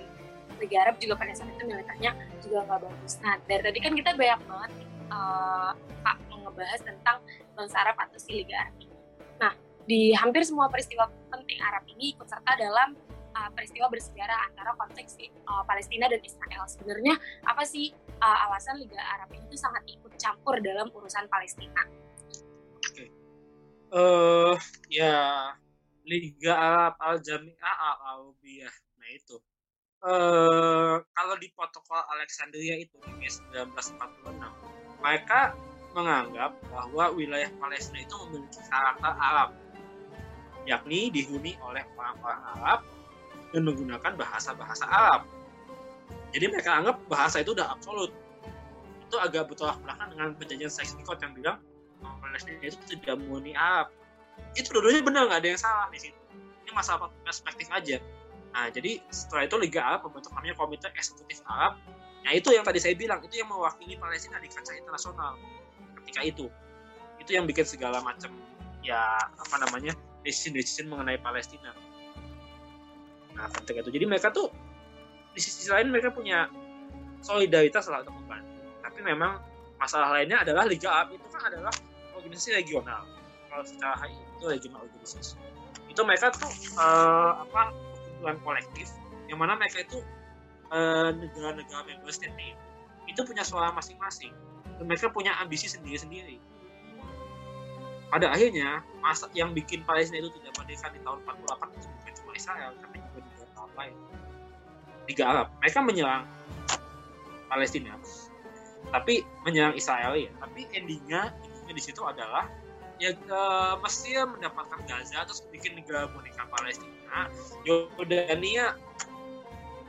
Liga 0.60 0.76
Arab 0.84 1.00
juga 1.00 1.14
pada 1.16 1.32
saat 1.32 1.50
itu 1.56 1.64
militernya 1.64 2.12
juga 2.44 2.58
nggak 2.68 2.80
bagus. 2.84 3.12
Nah 3.24 3.34
dari 3.48 3.62
tadi 3.64 3.78
kan 3.80 3.92
kita 3.96 4.10
banyak 4.12 4.40
banget 4.44 4.72
uh, 5.08 5.72
Pak 6.04 6.16
ngebahas 6.40 6.80
tentang 6.82 7.16
bangsa 7.54 7.76
Arab 7.84 7.96
atau 7.96 8.18
si 8.18 8.30
Liga 8.34 8.54
Arab 8.60 8.74
ini. 8.82 8.96
Nah 9.40 9.52
di 9.88 10.12
hampir 10.12 10.42
semua 10.44 10.68
peristiwa 10.68 11.08
penting 11.32 11.58
Arab 11.62 11.86
ini 11.88 12.12
ikut 12.12 12.26
serta 12.28 12.52
dalam 12.58 12.98
uh, 13.34 13.50
peristiwa 13.54 13.86
bersejarah 13.90 14.50
antara 14.50 14.74
konteks 14.76 15.18
uh, 15.46 15.62
Palestina 15.66 16.06
dan 16.10 16.20
Israel. 16.22 16.62
Sebenarnya 16.66 17.14
apa 17.46 17.62
sih 17.66 17.94
uh, 18.18 18.38
alasan 18.50 18.78
Liga 18.80 18.98
Arab 18.98 19.30
itu 19.34 19.54
sangat 19.56 19.82
ikut 19.86 20.12
campur 20.18 20.58
dalam 20.60 20.90
urusan 20.90 21.26
Palestina? 21.30 21.82
Oke, 22.80 23.06
uh, 23.94 24.54
ya 24.90 25.52
Liga 26.06 26.52
Arab 26.54 26.94
Al 26.98 27.16
Jami'ah 27.22 27.76
Al 27.76 27.96
Arabiyah. 28.16 28.74
Nah 28.98 29.10
itu. 29.14 29.36
Uh, 30.00 30.96
kalau 31.12 31.36
di 31.36 31.52
protokol 31.52 32.00
Alexandria 32.16 32.72
itu 32.80 32.96
di 33.04 33.28
1946, 33.28 34.32
mereka 35.04 35.52
menganggap 35.92 36.56
bahwa 36.72 37.12
wilayah 37.12 37.52
Palestina 37.60 38.00
itu 38.00 38.16
memiliki 38.24 38.64
karakter 38.72 39.12
Arab, 39.12 39.52
yakni 40.64 41.12
dihuni 41.12 41.52
oleh 41.60 41.84
orang-orang 42.00 42.42
Arab 42.56 42.80
dan 43.50 43.62
menggunakan 43.66 44.12
bahasa-bahasa 44.14 44.86
Arab. 44.86 45.26
Jadi 46.30 46.46
mereka 46.46 46.78
anggap 46.78 46.96
bahasa 47.10 47.42
itu 47.42 47.54
udah 47.54 47.74
absolut. 47.74 48.14
Itu 49.10 49.18
agak 49.18 49.50
bertolak 49.50 49.82
belakang 49.82 50.14
dengan 50.14 50.28
perjanjian 50.38 50.70
Sykes-Picot 50.70 51.18
yang 51.22 51.34
bilang 51.34 51.56
Palestina 52.00 52.62
itu 52.62 52.78
tidak 52.86 53.18
murni 53.26 53.52
Arab. 53.58 53.90
Itu 54.54 54.70
dua-duanya 54.72 55.02
benar 55.02 55.22
nggak 55.26 55.40
ada 55.42 55.48
yang 55.50 55.60
salah 55.60 55.86
di 55.90 55.98
situ. 55.98 56.20
Ini 56.64 56.70
masalah 56.72 57.10
perspektif 57.26 57.66
aja. 57.74 57.98
Nah, 58.50 58.66
jadi 58.70 58.98
setelah 59.10 59.46
itu 59.46 59.56
Liga 59.58 59.80
Arab 59.82 60.10
membentuk 60.10 60.34
namanya 60.34 60.54
Komite 60.58 60.88
Eksekutif 60.94 61.42
Arab. 61.46 61.78
Nah, 62.22 62.32
itu 62.34 62.50
yang 62.52 62.66
tadi 62.66 62.78
saya 62.82 62.94
bilang, 62.98 63.22
itu 63.22 63.40
yang 63.40 63.48
mewakili 63.48 63.96
Palestina 63.96 64.38
di 64.42 64.50
kancah 64.50 64.74
internasional 64.74 65.38
ketika 66.02 66.20
itu. 66.26 66.46
Itu 67.22 67.30
yang 67.34 67.46
bikin 67.46 67.66
segala 67.66 68.02
macam 68.02 68.32
ya 68.80 69.20
apa 69.36 69.56
namanya 69.60 69.92
decision-decision 70.24 70.88
mengenai 70.88 71.20
Palestina 71.20 71.72
nah 73.36 73.46
ketika 73.50 73.86
itu. 73.86 73.90
Jadi 74.00 74.04
mereka 74.06 74.28
tuh 74.30 74.50
di 75.34 75.40
sisi 75.40 75.70
lain 75.70 75.90
mereka 75.90 76.10
punya 76.10 76.50
solidaritas 77.22 77.86
lah 77.88 78.02
untuk 78.02 78.16
membantu. 78.24 78.50
Tapi 78.82 78.98
memang 79.04 79.40
masalah 79.78 80.12
lainnya 80.16 80.42
adalah 80.42 80.66
Liga 80.68 81.08
itu 81.08 81.26
kan 81.30 81.42
adalah 81.48 81.72
organisasi 82.16 82.56
regional. 82.56 83.06
Kalau 83.50 83.64
secara 83.66 83.94
high 83.98 84.14
itu 84.14 84.44
regional 84.46 84.80
organisasi. 84.86 85.34
Itu 85.90 86.00
mereka 86.06 86.30
tuh 86.34 86.50
uh, 86.78 87.42
apa 87.46 87.74
perkumpulan 87.74 88.38
kolektif 88.44 88.88
yang 89.26 89.38
mana 89.38 89.54
mereka 89.58 89.82
itu 89.82 89.98
uh, 90.70 91.10
negara-negara 91.14 91.86
member 91.86 92.12
state 92.12 92.34
itu 93.08 93.20
punya 93.26 93.42
suara 93.42 93.74
masing-masing. 93.74 94.30
Dan 94.78 94.88
mereka 94.88 95.12
punya 95.12 95.36
ambisi 95.42 95.68
sendiri-sendiri 95.68 96.40
pada 98.10 98.26
akhirnya 98.34 98.82
masa 98.98 99.30
yang 99.38 99.54
bikin 99.54 99.86
Palestina 99.86 100.18
itu 100.18 100.34
tidak 100.42 100.52
merdeka 100.58 100.90
di 100.90 100.98
tahun 101.06 101.18
48 101.22 101.78
itu 101.78 101.86
bukan 101.86 102.12
cuma 102.18 102.32
Israel 102.34 102.70
tapi 102.82 102.98
juga 102.98 103.62
lain. 103.78 103.94
Liga 105.06 105.24
Arab 105.30 105.46
mereka 105.62 105.78
menyerang 105.80 106.24
Palestina. 107.46 107.94
Tapi 108.90 109.22
menyerang 109.46 109.78
Israel 109.78 110.18
ya 110.18 110.30
tapi 110.42 110.66
endingnya 110.74 111.30
endingnya 111.30 111.74
di 111.78 111.82
situ 111.82 112.02
adalah 112.02 112.50
ya 112.98 113.14
uh, 113.30 113.78
Mesir 113.80 114.26
mendapatkan 114.26 114.82
Gaza 114.90 115.22
terus 115.24 115.46
bikin 115.54 115.78
negara 115.78 116.10
boneka 116.10 116.50
Palestina. 116.50 117.30
Yordania 117.62 118.74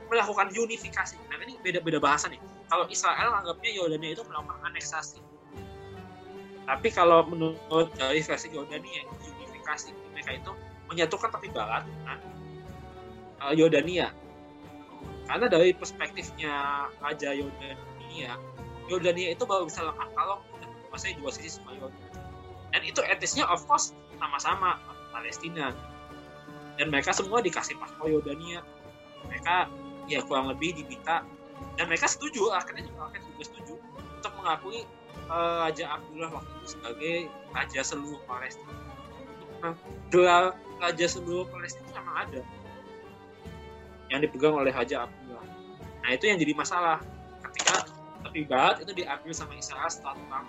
melakukan 0.06 0.54
unifikasi. 0.54 1.18
Nah 1.26 1.42
ini 1.42 1.58
beda-beda 1.58 1.98
bahasa 1.98 2.30
nih. 2.30 2.38
Kalau 2.70 2.86
Israel 2.86 3.34
anggapnya 3.34 3.74
Yordania 3.74 4.14
itu 4.14 4.22
melakukan 4.24 4.62
aneksasi 4.62 5.31
tapi 6.62 6.88
kalau 6.94 7.26
menurut 7.26 7.90
dari 7.98 8.22
versi 8.22 8.48
Yordania 8.54 9.02
unifikasi 9.06 9.90
mereka 10.14 10.30
itu 10.36 10.52
menyatukan 10.86 11.30
tapi 11.32 11.48
barat 11.50 11.82
nah, 12.06 12.18
uh, 13.42 13.54
Yordania. 13.54 14.14
Karena 15.26 15.46
dari 15.48 15.72
perspektifnya 15.72 16.86
Raja 16.98 17.30
Yordania, 17.32 18.36
Yordania 18.90 19.32
itu 19.32 19.42
baru 19.46 19.66
bisa 19.66 19.86
lengkap 19.86 20.08
kalau 20.12 20.42
menguasai 20.60 21.16
dua 21.16 21.30
sisi 21.32 21.58
sama 21.58 21.74
Yordania. 21.78 22.10
Dan 22.74 22.82
itu 22.84 23.00
etisnya 23.06 23.48
of 23.48 23.64
course 23.64 23.96
sama-sama 24.20 24.78
Palestina. 25.10 25.72
Dan 26.76 26.90
mereka 26.92 27.14
semua 27.14 27.40
dikasih 27.40 27.78
paspor 27.78 28.10
Yordania. 28.10 28.60
Mereka 29.26 29.70
ya 30.10 30.20
kurang 30.26 30.50
lebih 30.50 30.74
diminta 30.74 31.22
dan 31.78 31.86
mereka 31.86 32.10
setuju 32.10 32.50
akhirnya 32.50 32.90
juga 32.90 33.08
akhirnya 33.08 33.28
juga 33.32 33.44
setuju 33.46 33.74
untuk 34.18 34.32
mengakui 34.38 34.82
Raja 35.32 35.96
Abdullah 35.96 36.30
waktu 36.34 36.52
itu 36.60 36.66
sebagai 36.76 37.14
raja 37.56 37.80
seluruh 37.80 38.20
Palestina. 38.28 38.74
Nah, 39.62 39.74
gelar 40.12 40.58
raja 40.82 41.06
seluruh 41.08 41.46
Palestina 41.48 41.88
memang 41.94 42.16
ada 42.28 42.40
yang 44.12 44.20
dipegang 44.20 44.52
oleh 44.52 44.68
Haja 44.68 45.08
Abdullah. 45.08 45.46
Nah 46.04 46.10
itu 46.12 46.28
yang 46.28 46.36
jadi 46.36 46.52
masalah 46.52 47.00
ketika 47.48 47.88
tepi 48.28 48.44
barat 48.44 48.84
itu 48.84 48.92
diambil 48.92 49.32
sama 49.32 49.56
Israel 49.56 49.88
perang 49.88 50.46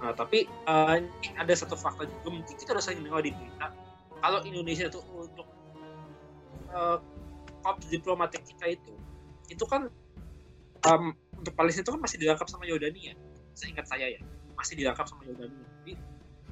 Nah, 0.00 0.16
tapi 0.16 0.48
uh, 0.64 0.96
ada 1.36 1.52
satu 1.52 1.76
fakta 1.76 2.08
juga 2.08 2.40
mungkin 2.40 2.56
kita 2.56 2.72
udah 2.72 2.80
sering 2.80 3.04
dengar 3.04 3.20
di 3.20 3.36
berita 3.36 3.68
kalau 4.24 4.40
Indonesia 4.48 4.88
itu 4.88 4.96
untuk 5.12 5.44
uh, 6.72 6.96
diplomatik 7.92 8.40
kita 8.48 8.80
itu 8.80 8.96
itu 9.52 9.64
kan 9.68 9.92
um, 10.88 11.12
untuk 11.40 11.56
Palestina 11.56 11.82
itu 11.88 11.92
kan 11.96 12.00
masih 12.04 12.16
dirangkap 12.20 12.46
sama 12.52 12.64
Yordania. 12.68 13.16
Seingat 13.56 13.88
saya 13.88 14.12
ya 14.12 14.20
masih 14.54 14.76
dirangkap 14.76 15.08
sama 15.08 15.24
Yordania. 15.24 15.64
Jadi 15.80 15.92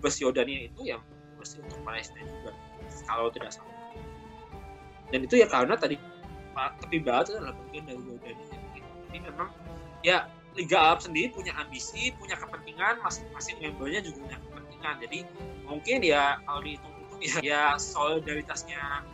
bus 0.01 0.17
Yordania 0.17 0.73
itu 0.73 0.81
yang 0.89 1.05
masih 1.37 1.61
untuk 1.61 1.79
Palestina 1.85 2.25
juga 2.25 2.57
kalau 3.05 3.29
tidak 3.29 3.53
salah. 3.53 3.77
Dan 5.13 5.29
itu 5.29 5.37
ya 5.37 5.47
karena 5.49 5.77
tadi 5.77 6.01
tepi 6.57 6.99
barat 7.05 7.31
itu 7.31 7.37
adalah 7.39 7.55
bagian 7.69 7.85
dari 7.85 8.03
Yordania. 8.03 8.47
Jadi 9.09 9.19
memang 9.21 9.49
ya 10.01 10.27
Liga 10.57 10.75
Arab 10.81 11.05
sendiri 11.05 11.31
punya 11.31 11.55
ambisi 11.55 12.11
punya 12.19 12.35
kepentingan 12.35 12.99
masing-masing 13.05 13.61
membernya 13.61 14.01
juga 14.03 14.25
punya 14.25 14.39
kepentingan. 14.41 14.95
Jadi 15.05 15.19
mungkin 15.69 15.99
ya 16.01 16.41
kalau 16.49 16.61
dihitung 16.65 16.95
itu 16.99 17.15
ya, 17.21 17.37
ya 17.45 17.63
solidaritasnya 17.77 19.05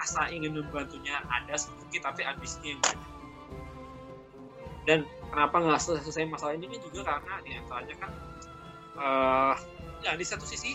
asa 0.00 0.32
ingin 0.32 0.56
membantunya 0.56 1.20
ada 1.28 1.54
sedikit 1.54 2.08
tapi 2.08 2.24
ambisinya 2.24 2.74
yang 2.74 2.82
banyak 2.82 3.11
dan 4.84 5.06
kenapa 5.30 5.56
nggak 5.62 5.80
selesai 5.80 6.26
masalah 6.26 6.58
ini 6.58 6.66
kan 6.66 6.80
juga 6.82 7.00
karena 7.06 7.34
di 7.46 7.50
antaranya 7.54 7.96
kan 8.02 8.10
uh, 8.98 9.54
ya 10.02 10.18
di 10.18 10.26
satu 10.26 10.42
sisi 10.42 10.74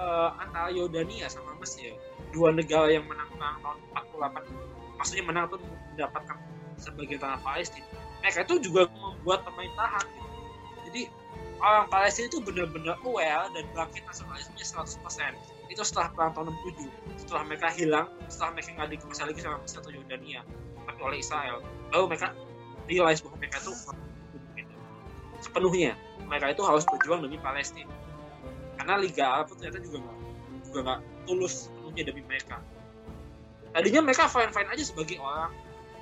uh, 0.00 0.32
antara 0.40 0.72
Yordania 0.72 1.28
sama 1.28 1.52
Mesir 1.60 1.92
dua 2.32 2.54
negara 2.54 2.88
yang 2.88 3.04
menang 3.06 3.28
tahun 3.36 3.78
48 3.92 4.48
itu 4.48 4.64
maksudnya 4.96 5.24
menang 5.24 5.44
tuh 5.48 5.60
mendapatkan 5.96 6.36
sebagai 6.80 7.16
tanah 7.20 7.40
Palestina. 7.44 7.88
Mereka 8.20 8.44
itu 8.48 8.68
juga 8.68 8.88
membuat 8.88 9.44
pemerintahan 9.48 10.04
gitu. 10.12 10.28
jadi 10.88 11.02
orang 11.60 11.86
Palestina 11.92 12.26
itu 12.28 12.40
benar-benar 12.40 12.96
aware 13.04 13.48
dan 13.52 13.64
bangkit 13.76 14.04
nasionalismenya 14.08 14.64
100% 14.64 15.36
itu 15.70 15.82
setelah 15.86 16.08
perang 16.12 16.32
tahun 16.34 16.52
67 17.16 17.20
setelah 17.20 17.42
mereka 17.46 17.68
hilang 17.70 18.06
setelah 18.26 18.50
mereka 18.58 18.68
nggak 18.74 18.90
dikuasai 18.96 19.26
lagi 19.28 19.40
sama 19.40 19.56
Mesir 19.62 19.78
atau 19.80 19.92
Yordania 19.92 20.40
tapi 20.88 21.00
oleh 21.04 21.18
Israel. 21.20 21.56
Baru 21.92 22.04
mereka 22.08 22.34
realize 22.90 23.22
bahwa 23.22 23.38
mereka 23.38 23.62
itu 23.62 23.72
sepenuhnya. 25.40 25.94
Mereka 26.26 26.54
itu 26.54 26.62
harus 26.66 26.84
berjuang 26.86 27.22
demi 27.22 27.38
Palestina. 27.38 27.90
Karena 28.74 28.94
Liga 28.98 29.24
Arab 29.26 29.54
ternyata 29.54 29.78
juga 29.82 29.98
nggak 30.02 30.18
juga 30.66 30.78
nggak 30.86 31.00
tulus 31.26 31.70
sepenuhnya 31.70 32.02
demi 32.06 32.22
mereka. 32.26 32.58
Tadinya 33.70 34.00
mereka 34.02 34.26
fine 34.26 34.50
fine 34.50 34.68
aja 34.70 34.84
sebagai 34.84 35.16
orang 35.22 35.54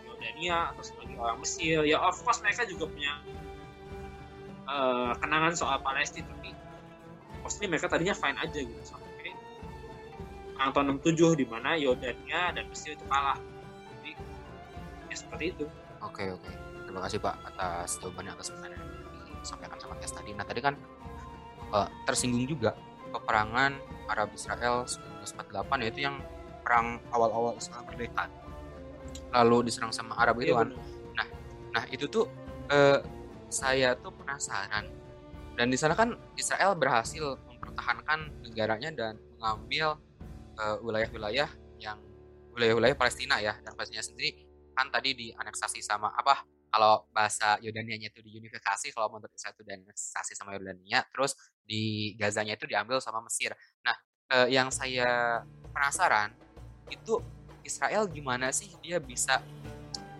Yordania 0.09 0.73
atau 0.73 0.85
sebagai 0.85 1.17
orang 1.21 1.39
Mesir. 1.45 1.85
Ya 1.85 2.01
of 2.01 2.17
course 2.25 2.41
mereka 2.41 2.65
juga 2.65 2.89
punya 2.89 3.13
uh, 4.69 5.13
kenangan 5.21 5.53
soal 5.57 5.79
Palestina 5.85 6.29
tapi 6.33 6.53
pasti 7.45 7.65
mereka 7.69 7.89
tadinya 7.89 8.17
fine 8.17 8.39
aja 8.41 8.59
gitu. 8.61 8.83
Sampai 8.85 9.33
perang 10.59 10.75
tahun 10.75 10.99
67 11.01 11.41
di 11.41 11.47
mana 11.47 11.79
Yordania 11.79 12.53
dan 12.53 12.65
Mesir 12.69 12.97
itu 12.97 13.05
kalah. 13.09 13.39
Jadi 14.01 14.13
ya 15.09 15.17
seperti 15.17 15.45
itu. 15.57 15.65
Oke 15.99 16.31
oke 16.31 16.68
terima 16.89 17.05
kasih 17.05 17.21
Pak 17.21 17.37
atas 17.53 18.01
jawabannya 18.01 18.33
atas 18.33 18.49
pertanyaan 18.49 18.89
yang 19.29 19.39
disampaikan 19.45 19.77
sama 19.77 19.95
Tes 20.01 20.09
tadi. 20.17 20.33
Nah 20.33 20.45
tadi 20.49 20.61
kan 20.65 20.75
uh, 21.77 21.89
tersinggung 22.09 22.49
juga 22.49 22.73
peperangan 23.13 23.77
Arab 24.09 24.33
Israel 24.33 24.89
1948 25.21 25.85
yaitu 25.85 26.09
yang 26.09 26.17
perang 26.65 26.97
awal-awal 27.13 27.53
Israel 27.61 27.85
merdeka. 27.85 28.33
Lalu 29.37 29.69
diserang 29.69 29.93
sama 29.93 30.17
Arab 30.17 30.41
itu 30.41 30.57
iya, 30.57 30.65
kan 30.65 30.69
nah 31.13 31.27
nah 31.77 31.85
itu 31.93 32.09
tuh 32.09 32.25
uh, 32.73 33.05
saya 33.53 33.93
tuh 34.01 34.17
penasaran. 34.17 34.89
Dan 35.61 35.69
di 35.69 35.77
sana 35.77 35.93
kan 35.93 36.17
Israel 36.41 36.73
berhasil 36.73 37.37
mempertahankan 37.53 38.49
negaranya 38.49 38.91
dan 38.97 39.13
mengambil 39.37 40.01
uh, 40.57 40.81
wilayah-wilayah 40.81 41.51
yang 41.77 42.01
wilayah-wilayah 42.57 42.97
Palestina 42.97 43.43
ya 43.45 43.61
dan 43.61 43.77
Palestina 43.77 44.01
sendiri 44.01 44.49
kan 44.73 44.89
tadi 44.89 45.11
dianeksasi 45.13 45.83
sama 45.83 46.15
apa 46.15 46.58
kalau 46.69 47.09
bahasa 47.11 47.57
Yordania 47.65 47.97
itu 47.97 48.21
diunifikasi, 48.21 48.93
kalau 48.93 49.09
menurut 49.13 49.33
saya 49.37 49.57
itu 49.57 49.65
dianeksasi 49.65 50.33
sama 50.37 50.55
Yordania, 50.57 51.05
terus 51.11 51.35
di 51.65 52.15
Gazanya 52.17 52.57
itu 52.57 52.69
diambil 52.69 53.01
sama 53.01 53.25
Mesir. 53.25 53.53
Nah, 53.85 53.97
eh, 54.33 54.49
yang 54.53 54.69
saya 54.73 55.41
penasaran 55.73 56.33
itu 56.89 57.21
Israel 57.65 58.09
gimana 58.09 58.49
sih? 58.49 58.73
Dia 58.81 58.97
bisa 58.97 59.45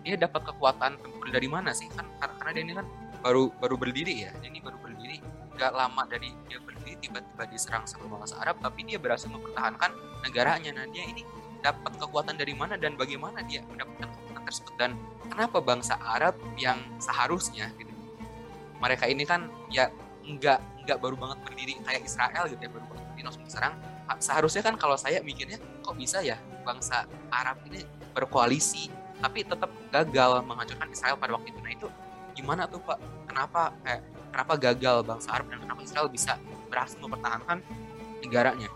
dia 0.05 0.15
dapat 0.15 0.53
kekuatan 0.53 1.01
tempur 1.01 1.27
dari 1.33 1.49
mana 1.49 1.73
sih? 1.73 1.89
Kan 1.89 2.05
karena 2.19 2.51
dia 2.53 2.63
ini 2.63 2.73
kan 2.77 2.87
baru 3.19 3.51
baru 3.59 3.75
berdiri 3.75 4.29
ya 4.29 4.31
ini 4.45 4.61
baru 4.61 4.77
berdiri. 4.77 5.19
Nggak 5.57 5.71
lama 5.75 6.03
dari 6.07 6.29
dia 6.47 6.61
berdiri 6.61 6.95
tiba-tiba 7.01 7.43
diserang 7.49 7.83
sama 7.89 8.07
bangsa 8.07 8.39
Arab 8.39 8.61
tapi 8.61 8.85
dia 8.85 9.01
berhasil 9.01 9.27
mempertahankan 9.27 9.91
negaranya. 10.23 10.71
Nah 10.77 10.85
dia 10.93 11.03
ini 11.03 11.25
dapat 11.59 11.99
kekuatan 11.99 12.39
dari 12.39 12.55
mana 12.55 12.79
dan 12.79 12.95
bagaimana 12.95 13.43
dia 13.43 13.59
mendapatkan 13.67 14.07
kekuatan 14.07 14.28
tersebut 14.49 14.73
dan 14.81 14.97
kenapa 15.29 15.61
bangsa 15.61 15.95
Arab 16.01 16.33
yang 16.57 16.81
seharusnya 16.97 17.69
gitu? 17.77 17.93
Mereka 18.81 19.05
ini 19.05 19.23
kan 19.29 19.45
ya 19.69 19.93
nggak 20.25 20.85
nggak 20.89 20.97
baru 20.97 21.15
banget 21.15 21.37
berdiri 21.45 21.73
kayak 21.85 22.01
Israel 22.01 22.49
gitu 22.49 22.57
ya 22.57 22.71
baru 22.73 22.85
banget 22.89 23.05
berdiri 23.13 23.23
langsung 23.29 23.45
diserang. 23.45 23.77
Seharusnya 24.17 24.65
kan 24.65 24.75
kalau 24.75 24.97
saya 24.97 25.21
mikirnya 25.21 25.61
kok 25.85 25.93
bisa 25.93 26.25
ya 26.25 26.41
bangsa 26.65 27.05
Arab 27.29 27.61
ini 27.69 27.85
berkoalisi 28.17 28.89
tapi 29.19 29.45
tetap 29.45 29.69
gagal 29.93 30.41
menghancurkan 30.47 30.89
Israel 30.89 31.15
pada 31.19 31.37
waktu 31.37 31.53
itu? 31.53 31.59
Nah 31.61 31.71
itu 31.71 31.87
gimana 32.33 32.65
tuh 32.65 32.81
pak? 32.81 32.97
Kenapa 33.29 33.69
eh, 33.85 34.01
kenapa 34.33 34.53
gagal 34.57 34.97
bangsa 35.05 35.29
Arab 35.29 35.45
dan 35.53 35.59
kenapa 35.61 35.81
Israel 35.85 36.07
bisa 36.09 36.41
berhasil 36.71 36.97
mempertahankan 36.97 37.61
negaranya? 38.25 38.69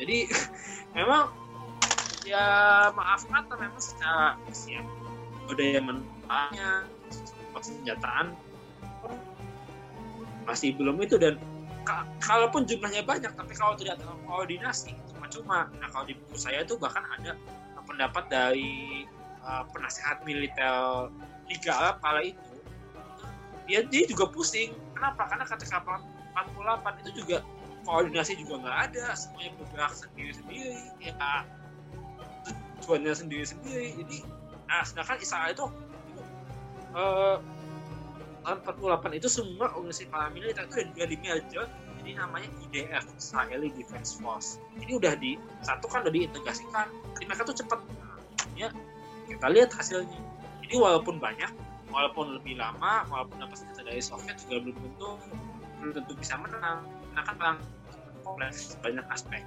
Jadi 0.00 0.28
memang 0.96 1.45
ya 2.26 2.46
maaf 2.92 3.22
kata 3.30 3.54
memang 3.54 3.78
secara 3.78 4.34
siap 4.50 4.82
budaya 5.46 5.78
mentalnya 5.78 6.84
persenjataan 7.54 8.34
masih 10.46 10.74
belum 10.74 10.98
itu 11.02 11.16
dan 11.16 11.38
kalaupun 12.18 12.66
jumlahnya 12.66 13.06
banyak 13.06 13.30
tapi 13.30 13.52
kalau 13.54 13.78
tidak 13.78 14.02
koordinasi 14.26 14.94
itu 14.94 15.12
cuma 15.40 15.70
nah 15.82 15.88
kalau 15.90 16.06
di 16.06 16.14
buku 16.14 16.38
saya 16.38 16.62
itu 16.62 16.78
bahkan 16.78 17.02
ada 17.18 17.34
pendapat 17.86 18.26
dari 18.26 19.06
uh, 19.46 19.62
penasehat 19.70 20.26
militer 20.26 21.10
Liga 21.46 21.72
Arab 21.74 22.02
itu 22.26 22.56
dia 23.66 23.82
dia 23.82 24.06
juga 24.06 24.30
pusing. 24.30 24.74
Kenapa? 24.94 25.26
Karena 25.26 25.44
ketika 25.46 25.82
48 25.82 27.02
itu 27.02 27.10
juga 27.22 27.42
koordinasi 27.82 28.38
juga 28.38 28.62
nggak 28.62 28.78
ada 28.90 29.04
semuanya 29.14 29.50
bergerak 29.62 29.92
sendiri 29.94 30.32
sendiri 30.34 30.74
ya 30.98 31.46
tujuannya 32.80 33.12
sendiri-sendiri 33.14 33.96
jadi 34.04 34.18
nah 34.66 34.82
sedangkan 34.82 35.18
Israel 35.22 35.50
itu 35.54 35.66
uh, 36.96 37.38
tahun 38.46 38.58
48 38.62 39.18
itu 39.18 39.28
semua 39.30 39.74
organisasi 39.74 40.06
paramiliter 40.10 40.64
itu 40.70 40.86
udah 40.94 41.08
di 41.10 41.18
merger 41.18 41.66
jadi 42.06 42.22
namanya 42.22 42.46
IDF 42.62 43.02
Israeli 43.18 43.74
Defense 43.74 44.14
Force. 44.22 44.62
Ini 44.78 44.94
udah 44.94 45.18
di 45.18 45.34
satu 45.66 45.90
kan 45.90 46.06
udah 46.06 46.14
diintegrasikan. 46.14 46.86
Jadi 47.18 47.24
mereka 47.26 47.42
tuh 47.42 47.58
cepet. 47.58 47.82
Nah, 47.82 48.22
ya 48.54 48.70
kita 49.26 49.46
lihat 49.50 49.74
hasilnya. 49.74 50.22
Jadi 50.62 50.74
walaupun 50.78 51.18
banyak 51.18 51.50
walaupun 51.90 52.38
lebih 52.38 52.62
lama 52.62 53.02
walaupun 53.10 53.42
dapat 53.42 53.58
senjata 53.58 53.90
dari 53.90 53.98
Soviet 53.98 54.38
juga 54.46 54.70
belum 54.70 54.78
tentu 54.78 55.10
belum 55.82 55.92
tentu 55.98 56.12
bisa 56.14 56.38
menang. 56.38 56.86
Karena 56.86 57.22
kan 57.26 57.34
perang 57.34 57.58
kompleks 58.22 58.78
banyak 58.86 59.02
aspek. 59.10 59.42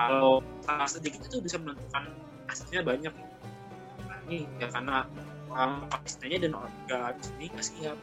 Kalau 0.00 0.40
salah 0.64 0.88
sedikit 0.88 1.28
itu 1.28 1.44
bisa 1.44 1.60
menentukan 1.60 2.08
hasilnya 2.46 2.82
banyak. 2.82 3.12
Ini 4.26 4.46
ya 4.58 4.66
karena 4.70 5.06
orang 5.50 5.86
Palestina 5.90 6.36
dan 6.42 6.52
orang 6.58 6.72
di 7.18 7.22
sini 7.22 7.44
nggak 7.52 7.66
siap. 7.66 7.98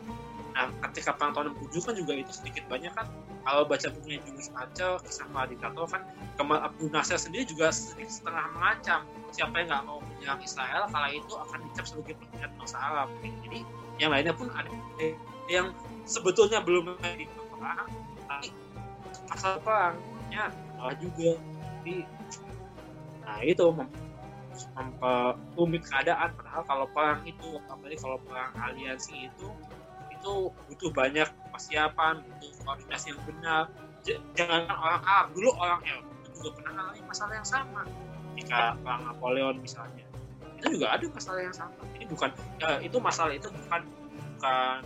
Nah 0.54 0.70
ketika 0.90 1.18
perang 1.18 1.34
tahun 1.34 1.58
67 1.58 1.88
kan 1.88 1.94
juga 1.98 2.14
itu 2.16 2.32
sedikit 2.32 2.64
banyak 2.70 2.94
kan. 2.94 3.08
Kalau 3.44 3.68
baca 3.68 3.88
bukunya 3.92 4.24
Julius 4.24 4.48
Aca 4.56 5.04
kisah 5.04 5.28
para 5.36 5.52
diktator 5.52 5.84
kan 5.92 6.08
Kemal 6.40 6.64
Abdul 6.64 6.88
Nasir 6.96 7.20
sendiri 7.20 7.44
juga 7.44 7.76
sedikit 7.76 8.08
setengah 8.24 8.56
mengancam 8.56 9.04
siapa 9.36 9.60
yang 9.60 9.68
nggak 9.68 9.84
mau 9.84 10.00
menyerang 10.00 10.40
Israel 10.40 10.88
kala 10.88 11.12
itu 11.12 11.34
akan 11.36 11.60
dicap 11.68 11.86
sebagai 11.92 12.16
pengkhianat 12.24 12.52
bangsa 12.56 12.78
Arab. 12.80 13.12
Jadi 13.20 13.60
yang 14.00 14.16
lainnya 14.16 14.32
pun 14.32 14.48
ada 14.56 14.72
yang 15.52 15.76
sebetulnya 16.08 16.64
belum 16.64 16.96
di 17.20 17.28
perang 17.28 17.92
tapi 18.32 18.48
asal 19.36 19.60
perangnya 19.60 20.56
malah 20.80 20.96
juga. 20.96 21.36
Jadi 21.84 22.08
nah 23.28 23.40
itu 23.44 23.64
memperumit 24.78 25.82
keadaan 25.86 26.30
padahal 26.38 26.64
kalau 26.66 26.86
perang 26.94 27.22
itu 27.26 27.58
apalagi 27.70 27.98
kalau 27.98 28.18
perang 28.22 28.54
aliansi 28.58 29.30
itu 29.30 29.48
itu 30.14 30.34
butuh 30.72 30.92
banyak 30.96 31.28
persiapan 31.52 32.24
butuh 32.24 32.52
koordinasi 32.64 33.12
yang 33.12 33.22
benar. 33.28 33.64
Jangan 34.36 34.68
orang 34.68 35.02
Arab 35.04 35.26
dulu 35.36 35.50
orang 35.56 35.80
Eropa 35.84 36.12
juga 36.32 36.50
pernah 36.60 36.72
mengalami 36.76 37.02
masalah 37.08 37.34
yang 37.40 37.48
sama. 37.48 37.82
Jika 38.34 38.62
perang 38.82 39.02
Napoleon 39.08 39.56
misalnya 39.60 40.06
itu 40.60 40.80
juga 40.80 40.96
ada 40.96 41.06
masalah 41.12 41.42
yang 41.44 41.56
sama. 41.56 41.82
Ini 42.00 42.06
bukan 42.08 42.30
ya, 42.64 42.70
itu 42.80 42.98
masalah 43.04 43.34
itu 43.36 43.48
bukan 43.52 43.82
bukan 44.40 44.80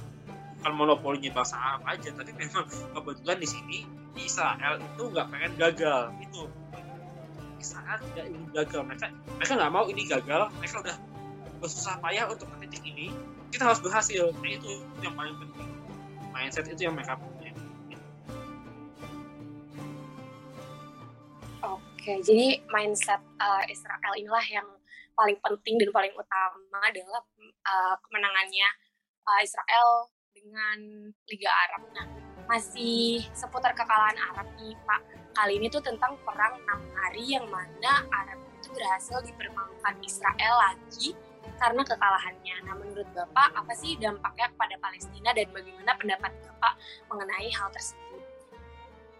bukan 0.57 0.73
monopolinya 0.73 1.29
bangsa 1.37 1.55
Arab 1.57 1.81
aja 1.85 2.09
tapi 2.17 2.33
memang 2.33 2.65
kebetulan 2.65 3.37
di 3.37 3.47
sini 3.47 3.77
di 4.17 4.21
Israel 4.25 4.81
itu 4.81 5.03
nggak 5.13 5.27
pengen 5.29 5.53
gagal 5.53 6.09
itu 6.17 6.49
saat 7.63 7.99
tidak 8.13 8.25
ingin 8.29 8.43
gagal. 8.53 8.81
Mereka 8.85 9.05
mereka 9.37 9.51
nggak 9.57 9.73
mau 9.73 9.85
ini 9.89 10.01
gagal. 10.05 10.49
Mereka 10.61 10.75
udah 10.83 10.97
bersusah 11.57 11.97
payah 12.01 12.29
untuk 12.29 12.47
ke 12.57 12.79
ini. 12.85 13.09
Kita 13.49 13.71
harus 13.71 13.81
berhasil. 13.81 14.29
Nah, 14.29 14.51
itu 14.51 14.83
yang 15.01 15.15
paling 15.15 15.35
penting. 15.39 15.69
Mindset 16.35 16.69
itu 16.69 16.85
yang 16.85 16.93
mereka 16.93 17.17
punya. 17.17 17.49
Oke, 22.07 22.23
jadi 22.23 22.61
mindset 22.71 23.19
uh, 23.41 23.63
Israel 23.67 24.13
inilah 24.15 24.45
yang 24.47 24.67
paling 25.17 25.35
penting 25.41 25.81
dan 25.81 25.89
paling 25.89 26.13
utama 26.13 26.79
adalah 26.85 27.25
uh, 27.65 27.95
kemenangannya 28.05 28.69
uh, 29.25 29.39
Israel 29.41 30.13
dengan 30.31 31.09
Liga 31.27 31.49
Arab. 31.49 31.81
Nah, 31.91 32.07
masih 32.47 33.25
seputar 33.35 33.75
kekalahan 33.75 34.15
Arab 34.31 34.47
nih 34.55 34.77
Pak. 34.87 35.01
Kali 35.37 35.61
ini 35.61 35.69
tuh 35.69 35.85
tentang 35.85 36.17
perang 36.25 36.57
enam 36.57 36.81
hari 36.97 37.37
yang 37.37 37.45
mana 37.45 38.01
Arab 38.09 38.41
itu 38.57 38.73
berhasil 38.73 39.21
dipermalukan 39.21 39.93
Israel 40.01 40.55
lagi 40.57 41.13
karena 41.61 41.85
kekalahannya. 41.85 42.55
Nah 42.65 42.73
menurut 42.73 43.05
Bapak 43.13 43.53
apa 43.53 43.69
sih 43.77 44.01
dampaknya 44.01 44.49
kepada 44.49 44.81
Palestina 44.81 45.29
dan 45.37 45.45
bagaimana 45.53 45.93
pendapat 45.93 46.31
Bapak 46.41 46.73
mengenai 47.13 47.53
hal 47.53 47.69
tersebut? 47.69 48.21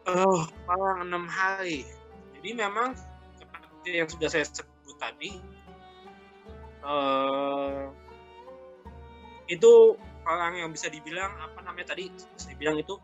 Oh, 0.10 0.42
perang 0.66 1.06
enam 1.06 1.30
hari. 1.30 1.86
Jadi 2.34 2.50
memang 2.50 2.98
seperti 3.38 3.90
yang 4.02 4.10
sudah 4.10 4.30
saya 4.34 4.46
sebut 4.50 4.98
tadi, 4.98 5.38
uh, 6.82 7.94
itu 9.46 9.94
orang 10.26 10.66
yang 10.66 10.70
bisa 10.74 10.90
dibilang 10.90 11.30
apa 11.38 11.62
namanya 11.62 11.94
tadi 11.94 12.10
bisa 12.10 12.50
dibilang 12.58 12.82
itu 12.82 12.98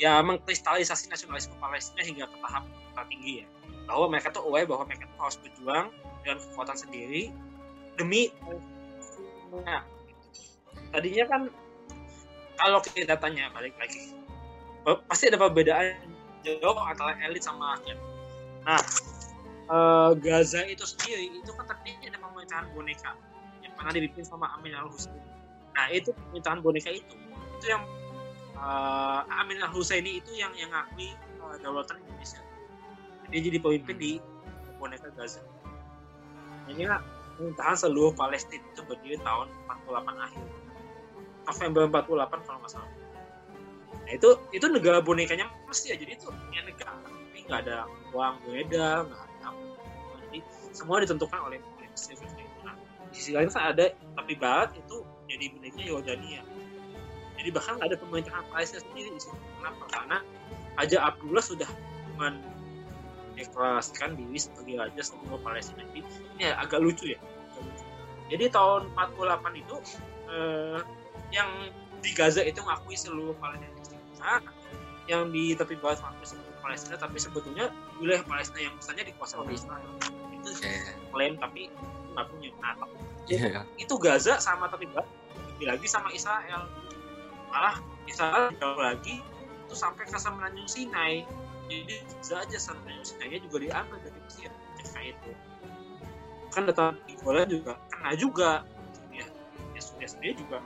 ya 0.00 0.18
mengkristalisasi 0.24 1.12
nasionalisme 1.12 1.52
Palestina 1.60 2.00
hingga 2.00 2.24
ke 2.26 2.36
tahap 2.40 2.64
tertinggi 2.96 3.44
ya. 3.44 3.46
Bahwa 3.84 4.06
mereka 4.08 4.32
tuh 4.32 4.42
aware 4.48 4.64
bahwa 4.64 4.88
mereka 4.88 5.04
tuh 5.04 5.18
harus 5.20 5.36
berjuang 5.44 5.86
dengan 6.24 6.36
kekuatan 6.40 6.76
sendiri 6.76 7.22
demi 8.00 8.32
nah, 9.66 9.82
tadinya 10.94 11.24
kan 11.28 11.42
kalau 12.56 12.80
kita 12.80 13.16
tanya 13.18 13.52
balik 13.52 13.76
lagi 13.76 14.16
pasti 15.08 15.28
ada 15.28 15.36
perbedaan 15.36 15.96
jauh 16.40 16.80
antara 16.80 17.12
elit 17.20 17.44
sama 17.44 17.76
rakyat. 17.76 17.98
Nah 18.64 18.80
uh, 19.70 20.10
Gaza 20.18 20.66
itu 20.66 20.82
sendiri 20.82 21.30
itu 21.30 21.50
kan 21.54 21.64
tadinya 21.70 22.10
ada 22.10 22.18
pemerintahan 22.18 22.66
boneka 22.74 23.12
yang 23.62 23.72
pernah 23.78 23.92
dipimpin 23.94 24.26
sama 24.26 24.50
Amin 24.58 24.74
al 24.74 24.90
Hussein 24.90 25.14
nah 25.70 25.86
itu 25.94 26.10
permintaan 26.10 26.60
boneka 26.60 26.90
itu 26.90 27.14
itu 27.56 27.66
yang 27.70 27.86
uh, 28.60 29.20
Amin 29.40 29.58
al 29.64 29.72
Husaini 29.72 30.20
itu 30.20 30.36
yang 30.36 30.52
yang 30.54 30.70
ngakui 30.70 31.16
uh, 31.40 31.56
daulatan 31.64 31.98
Indonesia. 32.04 32.40
Dia 33.32 33.40
jadi 33.40 33.58
pemimpin 33.58 33.96
di 33.96 34.12
boneka 34.76 35.08
Gaza. 35.16 35.42
Ini 36.70 36.86
pemerintahan 37.40 37.76
seluruh 37.76 38.14
Palestina 38.14 38.62
itu 38.62 38.84
berdiri 38.86 39.18
tahun 39.24 39.48
48 39.66 40.26
akhir. 40.28 40.44
November 41.50 41.82
48 42.04 42.46
kalau 42.46 42.58
nggak 42.62 42.72
salah. 42.72 42.90
Nah 44.06 44.12
itu 44.14 44.28
itu 44.54 44.66
negara 44.70 45.02
bonekanya 45.02 45.50
mesti 45.66 45.94
ya. 45.94 45.96
Jadi 45.98 46.20
itu 46.20 46.28
punya 46.30 46.62
negara. 46.62 46.94
Tapi 47.02 47.38
nggak 47.48 47.60
ada 47.66 47.88
uang 48.14 48.34
beredar 48.46 49.08
nggak 49.08 49.22
ada 49.24 49.36
apa. 49.50 49.64
Jadi 50.28 50.38
semua 50.70 51.02
ditentukan 51.02 51.40
oleh 51.42 51.58
Mesir. 51.90 52.16
Nah, 52.64 52.74
di 53.10 53.14
sisi 53.18 53.30
lain 53.34 53.50
kan 53.50 53.74
ada 53.74 53.92
tapi 54.14 54.32
barat 54.38 54.72
itu 54.78 55.02
jadi 55.26 55.44
bentuknya 55.52 55.84
Yordania 55.90 56.42
jadi 57.40 57.56
bahkan 57.56 57.80
nggak 57.80 57.88
ada 57.88 57.98
pemerintahan 58.04 58.44
Palestina 58.52 58.84
sendiri 58.84 59.16
di 59.16 59.20
kenapa? 59.56 59.84
Karena 59.88 60.20
Raja 60.76 60.98
Abdullah 61.08 61.40
sudah 61.40 61.70
mendeklarasikan 62.20 64.12
diri 64.12 64.36
sebagai 64.36 64.76
raja 64.76 65.00
seluruh 65.00 65.40
Palestina 65.40 65.80
jadi 65.88 66.04
ini 66.36 66.44
agak 66.52 66.84
lucu 66.84 67.16
ya. 67.16 67.20
Jadi 68.28 68.52
tahun 68.52 68.92
48 68.92 69.56
itu 69.56 69.76
eh, 70.28 70.84
yang 71.32 71.48
di 72.04 72.12
Gaza 72.12 72.44
itu 72.44 72.60
ngakui 72.60 72.92
seluruh 72.92 73.32
Palestina 73.40 73.72
yang 75.08 75.32
di 75.32 75.56
tepi 75.56 75.80
barat 75.80 75.98
ngakui 76.04 76.36
seluruh 76.36 76.56
Palestina 76.60 77.00
tapi 77.00 77.16
sebetulnya 77.16 77.72
wilayah 77.96 78.20
Palestina 78.28 78.68
yang 78.68 78.76
misalnya 78.76 79.08
dikuasai 79.08 79.40
oleh 79.40 79.56
Israel. 79.56 79.88
Itu 80.36 80.60
klaim 81.08 81.40
tapi 81.40 81.72
nggak 82.12 82.26
punya. 82.28 82.52
Nah 82.60 82.76
yeah. 83.24 83.64
itu 83.80 83.96
Gaza 83.96 84.36
sama 84.44 84.68
tepi 84.68 84.92
barat 84.92 85.08
lebih 85.56 85.66
lagi 85.76 85.88
sama 85.88 86.12
Israel 86.12 86.68
malah 87.50 87.76
Israel 88.06 88.54
jauh 88.56 88.80
lagi 88.80 89.22
itu 89.70 89.74
sampai 89.78 90.02
ke 90.06 90.18
semenanjung 90.18 90.66
Sinai. 90.66 91.22
Jadi 91.70 92.02
bisa 92.02 92.42
aja 92.42 92.58
semenanjung 92.58 93.06
Sinai 93.06 93.38
juga 93.38 93.56
diambil 93.62 93.98
dari 94.02 94.18
Mesir. 94.26 94.50
Ketika 94.78 95.00
itu. 95.02 95.30
Kan 96.50 96.66
datang 96.66 96.98
di 97.06 97.14
Golan 97.22 97.46
juga 97.46 97.78
kena 97.94 98.12
juga. 98.18 98.50
Ya 99.14 99.26
ya 99.74 99.80
sudah 99.80 100.10
sendiri 100.10 100.34
juga. 100.42 100.58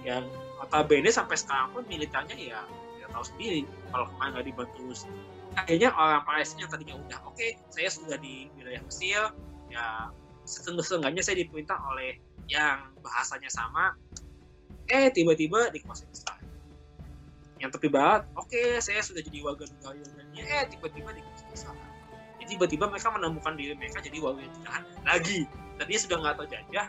Yang 0.00 0.32
notabene 0.56 1.10
sampai 1.12 1.36
sekarang 1.36 1.76
pun 1.76 1.84
militernya 1.84 2.36
ya 2.40 2.60
tidak 2.96 3.08
tahu 3.12 3.24
sendiri. 3.36 3.60
Kalau 3.92 4.06
kemarin 4.16 4.30
nggak 4.32 4.46
dibantu 4.48 4.84
akhirnya 5.58 5.90
orang 5.96 6.22
Palestina 6.22 6.60
yang 6.64 6.70
tadinya 6.70 6.94
udah 7.02 7.18
oke 7.26 7.34
okay, 7.34 7.58
saya 7.72 7.88
sudah 7.90 8.16
di 8.16 8.48
wilayah 8.56 8.80
Mesir. 8.84 9.22
Ya 9.68 10.08
setengah-setengahnya 10.48 11.20
saya 11.20 11.44
diperintah 11.44 11.76
oleh 11.92 12.16
yang 12.48 12.96
bahasanya 13.04 13.52
sama 13.52 13.92
eh 14.88 15.08
tiba-tiba 15.12 15.68
dikuasai 15.72 16.08
Israel 16.10 16.44
yang 17.58 17.70
tepi 17.74 17.88
barat 17.90 18.24
oke 18.38 18.48
okay, 18.48 18.80
saya 18.80 19.02
sudah 19.04 19.20
jadi 19.20 19.44
warga 19.44 19.68
negara 19.68 19.96
Yordania 19.98 20.42
eh 20.46 20.64
tiba-tiba 20.72 21.12
dikuasai 21.12 21.50
Israel 21.52 21.88
jadi 22.38 22.54
tiba-tiba 22.54 22.86
mereka 22.86 23.10
menemukan 23.10 23.52
diri 23.58 23.74
mereka 23.74 23.98
jadi 23.98 24.18
warga 24.22 24.46
negara 24.46 24.86
lagi. 25.02 25.44
Tadinya 25.76 26.00
sudah 26.00 26.16
nggak 26.22 26.36
terjajah 26.46 26.86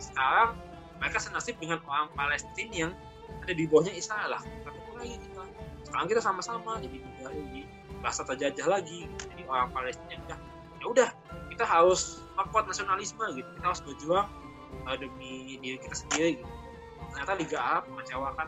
sekarang 0.00 0.50
mereka 1.00 1.18
senasib 1.20 1.56
dengan 1.56 1.80
orang 1.88 2.08
Palestina 2.12 2.88
yang 2.88 2.92
ada 3.40 3.52
di 3.56 3.64
bawahnya 3.64 3.96
Israel 3.96 4.36
lah. 4.36 4.42
Ketemu 4.44 4.92
lagi 5.00 5.16
kita. 5.24 5.42
Sekarang 5.88 6.06
kita 6.12 6.20
sama-sama 6.20 6.70
jadi 6.84 6.96
negara 7.00 7.32
jadi 7.32 7.62
rasa 8.04 8.22
terjajah 8.28 8.66
lagi. 8.68 9.08
Jadi 9.08 9.42
orang 9.48 9.72
Palestina 9.72 10.14
udah 10.28 10.38
ya 10.80 10.84
udah 10.88 11.08
kita 11.48 11.64
harus 11.64 12.20
membuat 12.36 12.68
nasionalisme 12.68 13.24
gitu. 13.32 13.48
Kita 13.56 13.66
harus 13.72 13.80
berjuang 13.80 14.28
uh, 14.84 14.96
demi 15.00 15.56
diri 15.64 15.80
kita 15.80 15.96
sendiri 15.96 16.28
gitu 16.44 16.59
ternyata 17.12 17.32
Liga 17.36 17.58
Arab 17.58 17.84
mengecewakan 17.92 18.46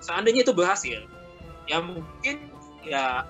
seandainya 0.00 0.42
itu 0.46 0.52
berhasil 0.56 1.00
ya 1.68 1.78
mungkin 1.78 2.50
ya 2.82 3.28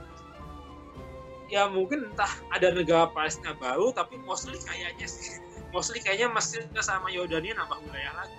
ya 1.50 1.66
mungkin 1.66 2.14
entah 2.14 2.30
ada 2.54 2.70
negara 2.70 3.10
Palestina 3.10 3.58
baru 3.58 3.90
tapi 3.90 4.16
mostly 4.22 4.56
kayaknya 4.62 5.04
sih 5.04 5.42
mostly 5.74 5.98
kayaknya 5.98 6.30
Mesir 6.30 6.62
sama 6.78 7.10
Yordania 7.10 7.58
nambah 7.58 7.78
wilayah 7.82 8.14
lagi. 8.22 8.38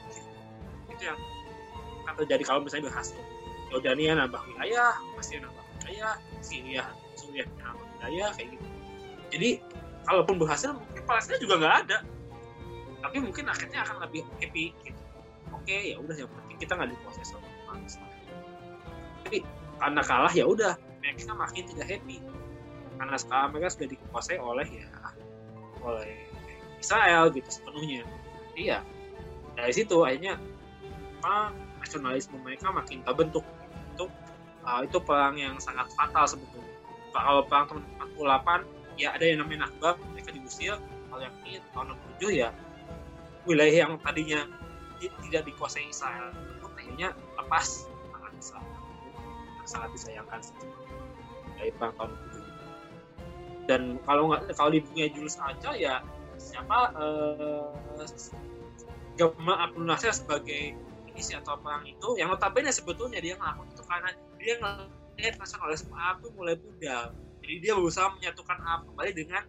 Itu 0.87 1.03
yang 1.11 1.19
akan 2.07 2.13
terjadi 2.23 2.43
kalau 2.47 2.59
misalnya 2.63 2.87
berhasil 2.91 3.19
Yordania 3.71 4.15
nambah 4.15 4.41
wilayah 4.47 4.95
Mesir 5.19 5.43
nambah 5.43 5.63
wilayah 5.83 6.15
Syria 6.39 6.87
Suriah 7.19 7.47
nambah 7.59 7.85
wilayah 7.99 8.29
kayak 8.39 8.55
gitu. 8.55 8.67
Jadi 9.31 9.49
kalaupun 10.07 10.35
berhasil 10.39 10.71
mungkin 10.71 11.03
Palestina 11.03 11.37
juga 11.39 11.55
nggak 11.59 11.75
ada. 11.87 11.97
Tapi 13.01 13.17
mungkin 13.17 13.45
akhirnya 13.49 13.83
akan 13.83 14.07
lebih 14.07 14.23
happy 14.39 14.71
gitu 14.87 15.00
oke 15.49 15.65
okay, 15.65 15.93
ya 15.93 15.97
udah 15.97 16.15
yang 16.15 16.29
penting 16.29 16.57
kita 16.61 16.77
nggak 16.77 16.89
diproses 16.93 17.25
sama 17.33 17.49
bangsa 17.65 18.01
tapi 19.25 19.47
karena 19.81 20.01
kalah 20.05 20.33
ya 20.35 20.45
udah 20.45 20.77
mereka 21.01 21.33
makin 21.33 21.63
tidak 21.65 21.87
happy. 21.89 22.21
Karena 23.01 23.17
sekarang 23.17 23.49
mereka 23.55 23.67
sudah 23.73 23.87
dikuasai 23.89 24.37
oleh 24.37 24.67
ya 24.69 24.87
oleh 25.81 26.13
Israel 26.77 27.33
gitu 27.33 27.49
sepenuhnya. 27.49 28.05
Iya 28.53 28.85
dari 29.57 29.73
situ 29.73 30.03
akhirnya 30.05 30.37
apa 31.21 31.53
nasionalisme 31.81 32.37
mereka 32.41 32.69
makin 32.73 33.01
terbentuk 33.05 33.45
itu 33.93 34.05
uh, 34.65 34.81
itu 34.85 34.97
perang 35.01 35.37
yang 35.37 35.57
sangat 35.57 35.89
fatal 35.97 36.29
sebetulnya. 36.29 36.75
Kalau 37.11 37.43
perang 37.49 37.65
tahun 37.67 37.83
48 38.19 39.01
ya 39.01 39.17
ada 39.17 39.25
yang 39.25 39.41
namanya 39.41 39.71
Nakba 39.71 39.97
mereka 40.13 40.29
diusir. 40.35 40.77
Kalau 41.09 41.21
yang 41.23 41.35
ini 41.43 41.63
tahun 41.73 41.97
67 42.21 42.35
ya 42.35 42.49
wilayah 43.49 43.89
yang 43.89 43.93
tadinya 44.05 44.45
tidak 45.09 45.47
dikuasai 45.49 45.87
Israel. 45.89 46.29
Itu 46.59 46.67
kayaknya 46.77 47.15
lepas 47.39 47.89
tangan 48.13 48.33
Israel. 48.37 48.73
Sangat 49.65 49.89
disayangkan 49.95 50.41
dari 51.57 51.71
perang 51.77 51.93
tahun 51.97 52.13
itu 52.13 52.41
dan 53.69 54.01
kalau 54.03 54.33
nggak 54.33 54.51
kalau 54.57 54.73
di 54.73 54.81
dunia 54.81 55.07
Julius 55.13 55.37
aja 55.39 55.71
ya 55.77 55.95
siapa 56.35 56.91
eh, 56.97 57.63
Gamal 59.19 59.57
Abdul 59.69 59.85
Nasir 59.85 60.09
sebagai 60.15 60.73
inisiator 61.13 61.61
perang 61.61 61.85
itu 61.85 62.17
yang 62.17 62.33
notabene 62.33 62.73
sebetulnya 62.73 63.21
dia 63.21 63.37
ngelakuin 63.37 63.69
itu 63.69 63.83
karena 63.85 64.09
dia 64.41 64.53
ngelihat 64.57 65.35
nasionalisme 65.37 65.93
Arab 65.93 66.23
itu 66.23 66.29
mulai 66.33 66.55
pudar. 66.57 67.13
Jadi 67.43 67.55
dia 67.61 67.73
berusaha 67.77 68.07
menyatukan 68.17 68.57
Arab 68.63 68.81
kembali 68.89 69.11
dengan 69.13 69.43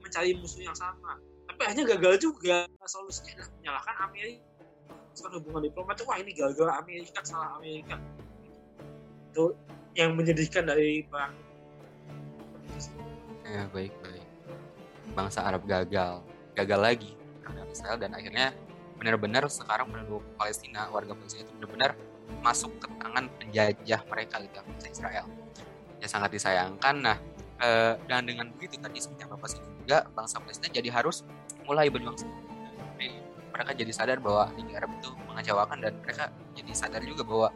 mencari 0.00 0.30
musuh 0.38 0.62
yang 0.62 0.76
sama. 0.78 1.18
Tapi 1.50 1.60
akhirnya 1.66 1.86
gagal 1.98 2.14
juga. 2.22 2.64
Solusinya 2.86 3.36
adalah 3.36 3.50
menyalahkan 3.58 3.96
Amerika 4.08 4.51
soal 5.12 5.32
hubungan 5.36 5.68
diplomat 5.68 6.00
wah 6.08 6.16
ini 6.16 6.32
gara-gara 6.32 6.80
Amerika 6.80 7.20
salah 7.24 7.56
Amerika. 7.60 7.96
Itu 9.32 9.56
yang 9.92 10.16
menyedihkan 10.16 10.64
dari 10.64 11.04
perang 11.04 11.32
ya 13.52 13.68
baik 13.68 13.92
baik. 14.00 14.26
Bangsa 15.12 15.44
Arab 15.44 15.68
gagal. 15.68 16.24
Gagal 16.56 16.80
lagi. 16.80 17.12
Terhadap 17.44 17.68
Israel 17.68 17.98
dan 18.00 18.10
akhirnya 18.16 18.56
benar-benar 18.96 19.44
sekarang 19.52 19.92
penduduk 19.92 20.24
Palestina 20.40 20.88
warga 20.88 21.12
Palestina 21.12 21.44
itu 21.44 21.52
benar-benar 21.60 21.92
masuk 22.40 22.72
ke 22.80 22.88
tangan 22.96 23.28
penjajah 23.36 24.00
mereka 24.08 24.40
gitu 24.40 24.56
bangsa 24.64 24.88
Israel. 24.88 25.26
Ya 26.00 26.08
sangat 26.08 26.32
disayangkan. 26.32 26.94
Nah 27.04 27.16
eh, 27.60 27.94
dan 28.08 28.24
dengan 28.24 28.48
begitu 28.56 28.80
tadi 28.80 28.98
seperti 29.02 29.28
yang 29.28 29.32
bapak 29.36 29.48
juga 29.84 29.98
bangsa 30.16 30.40
Palestina 30.40 30.72
jadi 30.72 30.88
harus 30.88 31.26
mulai 31.68 31.92
berjuang 31.92 32.16
sendiri 32.16 32.51
mereka 33.52 33.70
jadi 33.76 33.92
sadar 33.92 34.18
bahwa 34.18 34.48
Liga 34.56 34.80
Arab 34.80 34.90
itu 34.96 35.08
mengecewakan 35.28 35.78
dan 35.84 35.92
mereka 36.00 36.32
jadi 36.56 36.72
sadar 36.72 37.02
juga 37.04 37.22
bahwa 37.22 37.48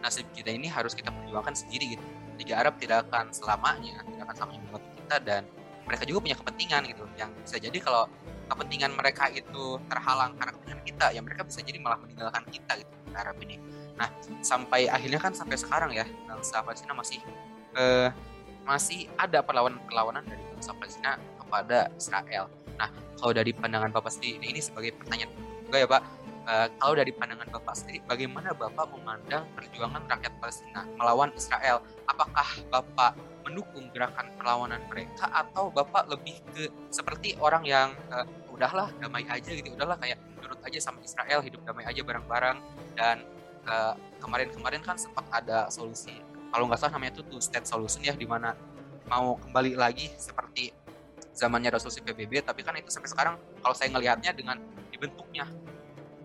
nasib 0.00 0.26
kita 0.32 0.48
ini 0.54 0.70
harus 0.70 0.96
kita 0.96 1.12
perjuangkan 1.12 1.52
sendiri 1.52 1.98
gitu. 1.98 2.04
Liga 2.40 2.54
Arab 2.56 2.80
tidak 2.80 3.04
akan 3.10 3.28
selamanya, 3.34 4.00
tidak 4.06 4.22
akan 4.24 4.34
selamanya 4.38 4.60
membantu 4.64 4.88
kita 4.96 5.16
dan 5.20 5.42
mereka 5.84 6.02
juga 6.08 6.18
punya 6.24 6.36
kepentingan 6.38 6.82
gitu. 6.88 7.04
Yang 7.18 7.30
bisa 7.44 7.56
jadi 7.60 7.78
kalau 7.82 8.04
kepentingan 8.48 8.90
mereka 8.96 9.28
itu 9.28 9.76
terhalang 9.90 10.32
karena 10.40 10.52
kepentingan 10.56 10.82
kita, 10.86 11.06
ya 11.12 11.20
mereka 11.20 11.42
bisa 11.44 11.60
jadi 11.60 11.78
malah 11.82 11.98
meninggalkan 12.00 12.42
kita 12.48 12.72
gitu 12.80 12.92
Liga 13.10 13.18
Arab 13.20 13.36
ini. 13.44 13.56
Nah, 14.00 14.08
sampai 14.40 14.88
akhirnya 14.88 15.20
kan 15.20 15.36
sampai 15.36 15.60
sekarang 15.60 15.92
ya 15.92 16.08
bangsa 16.24 16.64
Palestina 16.64 16.96
masih 16.96 17.20
eh, 17.76 18.08
masih 18.64 19.10
ada 19.20 19.44
perlawanan-perlawanan 19.44 20.24
dari 20.24 20.40
bangsa 20.56 20.72
Palestina 20.72 21.20
kepada 21.36 21.92
Israel. 21.98 22.48
Nah, 22.80 22.88
kalau 23.20 23.32
dari 23.36 23.52
pandangan 23.52 23.92
Bapak 23.92 24.08
sendiri 24.08 24.40
ini 24.40 24.60
sebagai 24.64 24.96
pertanyaan 24.96 25.28
juga 25.68 25.76
ya 25.76 25.86
Pak, 25.86 26.02
uh, 26.48 26.66
kalau 26.80 26.94
dari 26.96 27.12
pandangan 27.12 27.48
Bapak 27.52 27.74
sendiri, 27.76 28.00
bagaimana 28.08 28.56
Bapak 28.56 28.88
memandang 28.96 29.44
perjuangan 29.52 30.08
rakyat 30.08 30.32
Palestina 30.40 30.88
melawan 30.96 31.28
Israel? 31.36 31.84
Apakah 32.08 32.48
Bapak 32.72 33.20
mendukung 33.44 33.92
gerakan 33.92 34.32
perlawanan 34.40 34.80
mereka 34.88 35.28
atau 35.28 35.68
Bapak 35.68 36.08
lebih 36.08 36.40
ke 36.56 36.72
seperti 36.88 37.36
orang 37.36 37.68
yang 37.68 37.92
uh, 38.08 38.24
udahlah 38.48 38.88
damai 38.96 39.28
aja 39.28 39.52
gitu, 39.52 39.76
udahlah 39.76 40.00
kayak 40.00 40.16
nurut 40.40 40.60
aja 40.64 40.80
sama 40.80 41.04
Israel, 41.04 41.44
hidup 41.44 41.60
damai 41.68 41.84
aja 41.84 42.00
bareng-bareng. 42.00 42.58
Dan 42.96 43.28
uh, 43.68 43.92
kemarin-kemarin 44.24 44.80
kan 44.80 44.96
sempat 44.96 45.28
ada 45.28 45.68
solusi 45.68 46.16
kalau 46.50 46.66
nggak 46.66 46.78
salah 46.82 46.98
namanya 46.98 47.18
itu 47.18 47.22
two 47.30 47.38
state 47.38 47.66
solution 47.66 48.02
ya 48.02 48.14
di 48.18 48.26
mana 48.26 48.58
mau 49.06 49.38
kembali 49.38 49.78
lagi 49.78 50.10
seperti 50.18 50.74
zamannya 51.40 51.72
resolusi 51.72 52.04
PBB 52.04 52.44
tapi 52.44 52.60
kan 52.60 52.76
itu 52.76 52.92
sampai 52.92 53.08
sekarang 53.08 53.34
kalau 53.64 53.72
saya 53.72 53.88
ngelihatnya 53.96 54.36
dengan 54.36 54.60
dibentuknya 54.92 55.48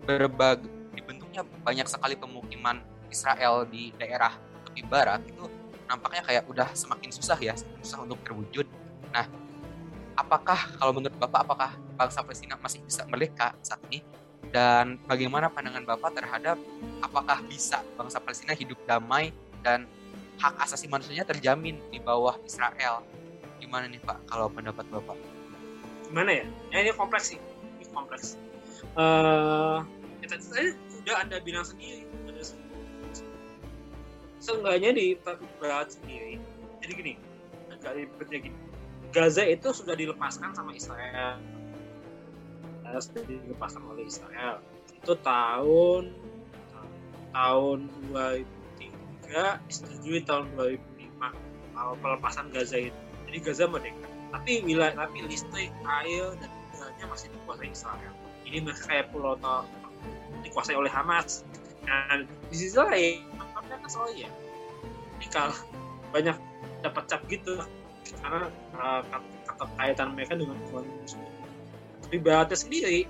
berbagai 0.04 0.68
dibentuknya 0.92 1.44
banyak 1.64 1.88
sekali 1.88 2.16
pemukiman 2.16 2.84
Israel 3.08 3.64
di 3.64 3.92
daerah 3.96 4.36
tepi 4.68 4.84
barat 4.84 5.24
itu 5.24 5.48
nampaknya 5.88 6.20
kayak 6.24 6.44
udah 6.44 6.68
semakin 6.76 7.08
susah 7.08 7.38
ya 7.40 7.56
susah 7.80 8.04
untuk 8.04 8.20
terwujud 8.20 8.68
nah 9.12 9.24
apakah 10.16 10.56
kalau 10.76 10.92
menurut 10.92 11.16
Bapak 11.16 11.40
apakah 11.48 11.70
bangsa 11.96 12.20
Palestina 12.20 12.56
masih 12.60 12.84
bisa 12.84 13.04
merdeka 13.08 13.56
saat 13.64 13.80
ini 13.88 14.04
dan 14.52 15.00
bagaimana 15.04 15.52
pandangan 15.52 15.84
Bapak 15.84 16.16
terhadap 16.16 16.56
apakah 17.00 17.40
bisa 17.48 17.84
bangsa 17.96 18.20
Palestina 18.20 18.56
hidup 18.56 18.80
damai 18.88 19.32
dan 19.60 19.84
hak 20.40 20.54
asasi 20.64 20.86
manusianya 20.86 21.24
terjamin 21.24 21.80
di 21.88 21.98
bawah 21.98 22.36
Israel. 22.44 23.02
Gimana 23.66 23.90
nih 23.90 23.98
Pak 23.98 24.30
kalau 24.30 24.46
pendapat 24.46 24.86
Bapak? 24.94 25.18
Gimana 26.06 26.30
ya? 26.30 26.46
ya 26.70 26.78
ini 26.86 26.94
kompleks 26.94 27.34
sih. 27.34 27.40
Ini 27.82 27.90
kompleks. 27.90 28.38
Uh, 28.94 29.82
ya, 30.22 30.30
tadi 30.30 30.78
udah 31.02 31.16
Anda 31.18 31.42
bilang 31.42 31.66
sendiri. 31.66 32.06
Seenggaknya 34.38 34.94
di 34.94 35.18
berat 35.58 35.98
sendiri. 35.98 36.38
Jadi 36.78 36.92
gini, 36.94 37.12
agak 37.74 37.98
ribetnya 37.98 38.38
gini. 38.46 38.58
Gaza 39.10 39.42
itu 39.42 39.74
sudah 39.74 39.98
dilepaskan 39.98 40.54
sama 40.54 40.70
Israel. 40.70 41.42
Sudah 43.02 43.26
dilepaskan 43.26 43.82
oleh 43.90 44.06
Israel. 44.06 44.62
Itu 44.94 45.18
tahun 45.18 46.14
tahun 47.34 47.78
2000 48.14 48.46
juga 49.26 49.58
disetujui 49.66 50.22
tahun 50.22 50.46
2005 50.54 51.98
pelepasan 51.98 52.46
Gaza 52.54 52.78
itu. 52.78 53.05
Jadi 53.26 53.38
Gaza 53.42 53.64
merdeka. 53.66 54.06
Tapi 54.34 54.62
wilayah 54.66 54.94
tapi 54.94 55.22
listrik, 55.26 55.70
air 55.84 56.26
dan 56.38 56.50
udaranya 56.74 57.06
masih 57.10 57.26
dikuasai 57.32 57.70
Israel. 57.70 58.12
Ini 58.46 58.62
mereka 58.62 58.82
kayak 58.86 59.06
pulau 59.10 59.34
dikuasai 60.42 60.76
oleh 60.78 60.90
Hamas. 60.90 61.42
Dan 61.86 62.26
di 62.50 62.56
sisi 62.58 62.74
lain, 62.74 63.22
kan 63.86 63.90
soalnya 63.90 64.26
ya. 64.26 64.30
Ini 65.18 65.26
kalau 65.30 65.56
banyak 66.10 66.36
dapat 66.82 67.02
cap 67.10 67.22
gitu 67.30 67.58
karena 68.22 68.46
uh, 68.78 69.02
kaitan 69.78 70.14
mereka 70.14 70.38
dengan 70.38 70.58
musuh. 70.62 71.22
Tapi 72.06 72.16
baratnya 72.22 72.54
sendiri 72.54 73.06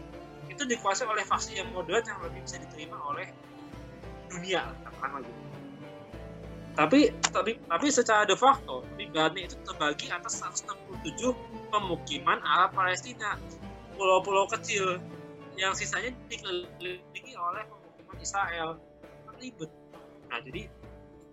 itu 0.48 0.62
dikuasai 0.64 1.04
oleh 1.04 1.24
faksi 1.24 1.60
yang 1.60 1.68
moderat 1.76 2.08
yang 2.08 2.16
lebih 2.24 2.40
bisa 2.44 2.56
diterima 2.56 2.96
oleh 3.12 3.28
dunia 4.32 4.72
katakanlah 4.84 5.20
gitu 5.20 5.45
tapi 6.76 7.08
tapi 7.32 7.56
tapi 7.72 7.86
secara 7.88 8.28
de 8.28 8.36
facto 8.36 8.84
Gaza 9.16 9.40
itu 9.40 9.56
terbagi 9.64 10.12
atas 10.12 10.44
167 10.44 11.32
pemukiman 11.72 12.36
Arab 12.44 12.76
Palestina 12.76 13.40
pulau-pulau 13.96 14.44
kecil 14.52 15.00
yang 15.56 15.72
sisanya 15.72 16.12
dikelilingi 16.28 17.32
oleh 17.32 17.64
pemukiman 17.64 18.16
Israel. 18.20 18.70
Ribet. 19.36 19.68
Nah 20.32 20.40
jadi 20.40 20.68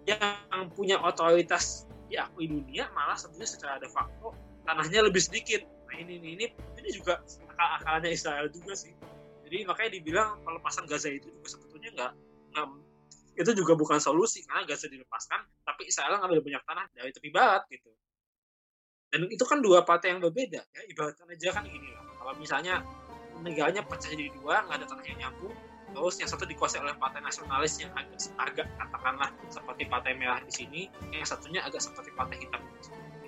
yang 0.03 0.67
punya 0.75 0.99
otoritas 0.99 1.87
diakui 2.11 2.51
dunia 2.51 2.91
malah 2.91 3.15
sebenarnya 3.15 3.47
secara 3.47 3.75
de 3.79 3.87
facto 3.87 4.35
tanahnya 4.67 5.07
lebih 5.07 5.23
sedikit. 5.23 5.63
Nah 5.91 5.95
ini 6.03 6.19
ini 6.19 6.29
ini, 6.39 6.45
ini 6.51 6.89
juga 6.91 7.23
akal-akalnya 7.51 8.11
Israel 8.11 8.47
juga 8.51 8.75
sih. 8.75 8.91
Jadi 9.47 9.67
makanya 9.67 9.91
dibilang 9.99 10.29
pelepasan 10.43 10.83
Gaza 10.87 11.11
itu 11.11 11.31
juga 11.31 11.47
sebetulnya 11.47 11.89
nggak 11.95 12.11
itu 13.33 13.51
juga 13.57 13.73
bukan 13.73 13.97
solusi 13.97 14.45
karena 14.45 14.65
Gaza 14.69 14.85
dilepaskan 14.85 15.41
tapi 15.65 15.89
Israel 15.89 16.21
ngambil 16.21 16.45
banyak 16.45 16.63
tanah 16.63 16.85
dari 16.93 17.09
tepi 17.09 17.29
barat 17.33 17.65
gitu. 17.69 17.89
Dan 19.13 19.29
itu 19.29 19.45
kan 19.45 19.61
dua 19.61 19.85
partai 19.85 20.13
yang 20.13 20.21
berbeda 20.21 20.61
ya. 20.61 20.81
Ibaratkan 20.89 21.29
aja 21.29 21.49
kan 21.53 21.65
gini 21.65 21.89
lah 21.93 22.05
kalau 22.17 22.33
misalnya 22.39 22.81
negaranya 23.43 23.81
pecah 23.83 24.09
jadi 24.13 24.31
dua 24.39 24.63
nggak 24.69 24.77
ada 24.79 24.85
tanah 24.87 25.05
yang 25.09 25.19
nyambung 25.27 25.53
terus 25.93 26.15
yang 26.17 26.29
satu 26.31 26.49
dikuasai 26.49 26.81
oleh 26.81 26.95
partai 26.97 27.21
nasionalis 27.21 27.77
yang 27.77 27.93
agak 27.93 28.17
agak 28.41 28.67
katakanlah 28.81 29.29
seperti 29.51 29.83
partai 29.85 30.17
merah 30.17 30.41
di 30.41 30.49
sini 30.49 30.81
yang 31.13 31.21
satunya 31.21 31.61
agak 31.61 31.83
seperti 31.83 32.09
partai 32.17 32.41
hitam. 32.41 32.61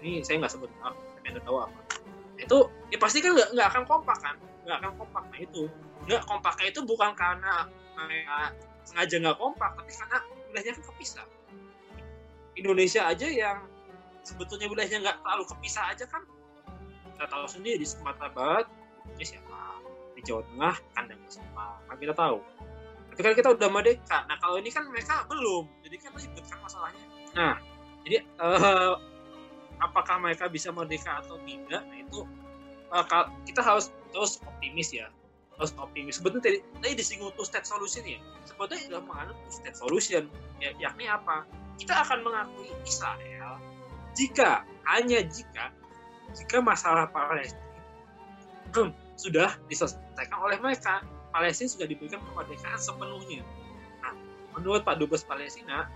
Ini 0.02 0.26
saya 0.26 0.42
nggak 0.42 0.54
sebut 0.58 0.70
apa 0.82 0.98
tapi 0.98 1.26
anda 1.30 1.42
tahu 1.46 1.58
apa. 1.62 1.80
Itu 2.42 2.58
ya 2.90 2.98
pasti 2.98 3.22
kan 3.22 3.38
nggak 3.38 3.50
nggak 3.54 3.68
akan 3.70 3.84
kompak 3.86 4.18
kan? 4.18 4.36
Nggak 4.66 4.78
akan 4.82 4.92
kompak. 4.98 5.24
Nah 5.30 5.40
itu 5.42 5.62
nggak 6.10 6.24
kompaknya 6.26 6.68
itu 6.74 6.82
bukan 6.82 7.12
karena 7.14 7.54
sengaja 8.86 9.16
nggak 9.18 9.38
kompak 9.42 9.74
tapi 9.76 9.92
karena 9.92 10.18
wilayahnya 10.50 10.72
kan 10.78 10.84
kepisah. 10.94 11.26
Indonesia 12.56 13.02
aja 13.04 13.28
yang 13.28 13.58
sebetulnya 14.24 14.70
wilayahnya 14.72 15.00
nggak 15.04 15.18
terlalu 15.20 15.44
kepisah 15.52 15.84
aja 15.92 16.06
kan 16.08 16.24
kita 17.16 17.26
tahu 17.28 17.46
sendiri 17.50 17.78
di 17.84 17.88
Sumatera 17.88 18.32
Barat 18.32 18.68
ini 19.16 19.26
siapa 19.26 19.82
di 20.16 20.22
Jawa 20.24 20.42
Tengah 20.48 20.76
kandang 20.96 21.20
siapa 21.28 21.66
kan 21.90 21.96
kita 22.00 22.14
tahu. 22.16 22.40
Tapi 23.16 23.22
kan 23.24 23.34
kita 23.36 23.50
udah 23.56 23.70
merdeka 23.72 24.20
nah 24.28 24.38
kalau 24.40 24.60
ini 24.60 24.70
kan 24.72 24.88
mereka 24.88 25.26
belum 25.28 25.68
jadi 25.84 25.96
kan 26.00 26.12
ribet 26.16 26.46
kan 26.48 26.60
masalahnya. 26.64 27.06
Nah 27.36 27.56
jadi 28.06 28.18
uh, 28.40 28.96
apakah 29.82 30.22
mereka 30.22 30.48
bisa 30.48 30.72
merdeka 30.72 31.20
atau 31.26 31.36
tidak 31.44 31.84
nah 31.84 31.98
itu 31.98 32.24
uh, 32.92 33.04
kita 33.44 33.60
harus 33.60 33.92
terus 34.16 34.40
optimis 34.44 34.96
ya 34.96 35.12
harus. 35.56 35.72
Sebetulnya 36.16 36.44
tadi, 36.44 36.60
tadi 36.84 36.94
disinggung 36.96 37.32
two 37.36 37.48
state 37.48 37.68
solution 37.68 38.04
ya. 38.04 38.20
Sebetulnya 38.48 38.82
sudah 38.88 39.02
menganut 39.04 39.38
two 39.48 39.54
state 39.54 39.78
solution. 39.78 40.28
Ya, 40.60 40.76
yakni 40.80 41.08
apa? 41.08 41.48
Kita 41.76 42.08
akan 42.08 42.24
mengakui 42.24 42.72
Israel 42.88 43.60
jika 44.16 44.64
hanya 44.88 45.20
jika 45.28 45.70
jika 46.34 46.58
masalah 46.64 47.12
Palestina 47.12 47.62
hmm, 48.74 48.90
sudah 49.20 49.60
diselesaikan 49.68 50.40
oleh 50.40 50.58
mereka. 50.64 51.04
Palestina 51.36 51.68
sudah 51.68 51.88
diberikan 51.92 52.24
kemerdekaan 52.32 52.80
sepenuhnya. 52.80 53.44
Nah, 54.00 54.16
menurut 54.56 54.88
Pak 54.88 55.04
Dubes 55.04 55.28
Palestina, 55.28 55.92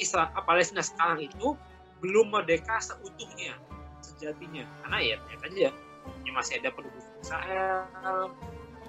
Israel, 0.00 0.32
Palestina 0.32 0.80
sekarang 0.80 1.28
itu 1.28 1.52
belum 2.00 2.32
merdeka 2.32 2.80
seutuhnya 2.80 3.56
sejatinya 4.00 4.64
karena 4.80 4.96
ya 5.00 5.14
ternyata 5.20 5.44
aja 5.48 5.70
ya 6.24 6.30
masih 6.32 6.60
ada 6.60 6.68
penduduk 6.72 7.04
Israel 7.20 7.88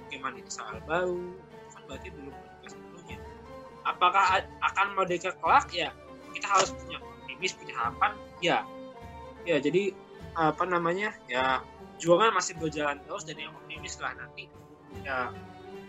bagaimana 0.08 0.40
Israel 0.40 0.80
baru 0.88 1.36
kan 1.76 1.82
berarti 1.86 2.08
belum 2.16 2.32
merdeka 2.32 2.68
sepenuhnya 2.72 3.18
apakah 3.88 4.44
akan 4.60 4.88
merdeka 5.00 5.32
kelak? 5.40 5.72
Ya 5.72 5.96
kita 6.36 6.48
harus 6.48 6.76
punya 6.76 7.00
optimis 7.00 7.56
punya 7.56 7.74
harapan. 7.76 8.12
Ya 8.44 8.58
ya 9.48 9.58
jadi 9.64 9.96
apa 10.36 10.64
namanya? 10.68 11.16
Ya 11.32 11.64
juangan 11.98 12.36
masih 12.36 12.60
berjalan 12.60 13.00
terus 13.08 13.24
dan 13.24 13.40
yang 13.40 13.56
optimis 13.56 13.96
lah 14.04 14.14
nanti. 14.20 14.52
Ya 15.08 15.32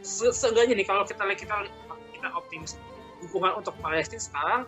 se 0.00 0.30
seenggaknya 0.30 0.78
nih 0.78 0.86
kalau 0.86 1.02
kita 1.02 1.26
kita 1.34 1.66
kita 2.14 2.28
optimis 2.38 2.78
dukungan 3.18 3.58
untuk 3.58 3.74
Palestina 3.82 4.22
sekarang 4.22 4.62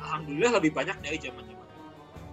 alhamdulillah 0.00 0.56
lebih 0.56 0.72
banyak 0.72 0.96
dari 1.04 1.20
zaman 1.20 1.44
zaman 1.44 1.68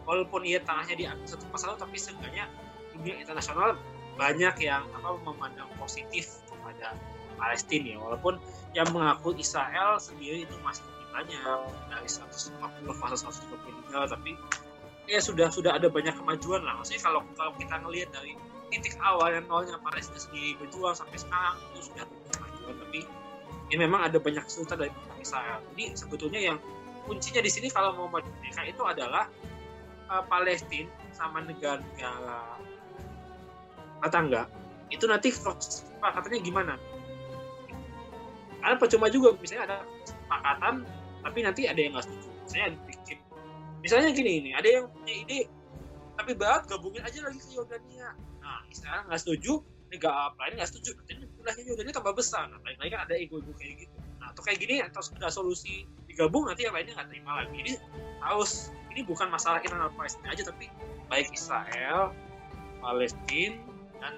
walaupun 0.07 0.47
ia 0.47 0.63
tanahnya 0.63 0.95
diambil 0.95 1.27
satu 1.27 1.43
persatu 1.51 1.75
tapi 1.75 1.99
seenggaknya 1.99 2.47
dunia 2.95 3.19
internasional 3.19 3.75
banyak 4.15 4.55
yang 4.63 4.87
apa 4.95 5.19
memandang 5.27 5.67
positif 5.75 6.39
kepada 6.77 6.93
Palestina 7.37 7.87
ya. 7.93 7.97
Walaupun 7.97 8.33
yang 8.77 8.87
mengaku 8.93 9.33
Israel 9.37 9.97
sendiri 9.97 10.45
itu 10.45 10.55
masih 10.61 10.85
lebih 10.85 11.07
banyak 11.13 11.59
dari 11.89 12.09
150 12.09 13.01
fase 13.01 13.15
123 13.25 14.13
tapi 14.13 14.31
ya 15.09 15.17
sudah 15.17 15.49
sudah 15.49 15.73
ada 15.73 15.89
banyak 15.89 16.13
kemajuan 16.13 16.61
lah. 16.61 16.77
Maksudnya 16.77 17.01
kalau 17.01 17.21
kalau 17.33 17.51
kita 17.57 17.75
ngelihat 17.81 18.09
dari 18.13 18.37
titik 18.69 18.99
awal 19.01 19.31
yang 19.33 19.45
nolnya 19.49 19.79
Palestina 19.81 20.19
sendiri 20.19 20.59
berjuang 20.61 20.93
sampai 20.93 21.17
sekarang 21.17 21.55
itu 21.73 21.89
sudah 21.89 22.03
ada 22.05 22.17
kemajuan. 22.37 22.75
Tapi 22.85 22.99
ya 23.73 23.77
memang 23.81 24.01
ada 24.05 24.17
banyak 24.21 24.43
kesulitan 24.45 24.77
dari 24.85 24.91
Israel. 25.21 25.59
Jadi 25.73 25.83
sebetulnya 25.97 26.41
yang 26.53 26.57
kuncinya 27.07 27.41
di 27.41 27.51
sini 27.51 27.67
kalau 27.71 27.95
mau 27.95 28.07
merdeka 28.11 28.67
itu 28.67 28.83
adalah 28.83 29.31
uh, 30.11 30.23
Palestina 30.27 30.91
sama 31.15 31.41
negara-negara 31.41 32.59
tetangga 34.03 34.45
itu 34.89 35.05
nanti 35.07 35.33
kesepakatannya 35.33 36.39
gimana? 36.43 36.75
Karena 38.63 38.75
percuma 38.75 39.07
juga 39.07 39.35
misalnya 39.37 39.63
ada 39.69 39.77
kesepakatan 40.03 40.75
tapi 41.23 41.39
nanti 41.43 41.61
ada 41.67 41.79
yang 41.79 41.95
nggak 41.95 42.05
setuju. 42.07 42.29
Saya 42.47 42.71
bikin 42.87 43.17
misalnya 43.83 44.09
gini 44.15 44.31
ini 44.43 44.49
ada 44.55 44.67
yang 44.67 44.85
punya 44.91 45.13
ide 45.13 45.39
tapi 46.17 46.33
berat 46.33 46.65
gabungin 46.65 47.03
aja 47.05 47.21
lagi 47.23 47.39
ke 47.39 47.51
Yordania. 47.53 48.15
Nah 48.41 48.65
Israel 48.71 49.05
nggak 49.07 49.21
setuju 49.21 49.61
negara 49.87 50.35
lain 50.35 50.59
nggak 50.59 50.69
setuju 50.71 50.97
nanti 50.99 51.13
wilayahnya 51.37 51.63
Yordania 51.67 51.93
tambah 51.93 52.13
besar. 52.17 52.49
Nah 52.49 52.59
lain-lain 52.65 52.91
kan 52.91 53.01
ada 53.07 53.15
ego-ego 53.15 53.53
kayak 53.55 53.87
gitu. 53.87 53.95
Nah 54.19 54.33
atau 54.33 54.41
kayak 54.43 54.59
gini 54.59 54.81
atau 54.81 55.01
ada 55.15 55.29
solusi 55.29 55.87
digabung 56.09 56.49
nanti 56.49 56.65
yang 56.65 56.73
lainnya 56.73 56.97
nggak 56.97 57.07
terima 57.13 57.31
lagi. 57.43 57.53
Jadi 57.55 57.73
harus 58.23 58.73
ini 58.91 59.05
bukan 59.05 59.29
masalah 59.29 59.61
internal 59.61 59.93
Palestina 59.93 60.33
aja 60.33 60.43
tapi 60.47 60.73
baik 61.07 61.29
Israel 61.31 62.11
Palestina 62.81 63.61
dan 64.01 64.15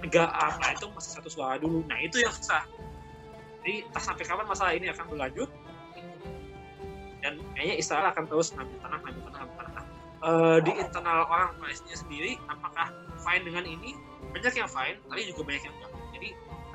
negara 0.00 0.32
lain 0.60 0.76
itu 0.76 0.86
masih 0.92 1.10
satu 1.20 1.28
suara 1.28 1.56
dulu. 1.60 1.84
Nah 1.86 1.98
itu 2.00 2.20
yang 2.20 2.32
susah 2.32 2.64
jadi 3.60 3.84
entah 3.84 4.02
sampai 4.02 4.24
kapan 4.24 4.46
masalah 4.48 4.72
ini 4.72 4.88
akan 4.88 5.04
berlanjut. 5.12 5.50
Dan 7.20 7.36
kayaknya 7.52 7.76
Israel 7.76 8.08
akan 8.08 8.24
terus 8.32 8.56
ngambil 8.56 8.78
tanah 8.80 8.98
ngambil 9.04 9.22
tanah 9.28 9.38
ngambil 9.44 9.56
tanah 9.60 9.84
uh, 10.24 10.58
di 10.64 10.72
internal 10.80 11.28
orang 11.28 11.52
Palestina 11.60 11.96
sendiri 11.96 12.40
apakah 12.48 12.88
fine 13.20 13.44
dengan 13.44 13.64
ini? 13.68 13.92
Banyak 14.32 14.54
yang 14.56 14.70
fine 14.72 14.96
tapi 15.04 15.28
juga 15.28 15.44
banyak 15.44 15.62
yang 15.68 15.74
enggak. 15.76 15.92
Jadi 16.16 16.28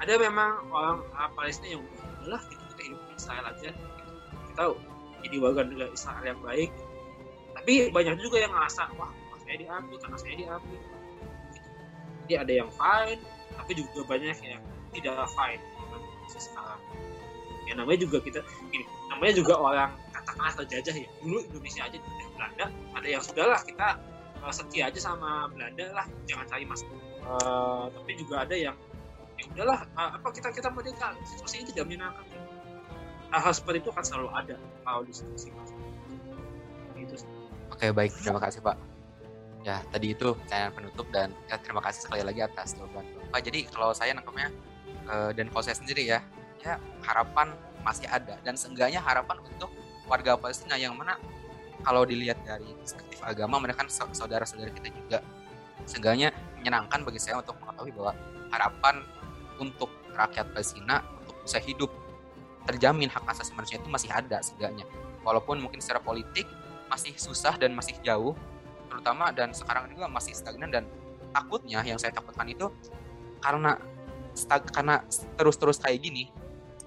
ada 0.06 0.14
memang 0.22 0.52
orang 0.70 1.02
uh, 1.18 1.30
Palestina 1.34 1.74
yang 1.74 1.82
udahlah 1.82 2.42
gitu 2.46 2.62
kita 2.78 2.82
hidup 2.86 3.00
di 3.02 3.14
Israel 3.18 3.46
aja. 3.50 3.70
Gitu. 3.74 3.82
kita 4.54 4.64
jadi 5.26 5.36
warga 5.42 5.62
negara 5.66 5.90
Israel 5.90 6.24
yang 6.24 6.40
baik. 6.46 6.70
Tapi 7.58 7.74
banyak 7.90 8.16
juga 8.22 8.38
yang 8.46 8.54
ngerasa 8.54 8.94
wah 9.02 9.10
saya 9.42 9.58
diambil 9.58 9.98
tanah 9.98 10.20
saya 10.22 10.36
diambil. 10.38 10.80
Jadi 12.26 12.42
ada 12.42 12.54
yang 12.66 12.70
fine 12.74 13.22
tapi 13.56 13.72
juga 13.78 14.02
banyak 14.10 14.38
yang 14.42 14.62
tidak 14.98 15.30
fine. 15.38 15.62
Sekarang. 16.26 16.82
Ya 17.70 17.74
namanya 17.78 18.00
juga 18.02 18.18
kita 18.22 18.42
gini 18.70 18.86
namanya 19.10 19.34
juga 19.38 19.54
orang 19.58 19.90
katakanlah 20.10 20.54
terjajah 20.66 20.96
ya. 21.06 21.10
Dulu 21.22 21.38
Indonesia 21.54 21.82
aja 21.86 21.98
di 21.98 22.26
Belanda 22.34 22.66
ada 22.98 23.08
yang 23.08 23.22
sudahlah 23.22 23.62
kita 23.62 24.02
uh, 24.42 24.54
setia 24.54 24.90
aja 24.90 25.00
sama 25.02 25.50
Belanda 25.54 25.86
lah 25.94 26.06
jangan 26.26 26.46
cari 26.50 26.66
mas 26.66 26.82
uh, 27.26 27.90
tapi 27.94 28.12
juga 28.18 28.46
ada 28.46 28.54
yang 28.58 28.76
ya 29.38 29.46
udahlah 29.54 29.86
uh, 29.94 30.12
apa 30.18 30.28
kita 30.34 30.50
kita 30.50 30.70
merdeka. 30.74 31.14
Situasi 31.30 31.62
ini 31.62 31.66
tidak 31.70 31.86
menyenangkan. 31.90 32.26
Hal-hal 33.30 33.54
seperti 33.54 33.86
itu 33.86 33.90
akan 33.94 34.06
selalu 34.06 34.30
ada 34.34 34.56
kalau 34.82 35.02
di 35.06 35.14
situasi 35.14 35.50
itu 36.96 37.16
oke 37.70 37.86
baik. 37.92 38.12
Terima 38.18 38.42
kasih 38.42 38.64
pak 38.66 38.95
ya 39.66 39.82
tadi 39.90 40.14
itu 40.14 40.38
pertanyaan 40.38 40.72
penutup 40.78 41.10
dan 41.10 41.34
ya, 41.50 41.58
terima 41.58 41.82
kasih 41.82 42.06
sekali 42.06 42.22
lagi 42.22 42.46
atas 42.46 42.78
jawaban. 42.78 43.02
Pak 43.34 43.42
jadi 43.42 43.66
kalau 43.74 43.90
saya 43.98 44.14
nangkepnya 44.14 44.54
uh, 45.10 45.34
dan 45.34 45.50
kalau 45.50 45.64
saya 45.66 45.74
sendiri 45.74 46.06
ya 46.06 46.22
ya 46.62 46.78
harapan 47.02 47.58
masih 47.82 48.06
ada 48.06 48.38
dan 48.46 48.54
seenggaknya 48.54 49.02
harapan 49.02 49.42
untuk 49.42 49.74
warga 50.06 50.38
Palestina 50.38 50.78
yang 50.78 50.94
mana 50.94 51.18
kalau 51.82 52.06
dilihat 52.06 52.38
dari 52.46 52.78
perspektif 52.78 53.22
agama 53.26 53.58
mereka 53.58 53.86
kan 53.86 53.90
saudara-saudara 53.90 54.70
kita 54.70 54.94
juga. 54.94 55.20
Seenggaknya 55.86 56.34
menyenangkan 56.62 57.06
bagi 57.06 57.22
saya 57.22 57.42
untuk 57.42 57.58
mengetahui 57.62 57.94
bahwa 57.94 58.14
harapan 58.54 58.96
untuk 59.62 59.90
rakyat 60.14 60.50
Palestina 60.54 61.06
untuk 61.22 61.38
bisa 61.46 61.62
hidup 61.62 61.90
terjamin 62.66 63.10
hak 63.10 63.22
asasi 63.30 63.54
manusia 63.54 63.78
itu 63.78 63.90
masih 63.90 64.10
ada 64.10 64.42
seenggaknya. 64.42 64.86
Walaupun 65.22 65.62
mungkin 65.62 65.82
secara 65.82 66.02
politik 66.02 66.50
masih 66.90 67.14
susah 67.18 67.58
dan 67.58 67.74
masih 67.74 67.98
jauh 68.02 68.34
terutama 68.96 69.30
dan 69.36 69.52
sekarang 69.52 69.92
juga 69.92 70.08
masih 70.08 70.32
stagnan 70.32 70.72
dan 70.72 70.84
takutnya 71.36 71.84
yang 71.84 72.00
saya 72.00 72.16
takutkan 72.16 72.48
itu 72.48 72.72
karena 73.44 73.76
stag 74.32 74.64
karena 74.72 75.04
terus-terus 75.36 75.78
kayak 75.84 76.00
gini 76.00 76.32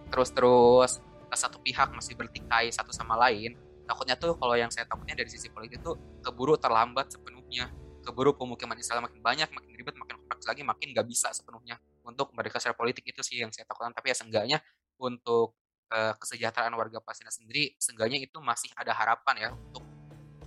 terus-terus 0.08 1.04
satu 1.28 1.60
pihak 1.60 1.92
masih 1.92 2.16
bertikai 2.16 2.72
satu 2.72 2.90
sama 2.90 3.14
lain 3.28 3.52
takutnya 3.84 4.16
tuh 4.16 4.34
kalau 4.40 4.56
yang 4.56 4.72
saya 4.72 4.88
takutnya 4.88 5.12
dari 5.12 5.28
sisi 5.28 5.52
politik 5.52 5.84
itu 5.84 5.92
keburu 6.24 6.56
terlambat 6.56 7.12
sepenuhnya 7.12 7.68
keburu 8.00 8.32
pemukiman 8.32 8.76
Israel 8.80 9.04
makin 9.04 9.20
banyak 9.20 9.48
makin 9.52 9.72
ribet 9.76 9.96
makin 10.00 10.16
kompleks 10.24 10.48
lagi 10.48 10.64
makin 10.64 10.96
nggak 10.96 11.04
bisa 11.04 11.28
sepenuhnya 11.36 11.76
untuk 12.08 12.32
mereka 12.32 12.56
secara 12.56 12.72
politik. 12.72 13.04
Itu 13.04 13.20
sih 13.20 13.36
yang 13.36 13.52
saya 13.52 13.68
takutkan. 13.68 13.92
Tapi 13.92 14.08
ya 14.08 14.16
seenggaknya 14.16 14.58
untuk 14.96 15.52
uh, 15.92 16.16
kesejahteraan 16.16 16.72
warga 16.72 16.98
Palestina 17.04 17.28
sendiri 17.28 17.76
seenggaknya 17.76 18.18
itu 18.18 18.40
masih 18.40 18.72
ada 18.74 18.90
harapan 18.96 19.34
ya 19.36 19.48
untuk 19.52 19.84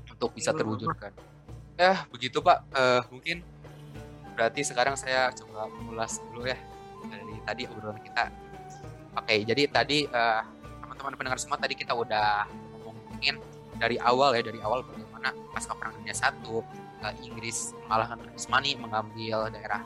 untuk 0.10 0.30
bisa 0.36 0.52
iya, 0.52 0.60
terwujudkan 0.60 1.12
ya 1.82 2.06
begitu 2.14 2.38
Pak. 2.45 2.58
Uh, 2.70 3.02
mungkin 3.10 3.41
berarti 4.38 4.62
sekarang 4.62 4.94
saya 4.94 5.34
coba 5.34 5.66
mengulas 5.82 6.22
dulu 6.30 6.45
ya 6.45 6.58
dari 7.10 7.36
tadi 7.41 7.62
obrolan 7.66 7.98
kita. 8.06 8.30
Oke, 9.18 9.41
jadi 9.41 9.66
tadi 9.66 10.06
uh, 10.06 10.45
teman-teman 10.86 11.18
pendengar 11.18 11.40
semua 11.41 11.58
tadi 11.58 11.74
kita 11.74 11.98
udah 11.98 12.45
ngomongin 12.86 13.41
dari 13.82 13.98
awal 13.98 14.38
ya, 14.38 14.45
dari 14.45 14.62
awal 14.62 14.86
bagaimana 14.86 15.34
pasca 15.52 15.74
perang 15.74 15.98
dunia 15.98 16.14
satu 16.14 16.62
uh, 17.02 17.14
Inggris 17.26 17.74
mengalahkan 17.90 18.22
Utsmani 18.38 18.78
mengambil 18.78 19.49
daerah 19.49 19.82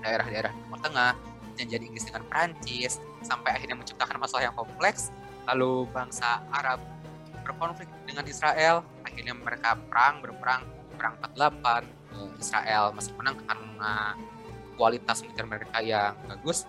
daerah-daerah 0.00 0.50
Timur 0.50 0.80
Tengah 0.80 1.12
jadi 1.52 1.84
Inggris 1.84 2.08
dengan 2.08 2.24
Prancis 2.26 2.98
sampai 3.22 3.54
akhirnya 3.54 3.76
menciptakan 3.78 4.16
masalah 4.16 4.48
yang 4.48 4.56
kompleks. 4.56 5.12
Lalu 5.46 5.86
bangsa 5.92 6.42
Arab 6.50 6.80
berkonflik 7.44 7.90
dengan 8.08 8.24
Israel 8.26 8.82
akhirnya 9.04 9.36
mereka 9.36 9.76
perang 9.90 10.24
berperang 10.24 10.62
perang 11.02 11.18
48 11.18 12.38
Israel 12.38 12.94
masih 12.94 13.10
menang 13.18 13.34
karena 13.42 14.14
kualitas 14.78 15.18
militer 15.26 15.46
mereka 15.50 15.82
yang 15.82 16.14
bagus. 16.30 16.62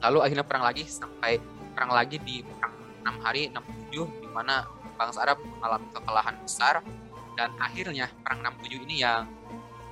Lalu 0.00 0.24
akhirnya 0.24 0.46
perang 0.48 0.64
lagi 0.64 0.88
sampai 0.88 1.36
perang 1.76 1.92
lagi 1.92 2.16
di 2.16 2.40
perang 2.40 2.72
6 3.20 3.20
hari 3.20 3.52
67 3.92 4.24
di 4.24 4.28
mana 4.32 4.64
bangsa 4.96 5.20
Arab 5.28 5.36
mengalami 5.44 5.84
kekalahan 5.92 6.36
besar. 6.40 6.80
Dan 7.36 7.52
akhirnya 7.60 8.08
perang 8.24 8.40
67 8.40 8.88
ini 8.88 9.04
yang 9.04 9.28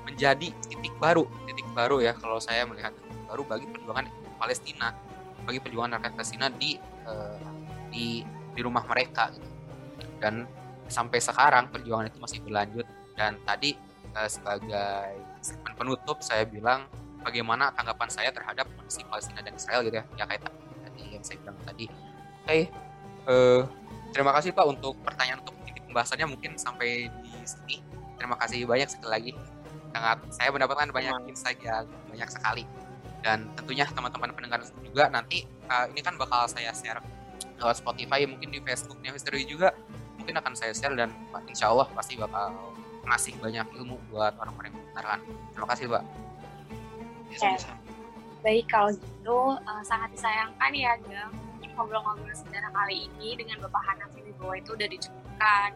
menjadi 0.09 0.49
titik 0.65 0.97
baru 0.97 1.29
titik 1.45 1.69
baru 1.77 2.01
ya 2.01 2.17
kalau 2.17 2.41
saya 2.41 2.65
melihat. 2.65 2.97
Baru 3.29 3.45
bagi 3.45 3.69
perjuangan 3.69 4.09
Palestina 4.41 4.97
bagi 5.45 5.61
perjuangan 5.61 6.01
rakyat 6.01 6.13
Palestina 6.17 6.47
di 6.49 6.81
uh, 7.05 7.41
di 7.93 8.25
di 8.57 8.61
rumah 8.61 8.85
mereka 8.89 9.33
gitu. 9.33 9.49
dan 10.21 10.49
sampai 10.89 11.21
sekarang 11.21 11.69
perjuangan 11.69 12.09
itu 12.09 12.21
masih 12.21 12.41
berlanjut 12.45 12.89
dan 13.19 13.35
tadi 13.43 13.75
uh, 14.15 14.31
sebagai 14.31 15.19
segmen 15.43 15.75
penutup 15.75 16.23
saya 16.23 16.47
bilang 16.47 16.87
bagaimana 17.27 17.75
tanggapan 17.75 18.09
saya 18.09 18.31
terhadap 18.31 18.71
kondisi 18.79 19.03
Palestina 19.05 19.43
dan 19.43 19.53
Israel 19.59 19.83
gitu 19.83 19.99
ya. 19.99 20.05
Ya 20.15 20.25
kayak 20.25 20.47
tadi 20.87 21.03
yang 21.19 21.25
saya 21.27 21.37
bilang 21.43 21.59
tadi. 21.67 21.87
Oke 21.91 22.47
okay. 22.47 22.63
uh, 23.27 23.35
eh, 23.35 23.61
terima 24.15 24.31
kasih 24.39 24.55
Pak 24.55 24.65
untuk 24.71 24.95
pertanyaan 25.03 25.43
untuk 25.43 25.59
titik 25.67 25.83
pembahasannya. 25.91 26.27
Mungkin 26.31 26.55
sampai 26.57 27.11
di 27.11 27.31
sini. 27.43 27.77
Terima 28.17 28.39
kasih 28.39 28.65
banyak 28.65 28.89
sekali 28.89 29.11
lagi. 29.11 29.33
Sangat 29.91 30.19
saya 30.31 30.49
mendapatkan 30.55 30.89
banyak 30.95 31.15
insight 31.29 31.59
yang 31.61 31.87
banyak 32.09 32.29
sekali. 32.31 32.65
Dan 33.19 33.51
tentunya 33.59 33.83
teman-teman 33.91 34.31
pendengar 34.31 34.63
juga 34.79 35.11
nanti 35.11 35.43
uh, 35.67 35.91
ini 35.91 36.01
kan 36.01 36.15
bakal 36.15 36.47
saya 36.47 36.71
share 36.71 37.03
lewat 37.59 37.83
Spotify 37.83 38.23
mungkin 38.31 38.55
di 38.55 38.63
Facebooknya 38.63 39.11
History 39.11 39.43
juga. 39.43 39.75
Mungkin 40.19 40.35
akan 40.39 40.55
saya 40.55 40.71
share 40.71 40.95
dan 40.95 41.11
insya 41.51 41.71
Allah 41.71 41.87
pasti 41.95 42.15
bakal 42.15 42.78
ngasih 43.09 43.35
banyak 43.41 43.67
ilmu 43.81 43.97
buat 44.13 44.37
orang-orang 44.39 44.71
yang 44.73 44.79
mendengarkan 44.79 45.21
terima 45.55 45.69
kasih 45.75 45.87
Pak 45.89 46.05
Ya, 47.29 47.61
baik 48.41 48.73
kalau 48.73 48.89
gitu 48.89 49.61
uh, 49.61 49.83
sangat 49.85 50.09
disayangkan 50.17 50.73
ya 50.73 50.97
Gang 51.05 51.29
ngobrol-ngobrol 51.79 52.35
sederhana 52.35 52.75
kali 52.75 53.07
ini 53.07 53.39
dengan 53.39 53.63
Bapak 53.63 53.83
Hanafi 53.87 54.27
Wibowo 54.27 54.59
itu 54.59 54.75
udah 54.75 54.89
dicukupkan. 54.91 55.71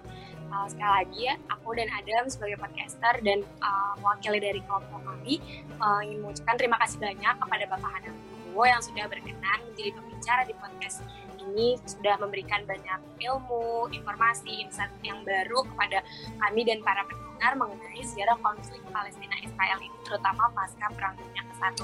Uh, 0.52 0.68
sekali 0.68 0.92
lagi 1.00 1.18
ya 1.32 1.34
aku 1.48 1.72
dan 1.72 1.88
Adam 1.96 2.28
sebagai 2.28 2.60
podcaster 2.60 3.24
dan 3.24 3.40
uh, 3.64 3.96
mewakili 4.04 4.36
dari 4.36 4.60
kelompok 4.68 5.00
kami 5.00 5.40
uh, 5.80 6.04
ingin 6.04 6.20
mengucapkan 6.20 6.60
terima 6.60 6.76
kasih 6.84 7.00
banyak 7.00 7.34
kepada 7.40 7.64
Bapak 7.72 7.90
Hanafi 7.96 8.20
Wibowo 8.52 8.64
yang 8.68 8.82
sudah 8.84 9.04
berkenan 9.08 9.58
menjadi 9.64 9.90
pembicara 9.96 10.44
di 10.44 10.52
podcast 10.60 11.00
ini 11.40 11.80
sudah 11.88 12.20
memberikan 12.20 12.68
banyak 12.68 13.00
ilmu, 13.24 13.88
informasi, 13.96 14.62
insight 14.62 14.92
yang 15.00 15.24
baru 15.24 15.64
kepada 15.72 16.04
kami 16.36 16.68
dan 16.68 16.84
para 16.84 17.00
pendengar 17.08 17.21
mengenai 17.58 18.02
sejarah 18.06 18.38
konflik 18.38 18.78
Palestina 18.94 19.34
Israel 19.42 19.78
ini 19.82 19.90
terutama 20.06 20.46
pasca 20.54 20.86
Perang 20.94 21.18
Dunia 21.18 21.42
ke-1. 21.42 21.78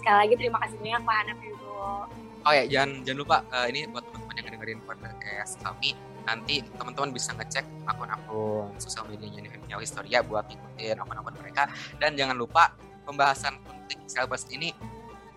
Sekali 0.00 0.16
lagi 0.16 0.34
terima 0.40 0.58
kasih 0.64 0.76
banyak 0.80 1.02
Pak 1.04 1.16
Hanafi 1.20 1.48
Oh 2.42 2.50
ya, 2.50 2.66
jangan 2.66 3.06
jangan 3.06 3.18
lupa 3.22 3.36
uh, 3.54 3.66
ini 3.70 3.86
buat 3.86 4.02
teman-teman 4.08 4.34
yang 4.34 4.46
dengerin 4.58 4.80
podcast 4.82 5.52
kami 5.62 5.94
nanti 6.26 6.62
teman-teman 6.78 7.10
bisa 7.14 7.34
ngecek 7.34 7.66
akun-akun 7.86 8.70
sosial 8.78 9.06
medianya 9.10 9.46
Neo 9.66 9.78
Historia 9.78 10.22
buat 10.22 10.46
ngikutin 10.50 10.98
akun-akun 10.98 11.34
mereka 11.38 11.70
dan 11.98 12.14
jangan 12.14 12.34
lupa 12.38 12.74
pembahasan 13.06 13.58
konflik 13.62 13.98
Israel 14.06 14.30
ini 14.54 14.70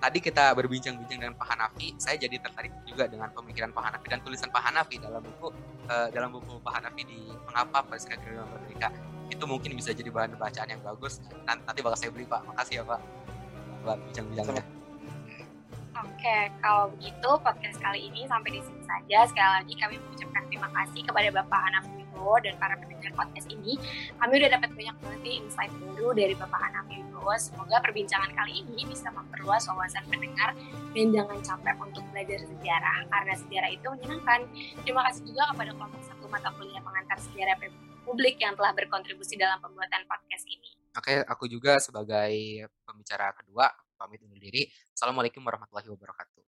tadi 0.05 0.17
kita 0.21 0.53
berbincang-bincang 0.53 1.17
dengan 1.17 1.33
Pak 1.33 1.47
Hanafi, 1.49 1.97
saya 1.97 2.21
jadi 2.21 2.37
tertarik 2.37 2.69
juga 2.85 3.09
dengan 3.09 3.33
pemikiran 3.33 3.73
Pak 3.73 3.83
Hanafi 3.89 4.07
dan 4.13 4.19
tulisan 4.21 4.49
Pak 4.53 4.61
Hanafi 4.61 5.01
dalam 5.01 5.21
buku 5.25 5.49
uh, 5.89 6.07
dalam 6.13 6.29
buku 6.29 6.61
Pak 6.61 6.73
Hanafi 6.77 7.01
di 7.09 7.19
Mengapa 7.49 7.81
Palestina 7.81 8.21
Kiriman 8.21 8.45
Merdeka. 8.53 9.14
Itu 9.29 9.43
mungkin 9.49 9.75
bisa 9.77 9.91
jadi 9.91 10.09
bahan 10.09 10.37
bacaan 10.37 10.69
yang 10.69 10.81
bagus. 10.85 11.21
Nanti, 11.45 11.79
bakal 11.81 11.97
saya 11.97 12.11
beli 12.13 12.25
Pak. 12.25 12.41
Makasih 12.49 12.81
ya 12.81 12.83
Pak 12.85 12.99
buat 13.85 14.01
bincang-bincangnya. 14.09 14.65
Oke, 15.95 16.37
kalau 16.59 16.91
begitu 16.97 17.29
podcast 17.39 17.77
kali 17.79 18.09
ini 18.09 18.27
sampai 18.27 18.49
di 18.57 18.61
sini 18.65 18.81
saja. 18.83 19.29
Sekali 19.29 19.49
lagi 19.61 19.73
kami 19.77 19.95
mengucapkan 20.01 20.43
terima 20.49 20.69
kasih 20.73 21.01
kepada 21.05 21.29
Bapak 21.31 21.61
Wibowo 21.95 22.35
dan 22.41 22.57
para 22.59 22.75
pendengar 22.75 23.13
podcast 23.15 23.47
ini. 23.47 23.79
Kami 24.19 24.33
udah 24.41 24.49
dapat 24.59 24.69
banyak 24.73 24.95
banget 24.99 25.21
insight 25.23 25.71
baru 25.71 26.11
dari 26.11 26.33
Bapak 26.35 26.61
Anam. 26.67 26.85
Semoga 27.33 27.81
perbincangan 27.81 28.37
kali 28.37 28.61
ini 28.61 28.85
bisa 28.85 29.09
memperluas 29.09 29.65
wawasan 29.65 30.05
pendengar 30.05 30.53
dan 30.93 31.09
jangan 31.09 31.41
capek 31.41 31.75
untuk 31.81 32.05
belajar 32.13 32.37
sejarah 32.45 33.01
karena 33.09 33.33
sejarah 33.33 33.69
itu 33.73 33.87
menyenangkan. 33.89 34.39
Terima 34.85 35.01
kasih 35.09 35.33
juga 35.33 35.49
kepada 35.49 35.71
kelompok 35.73 36.01
satu 36.05 36.25
mata 36.29 36.53
kuliah 36.53 36.85
pengantar 36.85 37.17
sejarah 37.17 37.57
publik 38.05 38.37
yang 38.37 38.53
telah 38.53 38.71
berkontribusi 38.71 39.35
dalam 39.35 39.57
pembuatan 39.57 40.05
podcast 40.05 40.45
ini. 40.45 40.69
Oke, 40.95 41.25
aku 41.25 41.49
juga 41.49 41.81
sebagai 41.81 42.63
pembicara 42.85 43.33
kedua 43.35 43.67
pamit 43.97 44.21
undur 44.23 44.39
diri. 44.39 44.69
Assalamualaikum 44.93 45.43
warahmatullahi 45.43 45.89
wabarakatuh. 45.91 46.54